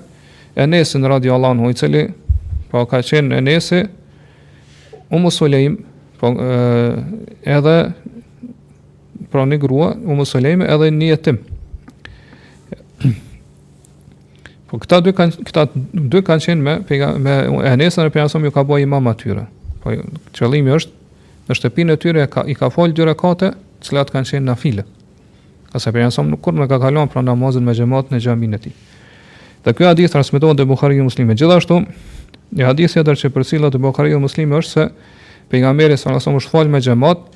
Enesin 0.59 1.07
radio 1.07 1.37
Allah 1.39 1.55
në 1.55 1.69
hujtëli, 1.69 2.01
pra 2.71 2.81
po 2.83 2.89
ka 2.91 2.99
qenë 3.07 3.37
Enesi, 3.39 3.85
u 5.15 5.21
musulejim, 5.23 5.77
pra, 6.19 6.31
po, 6.31 6.33
e, 6.35 7.37
edhe 7.59 7.75
pra 9.31 9.45
po 9.45 9.47
një 9.53 9.61
grua, 9.63 9.93
edhe 10.03 10.89
një 10.91 11.13
jetim. 11.13 11.39
Po 14.69 14.83
këta 14.83 14.99
dy 15.07 15.15
kanë 15.17 15.47
këta 15.47 15.69
dy 15.77 16.25
kanë 16.27 16.47
qenë 16.49 16.67
me 16.67 16.75
pega, 16.91 17.13
me 17.15 17.39
Enesën 17.71 18.05
e 18.05 18.13
pejgamberit 18.13 18.51
ju 18.51 18.57
ka 18.59 18.67
bëu 18.67 18.83
imam 18.83 19.07
atyre. 19.15 19.47
Po 19.85 19.95
qëllimi 20.35 20.75
është 20.75 21.53
në 21.53 21.59
shtëpinë 21.63 21.95
e 21.95 22.03
tyre 22.03 22.27
ka 22.35 22.43
i 22.51 22.59
ka 22.59 22.69
fol 22.75 22.91
dy 22.93 23.07
rekate, 23.09 23.55
të 23.79 23.89
cilat 23.93 24.11
kanë 24.13 24.35
qenë 24.35 24.51
nafile. 24.51 24.85
Ka 25.71 25.79
sa 25.81 25.95
pejgamberi 25.95 26.35
nuk 26.35 26.43
kur 26.45 26.59
më 26.59 26.67
ka 26.69 26.83
kaluar 26.83 27.07
pra 27.09 27.23
namazin 27.23 27.63
me 27.65 27.79
xhamat 27.79 28.11
në 28.11 28.25
xhamin 28.27 28.59
e 28.59 28.65
tij. 28.67 28.77
Dhe 29.65 29.73
kjo 29.75 29.89
hadith 29.91 30.13
transmetohet 30.15 30.57
te 30.61 30.65
Buhariu 30.69 31.03
Muslimi. 31.09 31.35
Gjithashtu, 31.35 31.81
një 32.59 32.65
hadith 32.69 32.95
tjetër 32.95 33.19
që 33.21 33.31
përcillet 33.35 33.75
te 33.75 33.81
Buhariu 33.83 34.21
Muslimi 34.23 34.55
është 34.61 34.71
se 34.73 34.85
pejgamberi 35.51 35.97
sallallahu 35.97 36.21
alajhi 36.21 36.45
wasallam 36.45 36.77
me 36.77 36.83
xhamat 36.85 37.27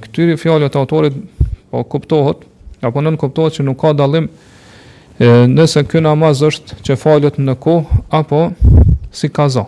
këtyre 0.05 0.37
fjalëve 0.39 0.71
të 0.71 0.79
autorit 0.79 1.17
po 1.71 1.81
kuptohet 1.91 2.45
apo 2.83 3.03
nën 3.03 3.17
kuptohet 3.19 3.57
që 3.57 3.65
nuk 3.67 3.79
ka 3.83 3.91
dallim 3.95 4.29
nëse 5.51 5.83
ky 5.91 5.99
namaz 6.03 6.39
është 6.47 6.79
që 6.87 6.97
falet 6.99 7.39
në 7.43 7.57
kohë 7.63 7.99
apo 8.23 8.39
si 9.13 9.29
kaza. 9.29 9.65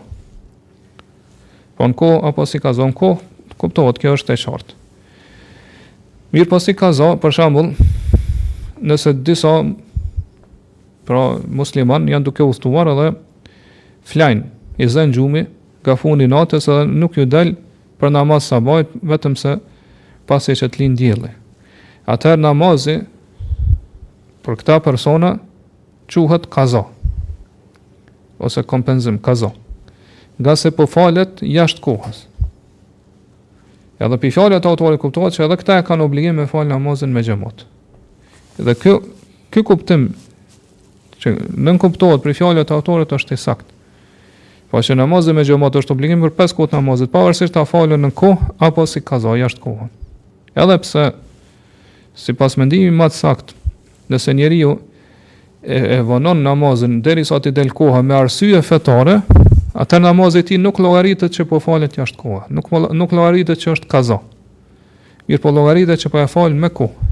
Po 1.76 1.92
në 1.92 1.98
kohë 2.00 2.24
apo 2.32 2.48
si 2.48 2.64
kaza, 2.64 2.88
në 2.88 2.96
kohë 2.96 3.56
kuptohet 3.62 4.00
kjo 4.00 4.16
është 4.16 4.32
e 4.32 4.40
qartë. 4.46 4.80
Mirë 6.32 6.50
po 6.52 6.60
si 6.64 6.72
kaza, 6.76 7.12
për 7.20 7.36
shembull, 7.36 7.74
nëse 8.80 9.12
disa 9.28 9.60
pra 11.06 11.38
musliman 11.50 12.08
janë 12.10 12.26
duke 12.26 12.44
uftuar 12.50 12.90
edhe 12.94 13.12
flajnë, 14.10 14.46
i 14.82 14.88
zënë 14.92 15.16
gjumi 15.16 15.46
ga 15.86 15.96
fundi 16.00 16.28
natës 16.30 16.66
edhe 16.70 16.86
nuk 16.90 17.18
ju 17.20 17.28
del 17.30 17.54
për 18.02 18.12
namaz 18.12 18.50
sabajt, 18.52 18.92
vetëm 19.02 19.38
se 19.40 19.56
pas 20.28 20.50
e 20.50 20.56
që 20.58 20.68
të 20.74 20.82
linë 20.82 21.00
djeli. 21.00 21.32
Atëherë 22.10 22.42
namazi 22.44 22.98
për 24.46 24.60
këta 24.62 24.80
persona 24.86 25.36
quhet 26.12 26.50
kaza 26.54 26.84
ose 28.38 28.62
kompenzim, 28.68 29.18
kaza 29.26 29.54
nga 30.36 30.54
se 30.60 30.70
po 30.76 30.84
falet 30.92 31.40
jashtë 31.42 31.82
kohës. 31.86 32.18
Edhe 34.04 34.18
për 34.20 34.32
fjallet 34.36 34.60
të 34.66 34.74
autorit 34.74 35.00
kuptohet 35.00 35.32
që 35.38 35.46
edhe 35.46 35.56
këta 35.62 35.78
e 35.80 35.86
kanë 35.88 36.04
obligim 36.04 36.36
me 36.36 36.50
falë 36.52 36.74
namazin 36.74 37.14
me 37.16 37.22
gjemot. 37.24 37.64
Dhe 38.60 38.74
kjo, 38.76 38.98
kjo 39.56 39.64
kuptim 39.70 40.10
Që 41.26 41.34
nën 41.66 41.80
kuptohet 41.82 42.22
për 42.22 42.36
fjalët 42.38 42.70
e 42.70 42.74
autorit 42.78 43.14
është 43.18 43.34
i 43.36 43.40
sakt. 43.42 43.66
Po 44.70 44.78
që 44.84 44.94
namazi 45.00 45.34
me 45.34 45.42
xhamat 45.48 45.78
është 45.82 45.96
obligim 45.96 46.22
për 46.22 46.34
pesë 46.38 46.54
kohë 46.58 46.78
namazit, 46.78 47.10
pavarësisht 47.14 47.56
ta 47.58 47.64
falën 47.70 48.06
në 48.06 48.10
kohë 48.18 48.50
apo 48.68 48.86
si 48.90 49.02
kaza 49.06 49.34
jashtë 49.40 49.62
kohën. 49.64 49.90
Edhe 50.62 50.76
pse 50.84 51.06
sipas 52.26 52.58
mendimit 52.62 52.94
më 53.00 53.08
të 53.14 53.18
sakt, 53.20 53.56
nëse 54.14 54.36
njeriu 54.38 54.76
e, 55.66 55.98
e 55.98 55.98
vonon 56.06 56.44
namazin 56.46 57.00
derisa 57.06 57.40
të 57.42 57.56
del 57.58 57.74
koha 57.78 58.04
me 58.06 58.18
arsye 58.20 58.62
fetare, 58.66 59.18
atë 59.76 60.02
namazi 60.06 60.44
i 60.46 60.50
tij 60.52 60.62
nuk 60.62 60.78
llogaritet 60.82 61.34
që 61.40 61.48
po 61.50 61.58
falet 61.64 61.98
jashtë 62.04 62.20
kohës, 62.22 62.52
nuk 62.54 62.70
nuk 62.94 63.18
llogaritet 63.18 63.64
që 63.66 63.78
është 63.80 63.90
kaza. 63.92 64.20
Mirpo 65.26 65.50
llogaritet 65.50 66.04
që 66.06 66.12
po 66.14 66.22
e 66.22 66.30
fal 66.38 66.54
me 66.62 66.70
kohë. 66.70 67.10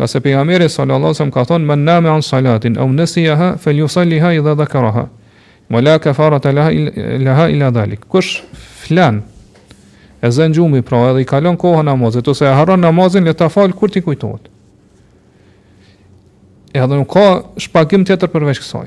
Nga 0.00 0.06
se 0.14 0.20
për 0.24 0.32
jamiri 0.32 0.66
sallallahu 0.72 1.14
sallam 1.16 1.30
ka 1.34 1.42
thonë, 1.44 1.66
men 1.68 1.82
nami 1.84 2.08
an 2.08 2.22
salatin, 2.24 2.78
au 2.80 2.86
nësi 2.88 3.26
jaha, 3.28 3.50
idha 3.74 4.30
ju 4.32 5.08
Wala 5.70 5.98
kafarata 6.02 6.50
i 6.50 6.54
dhe 6.54 6.62
dhe 6.70 7.02
la 7.02 7.02
laha 7.06 7.12
ila, 7.16 7.18
laha 7.26 7.44
ila 7.52 7.66
dhalik. 7.76 8.00
Kush 8.10 8.40
flan, 8.86 9.20
e 10.22 10.26
zën 10.34 10.54
gjumi 10.56 10.80
pra, 10.82 11.10
edhe 11.12 11.20
i 11.22 11.26
kalon 11.28 11.54
kohën 11.56 11.84
namazit, 11.86 12.26
ose 12.28 12.48
e 12.48 12.54
haron 12.58 12.80
namazin, 12.82 13.22
le 13.28 13.34
ta 13.38 13.46
falë 13.52 13.76
kur 13.78 13.92
ti 13.94 14.00
kujtojt. 14.02 14.48
E 16.74 16.80
adhe 16.82 16.96
nuk 16.98 17.12
ka 17.14 17.26
shpagim 17.62 18.02
tjetër 18.08 18.32
përveç 18.34 18.58
kësaj. 18.64 18.86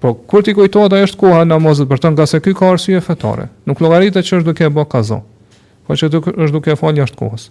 Po, 0.00 0.14
kur 0.16 0.46
ti 0.48 0.54
kujtohet 0.56 0.94
ajo 0.96 1.10
është 1.10 1.20
koha 1.20 1.44
namazit, 1.44 1.88
për 1.92 2.00
të 2.06 2.14
nga 2.14 2.26
se 2.30 2.40
kuj 2.46 2.56
ka 2.56 2.72
arsye 2.72 3.02
fetare. 3.04 3.50
Nuk 3.68 3.82
llogaritet 3.84 4.24
që 4.24 4.40
është 4.40 4.48
duke 4.48 4.64
e 4.64 4.72
bo 4.78 4.84
kazo, 4.96 5.20
po 5.86 5.92
që 5.98 6.12
është 6.14 6.56
duke 6.56 6.72
e 6.72 6.80
falë 6.80 7.02
jashtë 7.04 7.20
kohës. 7.20 7.50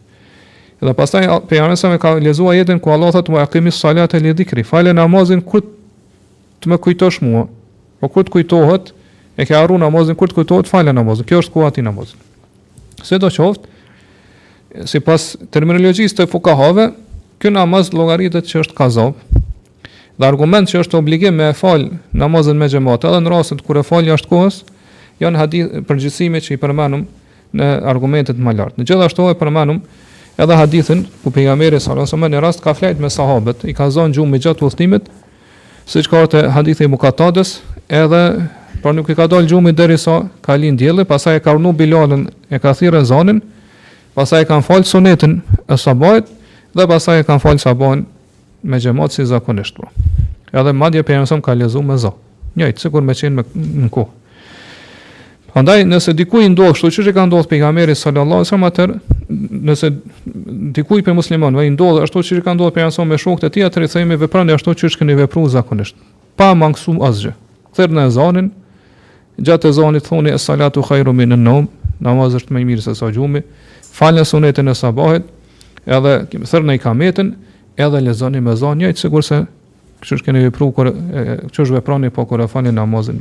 Dhe 0.81 0.91
pastaj 0.95 1.23
pejgamberi 1.47 1.79
sa 1.79 1.87
më 1.93 1.97
ka 2.03 2.17
lezuar 2.19 2.55
jetën 2.57 2.79
ku 2.83 2.91
Allah 2.91 3.13
thotë: 3.15 3.31
"Wa 3.31 3.45
aqimi 3.47 3.71
salata 3.71 4.19
li 4.19 4.31
dhikri." 4.35 4.63
Falë 4.65 4.91
namazin 4.93 5.39
kur 5.41 5.63
të 6.61 6.65
më 6.67 6.77
kujtosh 6.83 7.21
mua. 7.23 7.47
Po 7.99 8.07
kur 8.11 8.23
të 8.23 8.31
kujtohet, 8.35 8.91
e 9.39 9.45
ke 9.45 9.55
harruar 9.55 9.79
namazin 9.79 10.15
kur 10.15 10.27
të 10.27 10.35
kujtohet, 10.35 10.67
falë 10.67 10.91
namazin. 10.93 11.23
Kjo 11.25 11.39
është 11.39 11.51
ku 11.53 11.63
ati 11.63 11.81
namazin. 11.81 12.17
Se 13.03 13.17
do 13.17 13.27
qoft, 13.31 13.63
si 14.85 14.99
pas 14.99 15.35
terminologjisë 15.51 16.15
të 16.15 16.27
fukahave, 16.31 16.91
kjo 17.39 17.49
namaz 17.51 17.93
logaritet 17.93 18.45
që 18.45 18.59
është 18.63 18.73
kazab, 18.75 19.13
dhe 20.19 20.27
argument 20.27 20.67
që 20.69 20.79
është 20.83 20.97
obligim 20.99 21.35
me 21.39 21.53
fal 21.53 21.55
falë 21.55 21.89
namazin 22.19 22.57
me 22.59 22.67
gjemat, 22.67 23.03
edhe 23.03 23.19
në 23.23 23.29
rrasët 23.31 23.61
kur 23.63 23.77
e 23.79 23.83
falë 23.83 24.11
jashtë 24.11 24.27
kohës, 24.29 24.63
janë 25.19 25.37
hadith 25.39 25.79
përgjithsime 25.87 26.39
që 26.43 26.51
i 26.51 26.57
përmenum 26.59 27.05
në 27.55 27.73
argumentet 27.87 28.35
më 28.35 28.53
lart. 28.57 28.75
Në 28.77 28.83
gjithashtu 28.83 29.31
e 29.31 29.39
përmenum 29.39 29.79
edhe 30.39 30.53
hadithin 30.55 31.05
ku 31.23 31.31
pejgamberi 31.31 31.79
sallallahu 31.79 32.01
alajhi 32.01 32.13
wasallam 32.17 32.33
në 32.33 32.41
rast 32.43 32.63
ka 32.63 32.73
flajt 32.73 32.99
me 32.99 33.09
sahabët, 33.09 33.63
i 33.69 33.73
ka 33.73 33.87
zonë 33.89 34.15
gjumë 34.17 34.31
me 34.31 34.39
gjatë 34.43 34.65
udhëtimit, 34.67 35.05
siç 35.87 36.09
ka 36.11 36.25
te 36.31 36.41
hadithi 36.57 36.83
i 36.85 36.89
Mukatadës, 36.91 37.57
edhe 37.89 38.21
por 38.83 38.93
nuk 38.97 39.09
i 39.09 39.15
ka 39.15 39.27
dalë 39.31 39.47
gjumi 39.51 39.71
derisa 39.75 40.17
ka 40.45 40.55
lind 40.59 40.79
dielli, 40.81 41.05
pastaj 41.07 41.39
e 41.39 41.45
ka 41.45 41.53
urnu 41.55 41.71
Bilalën, 41.73 42.27
e 42.51 42.59
ka 42.59 42.73
thirrën 42.75 43.07
zonën, 43.07 43.39
pastaj 44.17 44.43
e 44.43 44.47
kanë 44.49 44.65
fal 44.67 44.83
sunetin 44.85 45.39
e 45.71 45.77
sabahit 45.79 46.27
dhe 46.75 46.87
pastaj 46.91 47.23
e 47.23 47.27
kanë 47.27 47.41
fal 47.43 47.59
sabahin 47.61 48.03
me 48.63 48.77
xhamat 48.79 49.13
si 49.15 49.25
zakonisht. 49.25 49.75
Po. 49.77 49.87
Edhe 50.51 50.71
madje 50.73 51.03
pejgamberi 51.03 51.41
ka 51.41 51.53
lezuar 51.53 51.83
me 51.83 51.95
zonë. 52.03 52.19
Njëj, 52.55 52.77
sikur 52.79 53.03
me 53.03 53.13
qenë 53.13 53.35
me 53.35 53.43
në 53.85 53.89
kohë. 53.91 54.11
Prandaj 55.53 55.83
nëse 55.87 56.13
diku 56.15 56.41
i 56.43 56.49
ndodh 56.51 56.75
kështu, 56.75 57.03
që 57.07 57.13
ka 57.15 57.25
ndodhur 57.27 57.47
pejgamberi 57.51 57.95
sallallahu 57.95 58.41
alajhi 58.43 58.49
wasallam 58.49 58.69
atë 58.69 59.14
nëse 59.49 59.89
dikuj 60.75 61.03
për 61.05 61.15
musliman 61.17 61.55
vaj 61.55 61.71
ndodhë, 61.73 62.03
ashtu 62.05 62.23
që 62.25 62.37
që 62.39 62.43
ka 62.45 62.53
ndodhë 62.57 62.75
për 62.75 62.83
janësën 62.85 63.09
me 63.09 63.17
shokët 63.21 63.47
e 63.49 63.53
tia 63.57 63.69
të 63.71 63.81
rrithajme 63.83 64.17
i 64.17 64.21
veprani 64.21 64.55
ashtu 64.55 64.73
që 64.79 64.91
që 64.95 65.03
që 65.09 65.17
vepru 65.21 65.43
zakonisht 65.53 65.95
pa 66.39 66.49
mangësum 66.57 67.01
asgjë 67.07 67.33
thërë 67.77 67.97
në 67.99 68.07
e 68.11 68.45
gjatë 69.45 69.73
e 69.97 69.99
thoni 69.99 70.31
e 70.31 70.37
salatu 70.39 70.83
kajru 70.87 71.11
me 71.13 71.25
në 71.27 71.35
nëm 71.43 71.65
namaz 72.03 72.35
është 72.39 72.53
me 72.55 72.61
i 72.61 72.65
mirë 72.69 72.81
se 72.85 72.93
sa 72.95 73.09
gjumi 73.11 73.41
falja 73.93 74.23
sunetin 74.27 74.67
e 74.71 74.75
sabahit 74.75 75.23
edhe 75.85 76.13
thërë 76.31 76.65
në 76.69 76.75
i 76.75 76.79
kametin 76.79 77.33
edhe 77.77 77.99
le 78.01 78.13
zani 78.15 78.39
me 78.41 78.55
zani 78.55 78.85
njëjtë 78.85 79.01
sigur 79.03 79.23
se 79.27 79.41
që 80.05 80.17
që 80.17 80.25
që 80.25 80.33
një 80.37 80.43
vepru 80.47 80.69
që 80.77 80.95
që 81.51 81.67
që 81.67 81.83
që 81.83 82.09
po 82.15 82.25
kër 82.25 82.41
e 82.41 82.47
që 82.53 82.71
namazin 82.71 83.19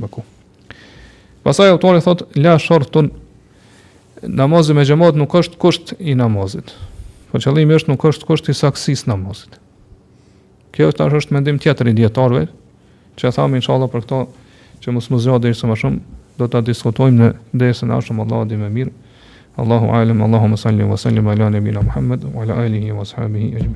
namazi 4.28 4.72
me 4.74 4.84
xhamat 4.84 5.16
nuk 5.18 5.32
është 5.34 5.58
kusht 5.60 5.94
i 5.98 6.14
namazit. 6.16 6.72
Po 7.30 7.38
qëllimi 7.42 7.76
është 7.78 7.92
nuk 7.92 8.04
është 8.08 8.26
kusht 8.28 8.48
i 8.48 8.54
saksis 8.54 9.06
namazit. 9.06 9.58
Kjo 10.74 10.88
është 10.92 10.98
tash 11.02 11.18
është 11.20 11.34
mendim 11.36 11.58
tjetër 11.60 11.90
i 11.90 11.94
dietarëve, 11.98 12.46
që 13.18 13.32
tham 13.36 13.54
inshallah 13.54 13.90
për 13.92 14.04
këto 14.06 14.20
që 14.84 14.94
mos 14.94 15.10
më 15.10 15.20
zgjat 15.22 15.44
deri 15.44 15.70
më 15.70 15.78
shumë, 15.82 16.00
do 16.38 16.48
ta 16.50 16.60
diskutojmë 16.66 17.18
në 17.22 17.28
dersën 17.52 17.90
e 17.92 17.96
ardhshme 17.96 18.24
Allahu 18.26 18.48
di 18.48 18.56
më 18.58 18.68
mirë. 18.76 18.92
Allahu 19.60 19.92
alem, 19.94 20.22
Allahu 20.22 20.56
salli 20.58 20.82
wa 20.84 20.96
sallim 20.98 21.28
ala 21.28 21.50
nabina 21.50 21.82
Muhammed 21.82 22.24
wa 22.34 22.42
ala 22.42 22.56
alihi 22.64 22.90
wa 22.92 23.04
sahbihi 23.04 23.54
ajma. 23.56 23.72